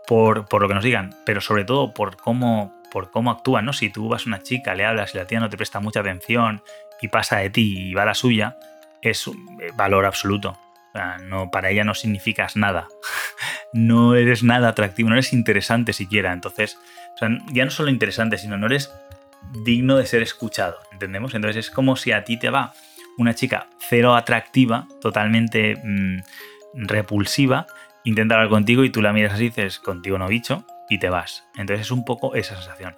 por, 0.08 0.46
por, 0.48 0.62
lo 0.62 0.68
que 0.68 0.76
nos 0.76 0.84
digan, 0.84 1.16
pero 1.26 1.42
sobre 1.42 1.66
todo 1.66 1.94
por 1.94 2.18
cómo, 2.18 2.82
por 2.92 3.12
cómo 3.12 3.32
actúan, 3.32 3.66
¿no? 3.66 3.74
Si 3.74 3.90
tú 3.90 4.08
vas 4.10 4.26
a 4.26 4.30
una 4.30 4.44
chica, 4.44 4.76
le 4.76 4.86
hablas 4.86 5.16
y 5.16 5.18
la 5.18 5.26
tía 5.26 5.40
no 5.40 5.50
te 5.50 5.58
presta 5.58 5.80
mucha 5.80 6.02
atención 6.02 6.62
y 7.02 7.08
pasa 7.08 7.38
de 7.38 7.50
ti 7.50 7.90
y 7.90 7.94
va 7.94 8.04
a 8.04 8.06
la 8.06 8.14
suya, 8.14 8.58
es 9.02 9.28
eh, 9.28 9.32
valor 9.76 10.06
absoluto. 10.06 10.58
No, 11.24 11.50
para 11.52 11.70
ella 11.70 11.84
no 11.84 11.94
significas 11.94 12.56
nada. 12.56 12.88
no 13.74 14.16
eres 14.16 14.44
nada 14.44 14.70
atractivo, 14.70 15.10
no 15.10 15.16
eres 15.16 15.34
interesante 15.34 15.94
siquiera. 15.94 16.34
Entonces, 16.34 16.78
ya 17.52 17.66
no 17.66 17.72
solo 17.72 17.90
interesante, 17.90 18.38
sino 18.38 18.58
no 18.58 18.68
eres 18.68 18.92
digno 19.64 19.98
de 19.98 20.06
ser 20.06 20.22
escuchado. 20.22 20.78
¿Entendemos? 20.92 21.34
Entonces 21.34 21.68
es 21.68 21.72
como 21.72 21.96
si 21.96 22.12
a 22.12 22.24
ti 22.24 22.38
te 22.38 22.50
va 22.50 22.74
una 23.18 23.34
chica 23.34 23.68
cero 23.90 24.16
atractiva, 24.16 24.88
totalmente 25.02 25.76
mm, 25.84 26.20
repulsiva, 26.74 27.68
intenta 28.04 28.36
hablar 28.36 28.50
contigo 28.50 28.84
y 28.84 28.90
tú 28.90 29.02
la 29.02 29.14
miras 29.14 29.34
así 29.34 29.46
y 29.46 29.50
dices, 29.50 29.80
contigo 29.80 30.18
no 30.18 30.28
bicho, 30.28 30.66
y 30.90 31.00
te 31.00 31.10
vas. 31.10 31.44
Entonces 31.56 31.88
es 31.88 31.92
un 31.92 32.06
poco 32.06 32.36
esa 32.36 32.56
sensación. 32.56 32.96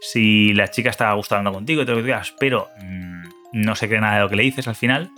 Si 0.00 0.52
la 0.52 0.68
chica 0.68 0.90
está 0.90 1.12
gustando 1.12 1.52
contigo 1.52 1.82
y 1.82 1.86
te 1.86 1.92
lo 1.92 2.02
digas, 2.02 2.34
pero 2.38 2.68
mm, 2.80 3.22
no 3.52 3.74
se 3.74 3.88
cree 3.88 4.00
nada 4.00 4.16
de 4.16 4.20
lo 4.20 4.28
que 4.28 4.36
le 4.36 4.42
dices 4.42 4.68
al 4.68 4.74
final, 4.74 5.10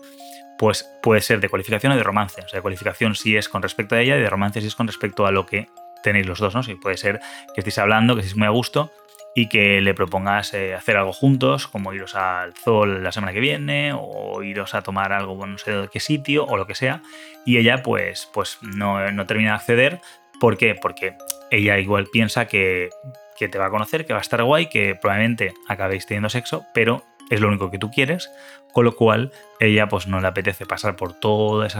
pues 0.58 0.88
puede 1.02 1.20
ser 1.20 1.40
de 1.40 1.48
cualificación 1.48 1.92
o 1.92 1.96
de 1.96 2.02
romance. 2.02 2.40
O 2.44 2.48
sea, 2.48 2.58
de 2.58 2.62
cualificación 2.62 3.14
si 3.14 3.36
es 3.36 3.48
con 3.48 3.62
respecto 3.62 3.94
a 3.94 4.00
ella 4.00 4.16
y 4.16 4.20
de 4.20 4.30
romance 4.30 4.60
si 4.60 4.66
es 4.66 4.74
con 4.74 4.86
respecto 4.86 5.26
a 5.26 5.32
lo 5.32 5.46
que 5.46 5.68
tenéis 6.02 6.26
los 6.26 6.38
dos, 6.38 6.54
¿no? 6.54 6.62
Si 6.62 6.74
puede 6.74 6.96
ser 6.96 7.20
que 7.54 7.60
estéis 7.60 7.78
hablando, 7.78 8.14
que 8.14 8.20
estéis 8.20 8.36
muy 8.36 8.46
a 8.46 8.50
gusto 8.50 8.92
y 9.34 9.48
que 9.48 9.80
le 9.80 9.94
propongas 9.94 10.54
eh, 10.54 10.74
hacer 10.74 10.96
algo 10.96 11.12
juntos, 11.12 11.66
como 11.66 11.92
iros 11.92 12.14
al 12.14 12.54
zoo 12.54 12.86
la 12.86 13.10
semana 13.10 13.32
que 13.32 13.40
viene 13.40 13.92
o 13.92 14.42
iros 14.42 14.74
a 14.74 14.82
tomar 14.82 15.12
algo, 15.12 15.34
bueno, 15.34 15.54
no 15.54 15.58
sé 15.58 15.72
de 15.72 15.88
qué 15.88 15.98
sitio 15.98 16.44
o 16.44 16.56
lo 16.56 16.66
que 16.66 16.76
sea, 16.76 17.02
y 17.44 17.58
ella 17.58 17.82
pues, 17.82 18.30
pues 18.32 18.58
no, 18.62 19.10
no 19.10 19.26
termina 19.26 19.50
de 19.50 19.56
acceder. 19.56 20.00
¿Por 20.38 20.56
qué? 20.56 20.74
Porque 20.74 21.16
ella 21.50 21.78
igual 21.78 22.06
piensa 22.12 22.46
que, 22.46 22.90
que 23.36 23.48
te 23.48 23.58
va 23.58 23.66
a 23.66 23.70
conocer, 23.70 24.06
que 24.06 24.12
va 24.12 24.20
a 24.20 24.22
estar 24.22 24.42
guay, 24.42 24.68
que 24.68 24.94
probablemente 24.94 25.52
acabéis 25.68 26.06
teniendo 26.06 26.28
sexo, 26.28 26.64
pero 26.72 27.04
es 27.30 27.40
lo 27.40 27.48
único 27.48 27.70
que 27.70 27.78
tú 27.78 27.90
quieres, 27.90 28.30
con 28.72 28.84
lo 28.84 28.94
cual 28.96 29.32
ella 29.60 29.88
pues 29.88 30.06
no 30.06 30.20
le 30.20 30.26
apetece 30.26 30.66
pasar 30.66 30.96
por 30.96 31.14
todas 31.14 31.76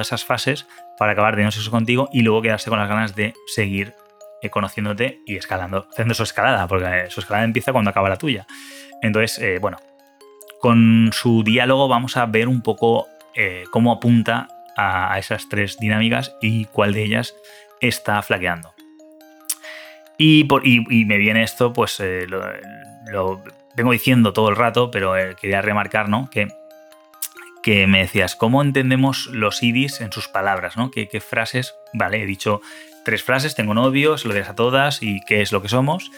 esas, 0.00 0.24
fases 0.24 0.66
para 0.98 1.12
acabar 1.12 1.34
teniendo 1.34 1.52
sexo 1.52 1.70
contigo 1.70 2.08
y 2.12 2.22
luego 2.22 2.42
quedarse 2.42 2.70
con 2.70 2.78
las 2.78 2.88
ganas 2.88 3.14
de 3.14 3.34
seguir 3.46 3.94
eh, 4.40 4.50
conociéndote 4.50 5.20
y 5.26 5.36
escalando, 5.36 5.86
haciendo 5.92 6.14
su 6.14 6.22
escalada, 6.22 6.66
porque 6.66 7.06
su 7.10 7.20
escalada 7.20 7.44
empieza 7.44 7.72
cuando 7.72 7.90
acaba 7.90 8.08
la 8.08 8.16
tuya. 8.16 8.46
Entonces, 9.02 9.38
eh, 9.38 9.58
bueno, 9.60 9.78
con 10.60 11.10
su 11.12 11.44
diálogo 11.44 11.86
vamos 11.86 12.16
a 12.16 12.26
ver 12.26 12.48
un 12.48 12.62
poco 12.62 13.06
eh, 13.34 13.64
cómo 13.70 13.92
apunta 13.92 14.48
a, 14.76 15.18
esas 15.18 15.48
tres 15.48 15.78
dinámicas 15.78 16.34
y 16.40 16.64
cuál 16.66 16.94
de 16.94 17.02
ellas 17.02 17.36
está 17.80 18.22
flaqueando. 18.22 18.72
Y, 20.16 20.44
por, 20.44 20.64
me 20.64 21.18
viene 21.18 21.42
esto, 21.42 21.72
pues 21.72 22.00
lo, 22.28 23.42
vengo 23.76 23.92
diciendo 23.92 24.32
todo 24.32 24.48
el 24.48 24.56
rato, 24.56 24.90
pero 24.90 25.14
quería 25.40 25.62
remarcar, 25.62 26.08
¿no? 26.08 26.28
Que, 26.30 26.48
que 27.62 27.86
me 27.86 28.00
decías, 28.00 28.36
¿cómo 28.36 28.62
entendemos 28.62 29.26
los 29.26 29.62
idis 29.62 30.00
en 30.00 30.12
sus 30.12 30.28
palabras, 30.28 30.76
¿no? 30.76 30.90
¿Qué, 30.90 31.08
frases? 31.20 31.74
Vale, 31.92 32.22
he 32.22 32.26
dicho 32.26 32.60
tres 33.04 33.22
frases, 33.22 33.54
tengo 33.54 33.74
novio, 33.74 34.18
se 34.18 34.28
lo 34.28 34.34
dices 34.34 34.50
a 34.50 34.54
todas 34.54 35.02
y 35.02 35.20
qué 35.26 35.42
es 35.42 35.52
lo 35.52 35.62
que 35.62 35.68
somos. 35.68 36.10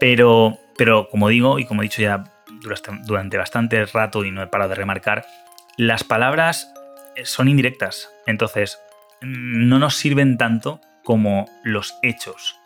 Pero, 0.00 0.58
pero 0.76 1.08
como 1.08 1.28
digo, 1.28 1.58
y 1.58 1.64
como 1.64 1.82
he 1.82 1.84
dicho 1.84 2.02
ya 2.02 2.24
durante 3.04 3.36
bastante 3.36 3.84
rato 3.86 4.24
y 4.24 4.30
no 4.30 4.42
he 4.42 4.46
parado 4.46 4.70
de 4.70 4.76
remarcar, 4.76 5.24
las 5.76 6.04
palabras 6.04 6.72
son 7.24 7.48
indirectas. 7.48 8.10
Entonces, 8.26 8.78
no 9.20 9.78
nos 9.78 9.96
sirven 9.96 10.36
tanto 10.36 10.80
como 11.02 11.48
los 11.62 11.94
hechos. 12.02 12.58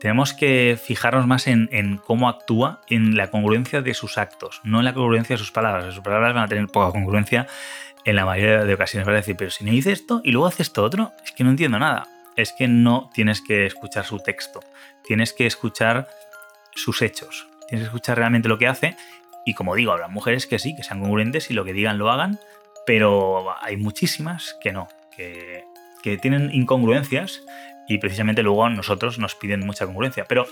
Tenemos 0.00 0.32
que 0.32 0.78
fijarnos 0.82 1.26
más 1.26 1.46
en, 1.46 2.00
cómo 2.04 2.28
actúa, 2.28 2.80
en 2.88 3.16
la 3.16 3.30
congruencia 3.30 3.82
de 3.82 3.92
sus 3.92 4.16
actos, 4.16 4.60
no 4.64 4.78
en 4.78 4.86
la 4.86 4.94
congruencia 4.94 5.34
de 5.34 5.38
sus 5.38 5.52
palabras. 5.52 5.94
Sus 5.94 6.02
palabras 6.02 6.34
van 6.34 6.44
a 6.44 6.48
tener 6.48 6.66
poca 6.68 6.90
congruencia 6.90 7.46
en 8.04 8.16
la 8.16 8.24
mayoría 8.24 8.64
de 8.64 8.74
ocasiones. 8.74 9.06
Va 9.06 9.12
a 9.12 9.16
decir, 9.16 9.36
pero 9.36 9.50
si 9.50 9.64
no 9.64 9.72
dice 9.72 9.92
esto 9.92 10.22
y 10.24 10.32
luego 10.32 10.46
hace 10.46 10.62
esto 10.62 10.82
otro, 10.82 11.12
es 11.22 11.32
que 11.32 11.44
no 11.44 11.50
entiendo 11.50 11.78
nada. 11.78 12.08
Es 12.34 12.52
que 12.52 12.66
no 12.66 13.10
tienes 13.12 13.42
que 13.42 13.66
escuchar 13.66 14.06
su 14.06 14.18
texto, 14.20 14.60
tienes 15.04 15.34
que 15.34 15.46
escuchar 15.46 16.08
sus 16.74 17.02
hechos, 17.02 17.48
tienes 17.68 17.84
que 17.84 17.88
escuchar 17.88 18.16
realmente 18.16 18.48
lo 18.48 18.56
que 18.56 18.68
hace. 18.68 18.96
Y 19.44 19.52
como 19.52 19.74
digo, 19.74 19.92
habrá 19.92 20.08
mujeres 20.08 20.46
que 20.46 20.58
sí, 20.58 20.74
que 20.74 20.82
sean 20.82 21.00
congruentes 21.00 21.50
y 21.50 21.54
lo 21.54 21.64
que 21.64 21.74
digan 21.74 21.98
lo 21.98 22.10
hagan, 22.10 22.38
pero 22.86 23.54
hay 23.62 23.76
muchísimas 23.76 24.56
que 24.62 24.72
no, 24.72 24.88
que, 25.14 25.64
tienen 26.22 26.50
incongruencias 26.54 27.42
y 27.90 27.98
precisamente 27.98 28.44
luego 28.44 28.64
a 28.64 28.70
nosotros 28.70 29.18
nos 29.18 29.34
piden 29.34 29.66
mucha 29.66 29.84
congruencia. 29.84 30.24
Pero 30.24 30.46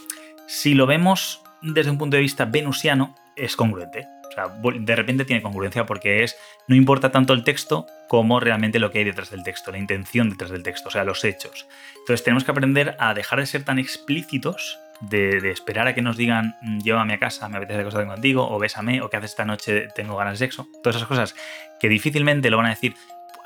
si 0.48 0.74
lo 0.74 0.86
vemos 0.86 1.40
desde 1.62 1.90
un 1.90 1.98
punto 1.98 2.16
de 2.16 2.22
vista 2.22 2.46
venusiano, 2.46 3.14
es 3.36 3.54
congruente. 3.54 4.08
O 4.28 4.32
sea, 4.32 4.48
de 4.48 4.96
repente 4.96 5.24
tiene 5.24 5.40
congruencia 5.40 5.86
porque 5.86 6.24
es, 6.24 6.36
no 6.66 6.74
importa 6.74 7.12
tanto 7.12 7.32
el 7.32 7.44
texto 7.44 7.86
como 8.08 8.40
realmente 8.40 8.80
lo 8.80 8.90
que 8.90 8.98
hay 8.98 9.04
detrás 9.04 9.30
del 9.30 9.44
texto, 9.44 9.70
la 9.70 9.78
intención 9.78 10.30
detrás 10.30 10.50
del 10.50 10.64
texto, 10.64 10.88
o 10.88 10.90
sea, 10.90 11.04
los 11.04 11.24
hechos. 11.24 11.68
Entonces 12.00 12.24
tenemos 12.24 12.42
que 12.42 12.50
aprender 12.50 12.96
a 12.98 13.14
dejar 13.14 13.38
de 13.38 13.46
ser 13.46 13.62
tan 13.62 13.78
explícitos 13.78 14.80
de, 15.00 15.50
esperar 15.50 15.86
a 15.86 15.94
que 15.94 16.02
nos 16.02 16.16
digan 16.16 16.56
mm, 16.60 16.80
llévame 16.80 17.14
a 17.14 17.18
casa, 17.20 17.48
me 17.48 17.58
apetece 17.58 17.80
acostar 17.80 18.04
contigo, 18.06 18.50
o 18.50 18.58
bésame, 18.58 19.00
o 19.00 19.08
qué 19.08 19.16
haces 19.16 19.30
esta 19.30 19.44
noche, 19.44 19.86
tengo 19.94 20.16
ganas 20.16 20.34
de 20.34 20.46
sexo. 20.46 20.68
Todas 20.82 20.96
esas 20.96 21.08
cosas 21.08 21.36
que 21.78 21.88
difícilmente 21.88 22.50
lo 22.50 22.56
van 22.56 22.66
a 22.66 22.70
decir. 22.70 22.96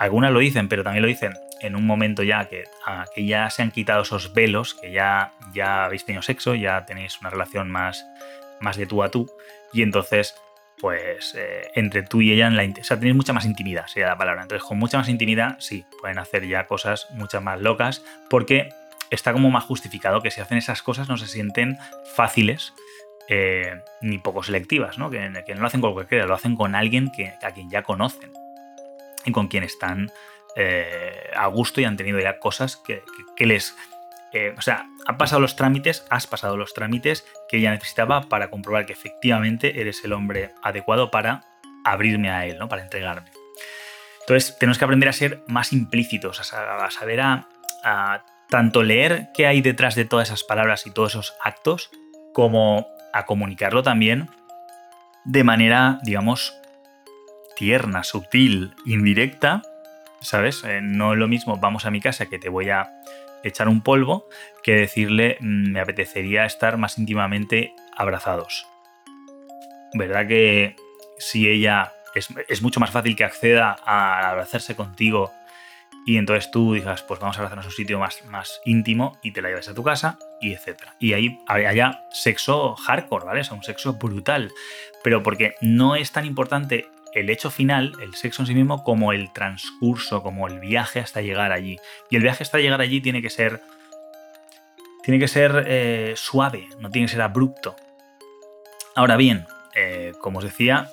Algunas 0.02 0.32
lo 0.32 0.40
dicen, 0.40 0.66
pero 0.66 0.82
también 0.82 1.02
lo 1.02 1.06
dicen 1.06 1.32
en 1.60 1.76
un 1.76 1.86
momento 1.86 2.24
ya 2.24 2.46
que, 2.48 2.64
que 3.14 3.24
ya 3.24 3.48
se 3.50 3.62
han 3.62 3.70
quitado 3.70 4.02
esos 4.02 4.34
velos, 4.34 4.74
que 4.74 4.90
ya, 4.90 5.30
ya 5.54 5.84
habéis 5.84 6.04
tenido 6.04 6.22
sexo, 6.22 6.56
ya 6.56 6.84
tenéis 6.86 7.20
una 7.20 7.30
relación 7.30 7.70
más, 7.70 8.04
más 8.60 8.76
de 8.76 8.86
tú 8.86 9.04
a 9.04 9.12
tú, 9.12 9.30
y 9.72 9.82
entonces 9.82 10.34
pues 10.80 11.36
eh, 11.38 11.70
entre 11.76 12.02
tú 12.02 12.20
y 12.20 12.32
ella, 12.32 12.48
en 12.48 12.56
la, 12.56 12.64
o 12.64 12.82
sea, 12.82 12.96
tenéis 12.96 13.14
mucha 13.14 13.32
más 13.32 13.44
intimidad, 13.44 13.86
sería 13.86 14.08
la 14.08 14.18
palabra. 14.18 14.42
Entonces, 14.42 14.66
con 14.66 14.76
mucha 14.76 14.98
más 14.98 15.08
intimidad, 15.08 15.54
sí, 15.60 15.84
pueden 16.00 16.18
hacer 16.18 16.48
ya 16.48 16.66
cosas 16.66 17.06
muchas 17.12 17.40
más 17.40 17.60
locas, 17.60 18.04
porque 18.28 18.70
está 19.12 19.32
como 19.32 19.50
más 19.50 19.62
justificado 19.62 20.20
que 20.20 20.32
si 20.32 20.40
hacen 20.40 20.58
esas 20.58 20.82
cosas 20.82 21.08
no 21.08 21.16
se 21.16 21.28
sienten 21.28 21.78
fáciles 22.16 22.74
eh, 23.28 23.80
ni 24.00 24.18
poco 24.18 24.42
selectivas, 24.42 24.98
¿no? 24.98 25.10
Que, 25.10 25.28
no 25.28 25.60
lo 25.60 25.66
hacen 25.68 25.80
con 25.80 25.92
cualquiera, 25.92 26.26
lo 26.26 26.34
hacen 26.34 26.56
con 26.56 26.74
alguien 26.74 27.12
que, 27.12 27.34
a 27.40 27.52
quien 27.52 27.70
ya 27.70 27.84
conocen 27.84 28.32
y 29.24 29.32
con 29.32 29.48
quien 29.48 29.64
están 29.64 30.10
eh, 30.56 31.30
a 31.34 31.46
gusto 31.46 31.80
y 31.80 31.84
han 31.84 31.96
tenido 31.96 32.20
ya 32.20 32.38
cosas 32.38 32.76
que, 32.76 33.02
les... 33.38 33.76
Eh, 34.32 34.54
o 34.56 34.62
sea, 34.62 34.86
han 35.06 35.18
pasado 35.18 35.40
los 35.40 35.56
trámites, 35.56 36.06
has 36.08 36.26
pasado 36.26 36.56
los 36.56 36.72
trámites 36.72 37.26
que 37.48 37.58
ella 37.58 37.70
necesitaba 37.70 38.22
para 38.22 38.48
comprobar 38.48 38.86
que 38.86 38.94
efectivamente 38.94 39.80
eres 39.80 40.02
el 40.04 40.12
hombre 40.12 40.52
adecuado 40.62 41.10
para 41.10 41.44
abrirme 41.84 42.30
a 42.30 42.46
él, 42.46 42.58
¿no? 42.58 42.68
Para 42.68 42.82
entregarme. 42.82 43.30
Entonces, 44.20 44.56
tenemos 44.58 44.78
que 44.78 44.84
aprender 44.84 45.08
a 45.08 45.12
ser 45.12 45.42
más 45.48 45.72
implícitos, 45.72 46.40
a, 46.40 46.90
saber 46.90 47.20
a, 47.20 48.24
tanto 48.48 48.82
leer 48.82 49.28
qué 49.34 49.46
hay 49.46 49.60
detrás 49.60 49.94
de 49.94 50.04
todas 50.04 50.28
esas 50.28 50.44
palabras 50.44 50.86
y 50.86 50.90
todos 50.90 51.12
esos 51.12 51.34
actos, 51.42 51.90
como 52.32 52.86
a 53.12 53.26
comunicarlo 53.26 53.82
también 53.82 54.28
de 55.24 55.44
manera, 55.44 55.98
digamos, 56.02 56.54
tierna, 57.62 58.02
sutil, 58.02 58.74
indirecta, 58.84 59.62
¿sabes? 60.20 60.64
Eh, 60.64 60.80
no 60.82 61.12
es 61.12 61.18
lo 61.20 61.28
mismo, 61.28 61.58
vamos 61.58 61.86
a 61.86 61.92
mi 61.92 62.00
casa 62.00 62.26
que 62.26 62.40
te 62.40 62.48
voy 62.48 62.70
a 62.70 62.90
echar 63.44 63.68
un 63.68 63.82
polvo, 63.82 64.26
que 64.64 64.74
decirle, 64.74 65.36
mm, 65.38 65.70
me 65.70 65.78
apetecería 65.78 66.44
estar 66.44 66.76
más 66.76 66.98
íntimamente 66.98 67.72
abrazados. 67.96 68.66
¿Verdad 69.94 70.26
que 70.26 70.74
si 71.18 71.48
ella 71.48 71.92
es, 72.16 72.62
mucho 72.62 72.80
más 72.80 72.90
fácil 72.90 73.14
que 73.14 73.22
acceda 73.22 73.76
a 73.86 74.28
abrazarse 74.28 74.74
contigo 74.74 75.30
y 76.04 76.16
entonces 76.16 76.50
tú 76.50 76.74
digas, 76.74 77.04
pues 77.04 77.20
vamos 77.20 77.36
a 77.36 77.42
abrazarnos 77.42 77.66
a 77.66 77.68
un 77.68 77.74
sitio 77.74 78.00
más, 78.00 78.24
más 78.24 78.60
íntimo 78.64 79.20
y 79.22 79.30
te 79.30 79.40
la 79.40 79.50
llevas 79.50 79.68
a 79.68 79.74
tu 79.74 79.84
casa 79.84 80.18
y 80.40 80.52
etcétera. 80.52 80.96
Y 80.98 81.12
ahí 81.12 81.38
haya 81.46 82.06
sexo 82.10 82.74
hardcore, 82.74 83.24
¿vale? 83.24 83.42
O 83.42 83.44
sea, 83.44 83.54
un 83.54 83.62
sexo 83.62 83.92
brutal. 83.92 84.50
Pero 85.04 85.22
porque 85.22 85.54
no 85.60 85.94
es 85.94 86.10
tan 86.10 86.26
importante 86.26 86.88
el 87.14 87.30
hecho 87.30 87.50
final, 87.50 87.92
el 88.00 88.14
sexo 88.14 88.42
en 88.42 88.46
sí 88.46 88.54
mismo, 88.54 88.82
como 88.84 89.12
el 89.12 89.32
transcurso, 89.32 90.22
como 90.22 90.48
el 90.48 90.60
viaje 90.60 91.00
hasta 91.00 91.20
llegar 91.20 91.52
allí. 91.52 91.78
Y 92.10 92.16
el 92.16 92.22
viaje 92.22 92.42
hasta 92.42 92.58
llegar 92.58 92.80
allí 92.80 93.00
tiene 93.00 93.22
que 93.22 93.30
ser. 93.30 93.60
Tiene 95.02 95.18
que 95.18 95.28
ser 95.28 95.64
eh, 95.66 96.14
suave, 96.16 96.68
no 96.78 96.90
tiene 96.90 97.06
que 97.06 97.12
ser 97.12 97.22
abrupto. 97.22 97.74
Ahora 98.94 99.16
bien, 99.16 99.46
eh, 99.74 100.12
como 100.20 100.38
os 100.38 100.44
decía, 100.44 100.90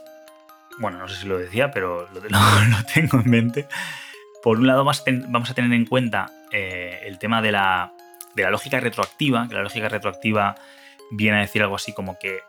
bueno, 0.79 0.97
no 0.97 1.07
sé 1.07 1.21
si 1.21 1.27
lo 1.27 1.37
decía, 1.37 1.71
pero 1.71 2.09
lo, 2.11 2.21
tengo 2.93 3.19
en 3.19 3.29
mente. 3.29 3.67
Por 4.41 4.57
un 4.57 4.67
lado, 4.67 4.83
vamos 4.83 5.51
a 5.51 5.53
tener 5.53 5.73
en 5.73 5.85
cuenta 5.85 6.31
eh, 6.51 7.01
el 7.03 7.19
tema 7.19 7.41
de 7.41 7.51
la, 7.51 7.93
de 8.35 8.43
la 8.43 8.49
lógica 8.49 8.79
retroactiva, 8.79 9.47
que 9.47 9.55
la 9.55 9.63
lógica 9.63 9.89
retroactiva 9.89 10.55
viene 11.11 11.37
a 11.37 11.41
decir 11.41 11.61
algo 11.61 11.75
así 11.75 11.93
como 11.93 12.17
que 12.17 12.39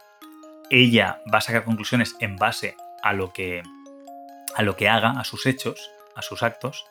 ella 0.71 1.21
va 1.33 1.39
a 1.39 1.43
sacar 1.43 1.65
conclusiones 1.65 2.15
en 2.21 2.37
base 2.37 2.77
a 3.03 3.13
lo 3.13 3.33
que, 3.33 3.63
a 4.55 4.63
lo 4.63 4.77
que 4.77 4.89
haga, 4.89 5.11
a 5.11 5.25
sus 5.25 5.47
hechos, 5.47 5.91
a 6.15 6.23
sus 6.23 6.43
actos, 6.43 6.87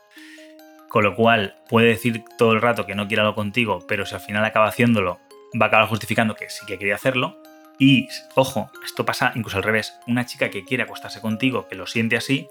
con 0.88 1.03
lo 1.03 1.16
cual 1.16 1.55
puede 1.68 1.88
decir 1.88 2.24
todo 2.38 2.53
el 2.53 2.62
rato 2.62 2.86
que 2.86 2.95
no 2.95 3.07
quiere 3.07 3.22
algo 3.22 3.36
contigo, 3.36 3.80
pero 3.88 4.05
si 4.05 4.16
al 4.16 4.22
final 4.22 4.43
acaba 4.43 4.68
haciéndolo, 4.68 5.20
va 5.60 5.66
a 5.66 5.68
acabar 5.70 5.88
justificando 5.88 6.36
que 6.36 6.49
sí 6.49 6.66
que 6.66 6.78
quería 6.78 6.95
hacerlo, 6.95 7.38
y, 7.80 8.10
ojo, 8.36 8.70
esto 8.84 9.05
pasa 9.05 9.32
incluso 9.36 9.55
al 9.55 9.64
revés. 9.64 9.97
Una 10.05 10.26
chica 10.26 10.49
que 10.49 10.66
quiere 10.66 10.84
acostarse 10.84 11.22
contigo, 11.22 11.68
que 11.70 11.76
lo 11.76 11.88
siente 11.88 12.18
así, 12.18 12.49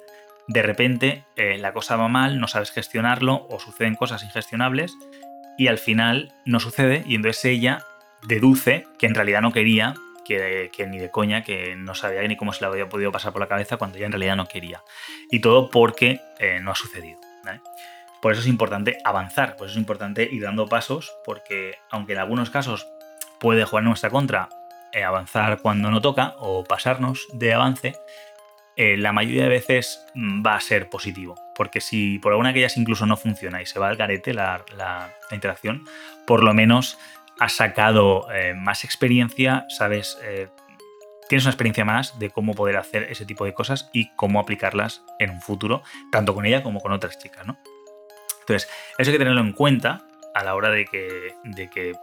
de 0.48 0.62
repente 0.62 1.24
eh, 1.36 1.59
la 1.59 1.74
cosa 1.74 1.96
va 1.96 2.09
mal, 2.09 2.40
no 2.40 2.48
sabes 2.48 2.70
gestionarlo 2.70 3.46
o 3.50 3.61
suceden 3.61 3.94
cosas 3.94 4.24
ingestionables 4.24 4.94
y 5.59 5.66
al 5.66 5.76
final 5.76 6.32
no 6.46 6.59
sucede 6.59 7.04
y 7.06 7.16
entonces 7.16 7.44
ella 7.44 7.84
deduce 8.26 8.86
que 8.98 9.06
en 9.06 9.14
realidad 9.14 9.42
no 9.42 9.52
quería, 9.52 9.94
que, 10.28 10.86
ni 10.86 10.98
de 10.98 11.10
coña, 11.10 11.42
que 11.42 11.74
no 11.76 11.94
sabía 11.94 12.22
ni 12.22 12.36
cómo 12.36 12.52
se 12.52 12.60
le 12.60 12.66
había 12.66 12.88
podido 12.88 13.10
pasar 13.10 13.32
por 13.32 13.40
la 13.40 13.48
cabeza 13.48 13.78
cuando 13.78 13.96
ella 13.96 14.06
en 14.06 14.12
realidad 14.12 14.36
no 14.36 14.46
quería. 14.46 14.82
Y 15.30 15.40
todo 15.40 15.70
porque 15.70 16.20
eh, 16.38 16.60
no 16.60 16.70
ha 16.70 16.74
sucedido. 16.74 17.18
Por 18.20 18.32
eso 18.32 18.40
es 18.42 18.48
importante 18.48 18.98
avanzar, 19.04 19.56
por 19.56 19.66
eso 19.66 19.74
es 19.74 19.78
importante 19.78 20.28
ir 20.30 20.42
dando 20.42 20.66
pasos, 20.66 21.12
porque 21.24 21.76
aunque 21.90 22.14
en 22.14 22.18
algunos 22.18 22.50
casos 22.50 22.86
puede 23.38 23.64
jugar 23.64 23.84
nuestra 23.84 24.10
contra 24.10 24.48
eh, 24.92 25.04
avanzar 25.04 25.60
cuando 25.62 25.90
no 25.90 26.00
toca 26.00 26.34
o 26.38 26.64
pasarnos 26.64 27.26
de 27.32 27.54
avance, 27.54 27.94
eh, 28.80 28.96
la 28.96 29.12
mayoría 29.12 29.42
de 29.42 29.48
veces 29.48 30.06
mm, 30.14 30.46
va 30.46 30.54
a 30.54 30.60
ser 30.60 30.88
positivo. 30.88 31.34
Porque 31.54 31.80
si 31.80 32.20
por 32.20 32.32
alguna 32.32 32.52
de 32.52 32.60
ellas 32.60 32.76
incluso 32.76 33.06
no 33.06 33.16
funciona 33.16 33.60
y 33.60 33.66
se 33.66 33.80
va 33.80 33.88
al 33.88 33.96
garete 33.96 34.32
la, 34.32 34.64
interacción, 35.32 35.84
por 36.26 36.42
lo 36.42 36.54
menos 36.54 36.96
has 37.39 37.55
sacado 37.55 38.30
eh, 38.32 38.55
más 38.55 38.84
experiencia, 38.84 39.66
sabes, 39.68 40.18
tienes 41.28 41.45
una 41.45 41.53
experiencia 41.53 41.84
más 41.84 42.18
de 42.18 42.30
cómo 42.30 42.55
poder 42.55 42.76
hacer 42.76 43.05
ese 43.05 43.24
tipo 43.24 43.45
de 43.45 43.55
cosas 43.55 43.91
y 43.93 44.11
cómo 44.16 44.41
aplicarlas 44.41 45.03
en 45.18 45.30
un 45.30 45.41
futuro, 45.41 45.82
tanto 46.11 46.34
con 46.34 46.47
ella 46.47 46.62
como 46.62 46.80
con 46.80 46.93
otras 46.93 47.18
chicas, 47.18 47.47
¿no? 47.47 47.59
Entonces, 48.41 48.68
eso 48.97 49.11
hay 49.11 49.14
que 49.14 49.18
tenerlo 49.18 49.43
en 49.43 49.53
cuenta 49.53 50.07
a 50.34 50.43
la 50.43 50.55
hora 50.55 50.70
de 50.70 50.86
que, 50.86 51.34
de 51.45 51.68
que 51.68 51.95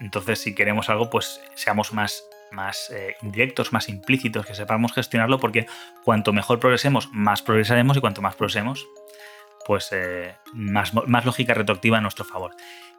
entonces, 0.00 0.40
si 0.40 0.54
queremos 0.54 0.90
algo, 0.90 1.08
pues 1.08 1.40
seamos 1.54 1.92
más, 1.92 2.24
más 2.50 2.90
eh, 2.90 3.16
indirectos, 3.22 3.72
más 3.72 3.88
implícitos, 3.88 4.44
que 4.46 4.54
sepamos 4.54 4.92
gestionarlo, 4.92 5.38
porque 5.38 5.66
cuanto 6.04 6.32
mejor 6.32 6.60
progresemos, 6.60 7.08
más 7.12 7.42
progresaremos 7.42 7.96
y 7.96 8.00
cuanto 8.00 8.20
más 8.20 8.34
progresemos, 8.34 8.86
pues 9.66 9.88
eh, 9.90 10.36
más, 10.52 10.94
más, 10.94 11.24
lógica 11.24 11.52
retroactiva 11.52 11.98
a 11.98 12.00
nuestro 12.00 12.24
favor. 12.24 12.54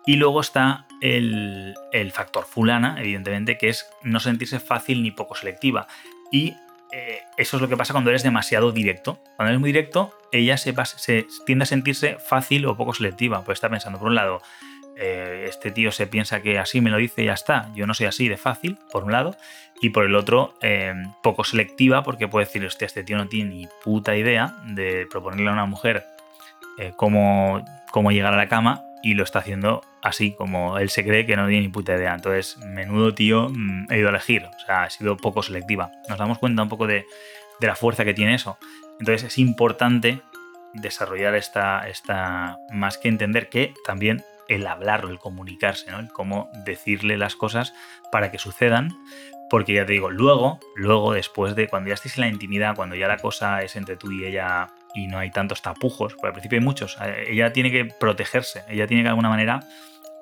Y 0.05 0.17
luego 0.17 0.41
está 0.41 0.85
el, 1.01 1.73
factor 2.13 2.45
fulana, 2.45 2.97
evidentemente, 2.99 3.57
que 3.57 3.69
es 3.69 3.89
no 4.03 4.19
sentirse 4.19 4.59
fácil 4.59 5.01
ni 5.01 5.11
poco 5.11 5.35
selectiva. 5.35 5.87
Y 6.31 6.55
eh, 6.91 7.21
eso 7.37 7.57
es 7.57 7.61
lo 7.61 7.69
que 7.69 7.77
pasa 7.77 7.93
cuando 7.93 8.09
eres 8.09 8.23
demasiado 8.23 8.71
directo. 8.71 9.19
Cuando 9.37 9.49
eres 9.51 9.61
muy 9.61 9.71
directo, 9.71 10.13
ella 10.31 10.57
se, 10.57 10.73
se 10.97 11.27
tiende 11.45 11.63
a 11.63 11.65
sentirse 11.65 12.17
fácil 12.19 12.65
o 12.65 12.75
poco 12.75 12.93
selectiva. 12.93 13.43
Pues 13.45 13.57
está 13.57 13.69
pensando, 13.69 13.97
por 13.99 14.09
un 14.09 14.15
lado, 14.15 14.41
eh, 14.97 15.45
este 15.47 15.71
tío 15.71 15.91
se 15.93 16.05
piensa 16.07 16.41
que 16.41 16.59
así 16.59 16.81
me 16.81 16.89
lo 16.89 16.97
dice 16.97 17.23
y 17.23 17.25
ya 17.27 17.33
está. 17.33 17.69
Yo 17.75 17.87
no 17.87 17.93
soy 17.93 18.07
así 18.07 18.27
de 18.27 18.37
fácil, 18.37 18.77
por 18.91 19.05
un 19.05 19.13
lado, 19.13 19.37
y 19.81 19.89
por 19.91 20.05
el 20.05 20.15
otro, 20.15 20.53
poco 21.23 21.45
selectiva, 21.45 22.03
porque 22.03 22.27
puede 22.27 22.45
decir, 22.45 22.65
hostia, 22.65 22.87
este 22.87 23.03
tío 23.03 23.17
no 23.17 23.27
tiene 23.27 23.51
ni 23.51 23.67
puta 23.83 24.17
idea 24.17 24.55
de 24.65 25.07
proponerle 25.09 25.49
a 25.49 25.53
una 25.53 25.65
mujer 25.65 26.16
eh, 26.77 26.93
cómo, 26.95 27.63
cómo 27.91 28.11
llegar 28.11 28.33
a 28.33 28.37
la 28.37 28.47
cama 28.47 28.83
y 29.03 29.13
lo 29.13 29.23
está 29.23 29.39
haciendo 29.39 29.81
así, 30.01 30.33
como 30.33 30.77
él 30.77 30.89
se 30.89 31.03
cree 31.03 31.25
que 31.25 31.35
no 31.35 31.47
tiene 31.47 31.61
ni 31.61 31.69
puta 31.69 31.95
idea. 31.95 32.13
Entonces, 32.13 32.57
menudo 32.57 33.13
tío, 33.13 33.49
mm, 33.49 33.91
he 33.91 33.99
ido 33.99 34.07
a 34.07 34.11
elegir, 34.11 34.45
o 34.45 34.59
sea, 34.65 34.83
ha 34.83 34.89
sido 34.89 35.17
poco 35.17 35.43
selectiva. 35.43 35.91
Nos 36.09 36.17
damos 36.17 36.39
cuenta 36.39 36.63
un 36.63 36.69
poco 36.69 36.87
de, 36.87 37.05
de 37.59 37.67
la 37.67 37.75
fuerza 37.75 38.05
que 38.05 38.13
tiene 38.13 38.35
eso. 38.35 38.57
Entonces, 38.99 39.23
es 39.23 39.37
importante 39.37 40.21
desarrollar 40.73 41.35
esta, 41.35 41.87
esta, 41.87 42.57
más 42.71 42.97
que 42.97 43.09
entender 43.09 43.49
que 43.49 43.73
también 43.85 44.23
el 44.47 44.65
hablarlo, 44.65 45.09
el 45.09 45.19
comunicarse, 45.19 45.91
¿no? 45.91 45.99
El 45.99 46.09
cómo 46.09 46.49
decirle 46.65 47.17
las 47.17 47.35
cosas 47.35 47.73
para 48.11 48.31
que 48.31 48.39
sucedan. 48.39 48.89
Porque 49.49 49.73
ya 49.73 49.85
te 49.85 49.93
digo, 49.93 50.09
luego, 50.09 50.59
luego, 50.75 51.13
después 51.13 51.55
de 51.55 51.69
cuando 51.69 51.87
ya 51.87 51.93
estéis 51.93 52.17
en 52.17 52.21
la 52.21 52.27
intimidad, 52.27 52.75
cuando 52.75 52.95
ya 52.95 53.07
la 53.07 53.17
cosa 53.17 53.61
es 53.61 53.77
entre 53.77 53.95
tú 53.95 54.11
y 54.11 54.25
ella 54.25 54.67
y 54.97 55.05
no 55.05 55.19
hay 55.19 55.29
tantos 55.29 55.61
tapujos, 55.61 56.13
porque 56.15 56.27
al 56.27 56.33
principio 56.33 56.57
hay 56.57 56.65
muchos, 56.65 56.97
eh, 56.99 57.25
ella 57.29 57.53
tiene 57.53 57.71
que 57.71 57.85
protegerse, 57.85 58.63
ella 58.67 58.87
tiene 58.87 59.03
que 59.03 59.05
de 59.05 59.09
alguna 59.09 59.29
manera. 59.29 59.59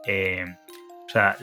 Eh, 0.06 0.46
o 1.06 1.10
sea, 1.10 1.38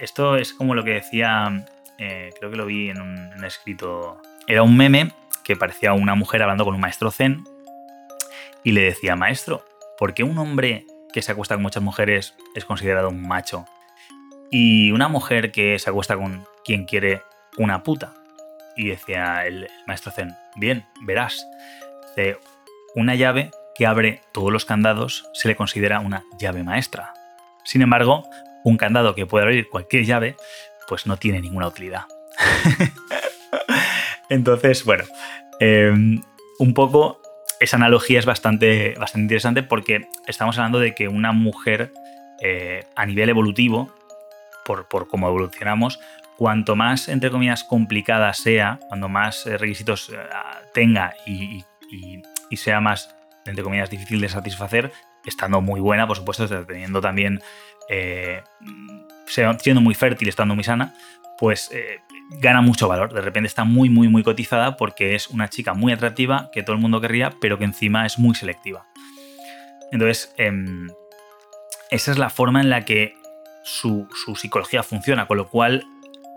esto 0.00 0.36
es 0.36 0.52
como 0.52 0.74
lo 0.74 0.82
que 0.82 0.94
decía, 0.94 1.64
eh, 1.98 2.30
creo 2.36 2.50
que 2.50 2.56
lo 2.56 2.66
vi 2.66 2.90
en 2.90 3.00
un, 3.00 3.44
escrito. 3.44 4.20
Era 4.48 4.64
un 4.64 4.76
meme 4.76 5.12
que 5.44 5.54
parecía 5.54 5.92
una 5.92 6.16
mujer 6.16 6.42
hablando 6.42 6.64
con 6.64 6.74
un 6.74 6.80
maestro 6.80 7.12
zen 7.12 7.44
y 8.64 8.72
le 8.72 8.82
decía, 8.82 9.14
maestro, 9.14 9.64
¿por 9.96 10.12
qué 10.12 10.24
un 10.24 10.36
hombre 10.38 10.84
que 11.12 11.22
se 11.22 11.30
acuesta 11.30 11.54
con 11.54 11.62
muchas 11.62 11.82
mujeres 11.82 12.34
es 12.56 12.64
considerado 12.64 13.08
un 13.08 13.22
macho. 13.22 13.66
Y 14.50 14.90
una 14.90 15.06
mujer 15.06 15.52
que 15.52 15.78
se 15.78 15.88
acuesta 15.88 16.16
con 16.16 16.44
quien 16.64 16.86
quiere 16.86 17.22
una 17.56 17.84
puta. 17.84 18.14
Y 18.76 18.88
decía 18.88 19.46
el, 19.46 19.68
maestro 19.86 20.10
Zen, 20.10 20.34
bien, 20.56 20.84
verás, 21.02 21.46
una 22.94 23.14
llave 23.14 23.50
que 23.74 23.86
abre 23.86 24.20
todos 24.32 24.52
los 24.52 24.64
candados 24.64 25.28
se 25.32 25.48
le 25.48 25.56
considera 25.56 26.00
una 26.00 26.24
llave 26.38 26.62
maestra. 26.62 27.12
Sin 27.64 27.82
embargo, 27.82 28.28
un 28.62 28.76
candado 28.76 29.14
que 29.14 29.26
puede 29.26 29.44
abrir 29.44 29.68
cualquier 29.68 30.04
llave, 30.04 30.36
pues 30.88 31.06
no 31.06 31.16
tiene 31.16 31.40
ninguna 31.40 31.66
utilidad. 31.66 32.04
Entonces, 34.28 34.84
bueno, 34.84 35.04
em, 35.60 36.22
un 36.58 36.74
poco 36.74 37.20
esa 37.60 37.76
analogía 37.76 38.18
es 38.18 38.26
bastante, 38.26 38.94
bastante 38.98 39.22
interesante 39.22 39.62
porque 39.62 40.08
estamos 40.26 40.58
hablando 40.58 40.78
de 40.78 40.94
que 40.94 41.08
una 41.08 41.32
mujer 41.32 41.92
eh, 42.42 42.84
a 42.96 43.06
nivel 43.06 43.28
evolutivo, 43.28 43.92
por, 44.64 44.88
por 44.88 45.08
cómo 45.08 45.28
evolucionamos, 45.28 46.00
cuanto 46.36 46.76
más, 46.76 47.08
entre 47.08 47.30
comillas, 47.30 47.64
complicada 47.64 48.32
sea, 48.32 48.80
cuando 48.88 49.08
más 49.08 49.46
eh, 49.46 49.58
requisitos 49.58 50.10
eh, 50.10 50.16
tenga 50.72 51.14
y, 51.26 51.64
sea 52.52 52.80
más, 52.80 53.14
entre 53.46 53.64
comillas, 53.64 53.90
difícil 53.90 54.20
de 54.20 54.28
satisfacer, 54.28 54.92
estando 55.24 55.60
muy 55.60 55.80
buena, 55.80 56.06
por 56.06 56.16
supuesto, 56.16 56.48
teniendo 56.66 57.00
también, 57.00 57.40
siendo 59.26 59.80
muy 59.80 59.94
fértil, 59.94 60.28
estando 60.28 60.54
muy 60.54 60.64
sana, 60.64 60.94
pues 61.38 61.70
gana 62.40 62.60
mucho 62.60 62.88
valor. 62.88 63.12
De 63.12 63.20
repente 63.20 63.46
está 63.46 63.64
muy, 63.64 63.88
muy, 63.88 64.08
muy 64.08 64.22
cotizada 64.22 64.76
porque 64.76 65.14
es 65.14 65.28
una 65.28 65.48
chica 65.48 65.74
muy 65.74 65.92
atractiva 65.92 66.50
que 66.52 66.62
todo 66.62 66.76
el 66.76 66.82
mundo 66.82 67.00
querría, 67.00 67.32
pero 67.40 67.58
que 67.58 67.64
encima 67.64 68.06
es 68.06 68.18
muy 68.18 68.34
selectiva. 68.34 68.86
Entonces, 69.92 70.34
em, 70.36 70.88
esa 71.90 72.10
es 72.10 72.18
la 72.18 72.30
forma 72.30 72.60
en 72.60 72.70
la 72.70 72.84
que 72.84 73.16
su, 73.62 74.08
psicología 74.36 74.82
funciona, 74.82 75.26
con 75.26 75.36
lo 75.36 75.48
cual, 75.48 75.84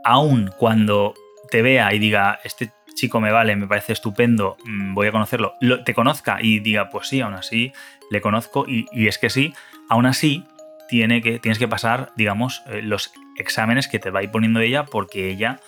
aun 0.04 0.52
cuando 0.58 1.14
te 1.50 1.62
vea 1.62 1.94
y 1.94 2.00
diga, 2.00 2.40
este 2.44 2.72
chico 2.98 3.22
me 3.22 3.32
vale, 3.32 3.56
me 3.56 3.68
parece 3.68 3.94
estupendo, 3.94 4.58
mm, 4.66 4.94
voy 4.94 5.08
a 5.08 5.12
conocerlo, 5.12 5.54
te 5.86 5.94
conozca 5.94 6.40
y 6.42 6.60
diga, 6.60 6.90
pues 6.90 7.08
sí, 7.08 7.22
aún 7.22 7.36
así 7.36 7.72
le 8.10 8.20
conozco 8.20 8.66
y, 8.68 9.08
es 9.08 9.18
que 9.18 9.30
sí, 9.30 9.54
aún 9.88 10.06
así 10.06 10.44
tiene 10.90 11.22
que, 11.22 11.40
tienes 11.40 11.60
que 11.60 11.68
pasar, 11.68 12.12
digamos, 12.16 12.64
eh, 12.68 12.82
los 12.82 13.14
exámenes 13.38 13.88
que 13.88 14.00
te 14.00 14.10
va 14.10 14.20
a 14.20 14.24
ir 14.24 14.32
poniendo 14.32 14.60
ella 14.60 14.84
porque 14.84 15.30
ella 15.30 15.60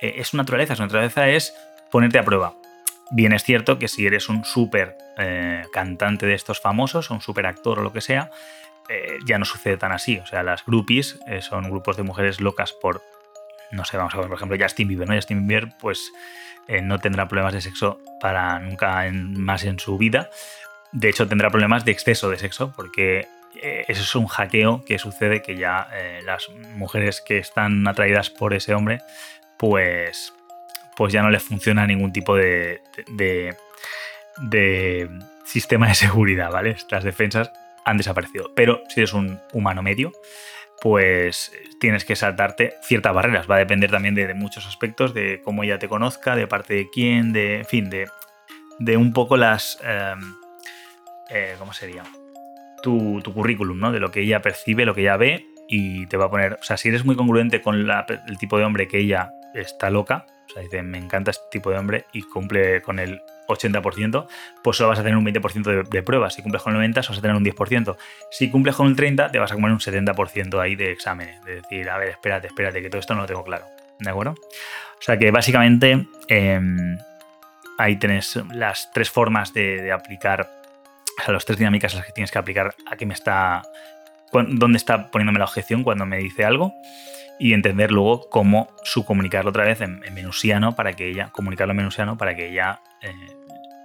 eh, 0.00 0.14
es 0.16 0.28
su 0.28 0.36
naturaleza, 0.36 0.74
su 0.74 0.82
naturaleza 0.82 1.28
es 1.28 1.54
ponerte 1.90 2.18
a 2.18 2.24
prueba. 2.24 2.54
Bien 3.10 3.32
es 3.32 3.42
cierto 3.42 3.78
que 3.78 3.88
si 3.88 4.06
eres 4.06 4.28
un 4.28 4.44
súper 4.44 4.96
eh, 5.18 5.64
cantante 5.72 6.26
de 6.26 6.34
estos 6.34 6.60
famosos, 6.60 7.10
o 7.10 7.14
un 7.14 7.20
súper 7.20 7.46
actor 7.46 7.78
o 7.78 7.82
lo 7.82 7.92
que 7.92 8.00
sea, 8.00 8.30
ya 9.26 9.38
no 9.38 9.44
sucede 9.44 9.76
tan 9.76 9.92
así. 9.92 10.16
O 10.16 10.24
sea, 10.24 10.42
las 10.42 10.64
groupies 10.64 11.20
son 11.42 11.68
grupos 11.68 11.98
de 11.98 12.04
mujeres 12.04 12.40
locas 12.40 12.72
por, 12.72 13.02
no 13.70 13.84
sé, 13.84 13.98
vamos 13.98 14.14
a 14.14 14.18
ver, 14.18 14.28
por 14.28 14.36
ejemplo, 14.36 14.56
Justin 14.58 14.88
Bieber, 14.88 15.06
¿no? 15.06 15.14
Justin 15.14 15.46
Bieber, 15.46 15.68
pues 15.78 16.10
no 16.82 16.98
tendrá 16.98 17.28
problemas 17.28 17.54
de 17.54 17.60
sexo 17.60 18.00
para 18.20 18.58
nunca 18.58 19.08
más 19.12 19.64
en 19.64 19.78
su 19.78 19.98
vida. 19.98 20.30
De 20.92 21.08
hecho, 21.08 21.28
tendrá 21.28 21.50
problemas 21.50 21.84
de 21.84 21.92
exceso 21.92 22.30
de 22.30 22.38
sexo 22.38 22.72
porque 22.74 23.28
eh, 23.60 23.84
eso 23.88 24.02
es 24.02 24.14
un 24.14 24.26
hackeo 24.26 24.84
que 24.84 24.98
sucede 24.98 25.42
que 25.42 25.56
ya 25.56 25.88
eh, 25.92 26.20
las 26.24 26.48
mujeres 26.76 27.20
que 27.20 27.38
están 27.38 27.86
atraídas 27.88 28.30
por 28.30 28.54
ese 28.54 28.74
hombre, 28.74 29.00
pues, 29.56 30.32
pues 30.96 31.12
ya 31.12 31.22
no 31.22 31.30
les 31.30 31.42
funciona 31.42 31.86
ningún 31.86 32.12
tipo 32.12 32.36
de, 32.36 32.80
de, 33.08 35.08
sistema 35.44 35.88
de 35.88 35.94
seguridad, 35.94 36.50
¿vale? 36.50 36.70
Estas 36.70 37.04
defensas 37.04 37.50
han 37.84 37.96
desaparecido. 37.96 38.52
Pero 38.54 38.82
si 38.88 39.00
eres 39.00 39.12
un 39.12 39.40
humano 39.52 39.82
medio, 39.82 40.12
pues 40.80 41.52
tienes 41.80 42.04
que 42.04 42.16
saltarte 42.16 42.74
ciertas 42.82 43.14
barreras. 43.14 43.50
Va 43.50 43.56
a 43.56 43.58
depender 43.58 43.90
también 43.90 44.14
de, 44.14 44.32
muchos 44.34 44.66
aspectos, 44.66 45.14
de 45.14 45.40
cómo 45.44 45.64
ella 45.64 45.78
te 45.78 45.88
conozca, 45.88 46.36
de 46.36 46.46
parte 46.46 46.74
de 46.74 46.88
quién, 46.90 47.32
de, 47.32 47.58
en 47.58 47.64
fin, 47.64 47.90
de, 47.90 48.08
de 48.78 48.96
un 48.96 49.12
poco 49.12 49.36
las... 49.36 49.78
Em, 49.82 50.34
eh, 51.30 51.56
¿Cómo 51.58 51.72
sería? 51.72 52.04
tu, 52.82 53.22
currículum, 53.34 53.78
¿no? 53.78 53.92
De 53.92 54.00
lo 54.00 54.10
que 54.10 54.20
ella 54.20 54.42
percibe, 54.42 54.84
lo 54.84 54.94
que 54.94 55.02
ella 55.02 55.16
ve 55.16 55.46
y 55.68 56.06
te 56.06 56.16
va 56.16 56.26
a 56.26 56.30
poner, 56.30 56.54
o 56.54 56.62
sea, 56.62 56.76
si 56.76 56.88
eres 56.88 57.04
muy 57.04 57.16
congruente 57.16 57.60
con 57.60 57.74
el 57.74 58.38
tipo 58.38 58.58
de 58.58 58.64
hombre 58.64 58.88
que 58.88 58.98
ella 58.98 59.32
está 59.54 59.90
loca, 59.90 60.26
o 60.48 60.52
sea, 60.52 60.62
dice, 60.62 60.82
me 60.82 60.98
encanta 60.98 61.30
este 61.30 61.44
tipo 61.50 61.70
de 61.70 61.78
hombre 61.78 62.06
y 62.12 62.22
cumple 62.22 62.80
con 62.80 62.98
el 62.98 63.20
80%, 63.48 64.26
pues 64.62 64.76
solo 64.76 64.90
vas 64.90 64.98
a 64.98 65.02
tener 65.02 65.16
un 65.16 65.24
20% 65.24 65.88
de, 65.88 66.02
pruebas. 66.02 66.34
Si 66.34 66.42
cumples 66.42 66.62
con 66.62 66.72
el 66.72 66.78
90, 66.78 67.00
vas 67.00 67.18
a 67.18 67.20
tener 67.20 67.36
un 67.36 67.44
10%. 67.44 67.96
Si 68.30 68.50
cumples 68.50 68.76
con 68.76 68.86
el 68.86 68.96
30, 68.96 69.30
te 69.30 69.38
vas 69.38 69.50
a 69.50 69.54
comer 69.54 69.72
un 69.72 69.78
70% 69.78 70.60
ahí 70.60 70.76
de 70.76 70.92
exámenes. 70.92 71.42
De 71.44 71.56
decir, 71.56 71.88
a 71.90 71.98
ver, 71.98 72.10
espérate, 72.10 72.48
espérate, 72.48 72.82
que 72.82 72.90
todo 72.90 73.00
esto 73.00 73.14
no 73.14 73.22
lo 73.22 73.26
tengo 73.26 73.44
claro. 73.44 73.64
¿De 73.98 74.10
acuerdo? 74.10 74.32
O 74.32 75.02
sea 75.02 75.18
que 75.18 75.30
básicamente 75.30 76.06
em, 76.28 76.98
ahí 77.78 77.96
tenés 77.96 78.36
las 78.52 78.90
tres 78.92 79.10
formas 79.10 79.52
de 79.52 79.90
aplicar 79.92 80.58
o 81.18 81.24
sea, 81.24 81.34
las 81.34 81.44
tres 81.44 81.58
dinámicas 81.58 81.94
las 81.94 82.06
que 82.06 82.12
tienes 82.12 82.30
que 82.30 82.38
aplicar 82.38 82.74
a 82.86 82.96
qué 82.96 83.06
me 83.06 83.14
está. 83.14 83.62
dónde 84.32 84.76
está 84.76 85.10
poniéndome 85.10 85.38
la 85.38 85.46
objeción 85.46 85.82
cuando 85.82 86.06
me 86.06 86.18
dice 86.18 86.44
algo. 86.44 86.72
Y 87.40 87.52
entender 87.54 87.92
luego 87.92 88.28
cómo 88.30 88.68
subcomunicarlo 88.82 89.50
otra 89.50 89.64
vez 89.64 89.80
en, 89.80 90.00
menusiano 90.12 90.74
para 90.74 90.92
que 90.94 91.08
ella. 91.08 91.30
comunicarlo 91.32 91.72
en 91.72 91.78
menusiano 91.78 92.16
para 92.16 92.34
que 92.34 92.48
ella 92.48 92.80
eh, 93.02 93.12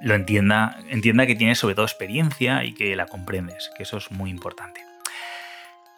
lo 0.03 0.15
entienda. 0.15 0.77
Entienda 0.89 1.25
que 1.25 1.35
tienes 1.35 1.59
sobre 1.59 1.75
todo 1.75 1.85
experiencia 1.85 2.63
y 2.63 2.73
que 2.73 2.95
la 2.95 3.07
comprendes. 3.07 3.71
Que 3.77 3.83
eso 3.83 3.97
es 3.97 4.11
muy 4.11 4.29
importante. 4.29 4.81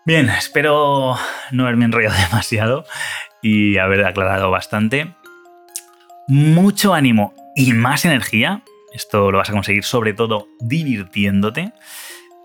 Bien, 0.06 0.30
espero 0.30 1.18
no 1.52 1.64
haberme 1.64 1.86
enrollado 1.86 2.16
demasiado 2.30 2.86
y 3.42 3.78
haber 3.78 4.06
aclarado 4.06 4.52
bastante. 4.52 5.14
Mucho 6.28 6.94
ánimo 6.94 7.34
y 7.56 7.74
más 7.74 8.06
energía 8.06 8.64
esto 8.96 9.30
lo 9.30 9.40
vas 9.40 9.50
a 9.50 9.54
conseguir 9.54 9.84
sobre 9.84 10.14
todo 10.14 10.48
divirtiéndote. 10.60 11.74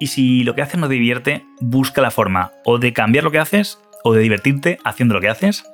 Y 0.01 0.09
si 0.09 0.43
lo 0.43 0.55
que 0.55 0.63
haces 0.63 0.81
no 0.81 0.89
te 0.89 0.95
divierte, 0.95 1.45
busca 1.61 2.03
la 2.03 2.11
forma 2.11 2.53
o 2.65 2.79
de 2.79 2.93
cambiar 2.93 3.23
lo 3.23 3.31
que 3.31 3.39
haces 3.39 3.79
o 4.03 4.13
de 4.13 4.21
divertirte 4.21 4.79
haciendo 4.85 5.15
lo 5.15 5.21
que 5.21 5.29
haces. 5.29 5.65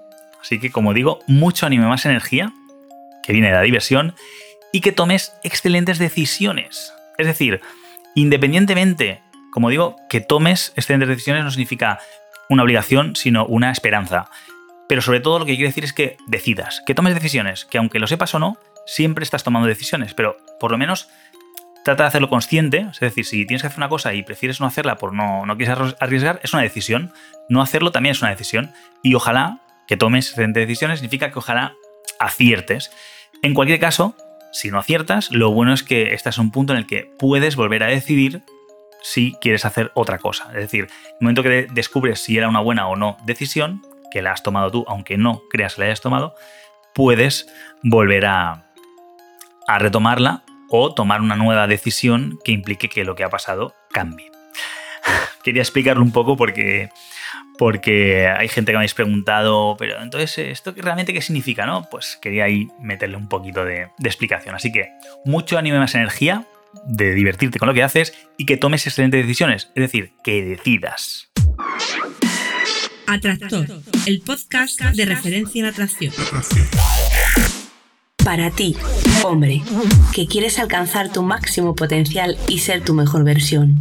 Así 0.41 0.61
que, 0.61 0.70
como 0.70 0.93
digo, 0.93 1.20
mucho 1.26 1.64
ánimo 1.64 1.89
más 1.89 2.05
energía, 2.05 2.53
que 3.22 3.32
viene 3.32 3.49
de 3.49 3.55
la 3.55 3.62
diversión, 3.62 4.14
y 4.77 4.83
que 4.83 4.93
tomes 4.93 5.33
excelentes 5.43 5.99
decisiones. 5.99 6.93
Es 7.16 7.27
decir, 7.27 7.62
independientemente, 8.14 9.22
como 9.51 9.70
digo, 9.70 9.97
que 10.11 10.20
tomes 10.20 10.74
excelentes 10.77 11.09
decisiones 11.09 11.45
no 11.45 11.51
significa 11.51 11.99
una 12.51 12.62
obligación, 12.62 13.16
sino 13.16 13.47
una 13.47 13.70
esperanza. 13.70 14.29
Pero 14.87 15.01
sobre 15.01 15.20
todo 15.20 15.39
lo 15.39 15.47
que 15.47 15.55
quiero 15.57 15.70
decir 15.70 15.85
es 15.85 15.95
que 15.95 16.18
decidas, 16.27 16.83
que 16.85 16.95
tomes 16.95 17.14
decisiones, 17.14 17.64
que 17.64 17.79
aunque 17.79 17.99
lo 17.99 18.07
sepas 18.07 18.35
o 18.35 18.39
no, 18.39 18.59
siempre 18.85 19.22
estás 19.24 19.45
tomando 19.45 19.66
decisiones, 19.66 20.12
pero 20.12 20.37
por 20.61 20.72
lo 20.72 20.77
menos 20.77 21.09
trata 21.83 22.03
de 22.03 22.09
hacerlo 22.09 22.29
consciente. 22.29 22.87
Es 22.93 23.01
decir, 23.01 23.24
si 23.24 23.47
tienes 23.47 23.62
que 23.62 23.68
hacer 23.68 23.79
una 23.79 23.89
cosa 23.89 24.12
y 24.12 24.24
prefieres 24.24 24.61
no 24.61 24.66
hacerla 24.66 24.99
por 24.99 25.14
no, 25.14 25.47
no 25.47 25.57
quieres 25.57 25.97
arriesgar, 26.01 26.39
es 26.43 26.53
una 26.53 26.64
decisión. 26.64 27.14
No 27.49 27.62
hacerlo 27.62 27.93
también 27.93 28.12
es 28.12 28.20
una 28.20 28.31
decisión. 28.31 28.74
Y 29.03 29.14
ojalá 29.14 29.62
que 29.87 29.97
tomes 29.97 30.29
excelentes 30.29 30.68
decisiones 30.68 30.99
significa 30.99 31.33
que 31.33 31.39
ojalá 31.39 31.72
aciertes. 32.18 32.91
En 33.41 33.55
cualquier 33.55 33.81
caso, 33.81 34.14
si 34.57 34.71
no 34.71 34.79
aciertas, 34.79 35.31
lo 35.31 35.51
bueno 35.53 35.75
es 35.75 35.83
que 35.83 36.15
este 36.15 36.31
es 36.31 36.39
un 36.39 36.51
punto 36.51 36.73
en 36.73 36.79
el 36.79 36.87
que 36.87 37.13
puedes 37.19 37.57
volver 37.57 37.83
a 37.83 37.89
decidir 37.89 38.43
si 39.03 39.37
quieres 39.39 39.67
hacer 39.67 39.93
otra 39.95 40.19
cosa. 40.19 40.47
Es 40.49 40.61
decir, 40.61 40.89
el 41.09 41.17
momento 41.21 41.43
que 41.43 41.69
descubres 41.71 42.21
si 42.21 42.39
era 42.39 42.49
una 42.49 42.61
buena 42.61 42.89
o 42.89 42.97
no 42.97 43.19
decisión, 43.27 43.83
que 44.11 44.23
la 44.23 44.33
has 44.33 44.43
tomado 44.43 44.71
tú, 44.71 44.85
aunque 44.89 45.19
no 45.19 45.43
creas 45.51 45.75
que 45.75 45.83
la 45.83 45.87
hayas 45.89 46.01
tomado, 46.01 46.35
puedes 46.95 47.49
volver 47.83 48.25
a, 48.25 48.71
a 49.69 49.79
retomarla 49.79 50.43
o 50.71 50.95
tomar 50.95 51.21
una 51.21 51.37
nueva 51.37 51.67
decisión 51.67 52.39
que 52.43 52.53
implique 52.53 52.89
que 52.89 53.05
lo 53.05 53.15
que 53.15 53.25
ha 53.25 53.29
pasado 53.29 53.75
cambie. 53.93 54.31
Quería 55.45 55.61
explicarlo 55.61 56.03
un 56.03 56.13
poco 56.13 56.39
porque, 56.39 56.89
porque 57.59 58.29
hay 58.29 58.49
gente 58.49 58.73
que 58.73 58.75
me 58.75 58.79
habéis 58.79 58.95
preguntado, 58.95 59.77
pero 59.79 60.03
entonces, 60.03 60.39
¿esto 60.39 60.75
realmente 60.77 61.13
qué 61.13 61.23
significa? 61.23 61.67
no? 61.67 61.89
Pues 61.91 62.19
quería 62.21 62.45
ahí 62.45 62.69
meterle 62.81 63.17
un 63.17 63.29
poquito 63.29 63.65
de, 63.65 63.89
de 63.99 64.09
explicación. 64.09 64.55
Así 64.55 64.73
que 64.73 64.91
mucho 65.25 65.59
ánimo 65.59 65.77
y 65.77 65.81
más 65.81 65.95
energía 65.95 66.47
de 66.85 67.15
divertirte 67.15 67.59
con 67.59 67.69
lo 67.69 67.75
que 67.75 67.83
haces 67.83 68.15
y 68.37 68.47
que 68.47 68.57
tomes 68.57 68.87
excelentes 68.87 69.23
decisiones, 69.23 69.71
es 69.75 69.83
decir, 69.83 70.13
que 70.23 70.45
decidas. 70.45 71.31
Atractor, 73.07 73.67
el 74.07 74.21
podcast 74.21 74.81
de 74.81 75.05
referencia 75.05 75.61
en 75.61 75.67
atracción. 75.67 76.13
Para 78.25 78.51
ti, 78.51 78.77
hombre, 79.23 79.63
que 80.13 80.27
quieres 80.27 80.59
alcanzar 80.59 81.13
tu 81.13 81.23
máximo 81.23 81.77
potencial 81.77 82.37
y 82.49 82.59
ser 82.59 82.83
tu 82.83 82.93
mejor 82.95 83.23
versión. 83.23 83.81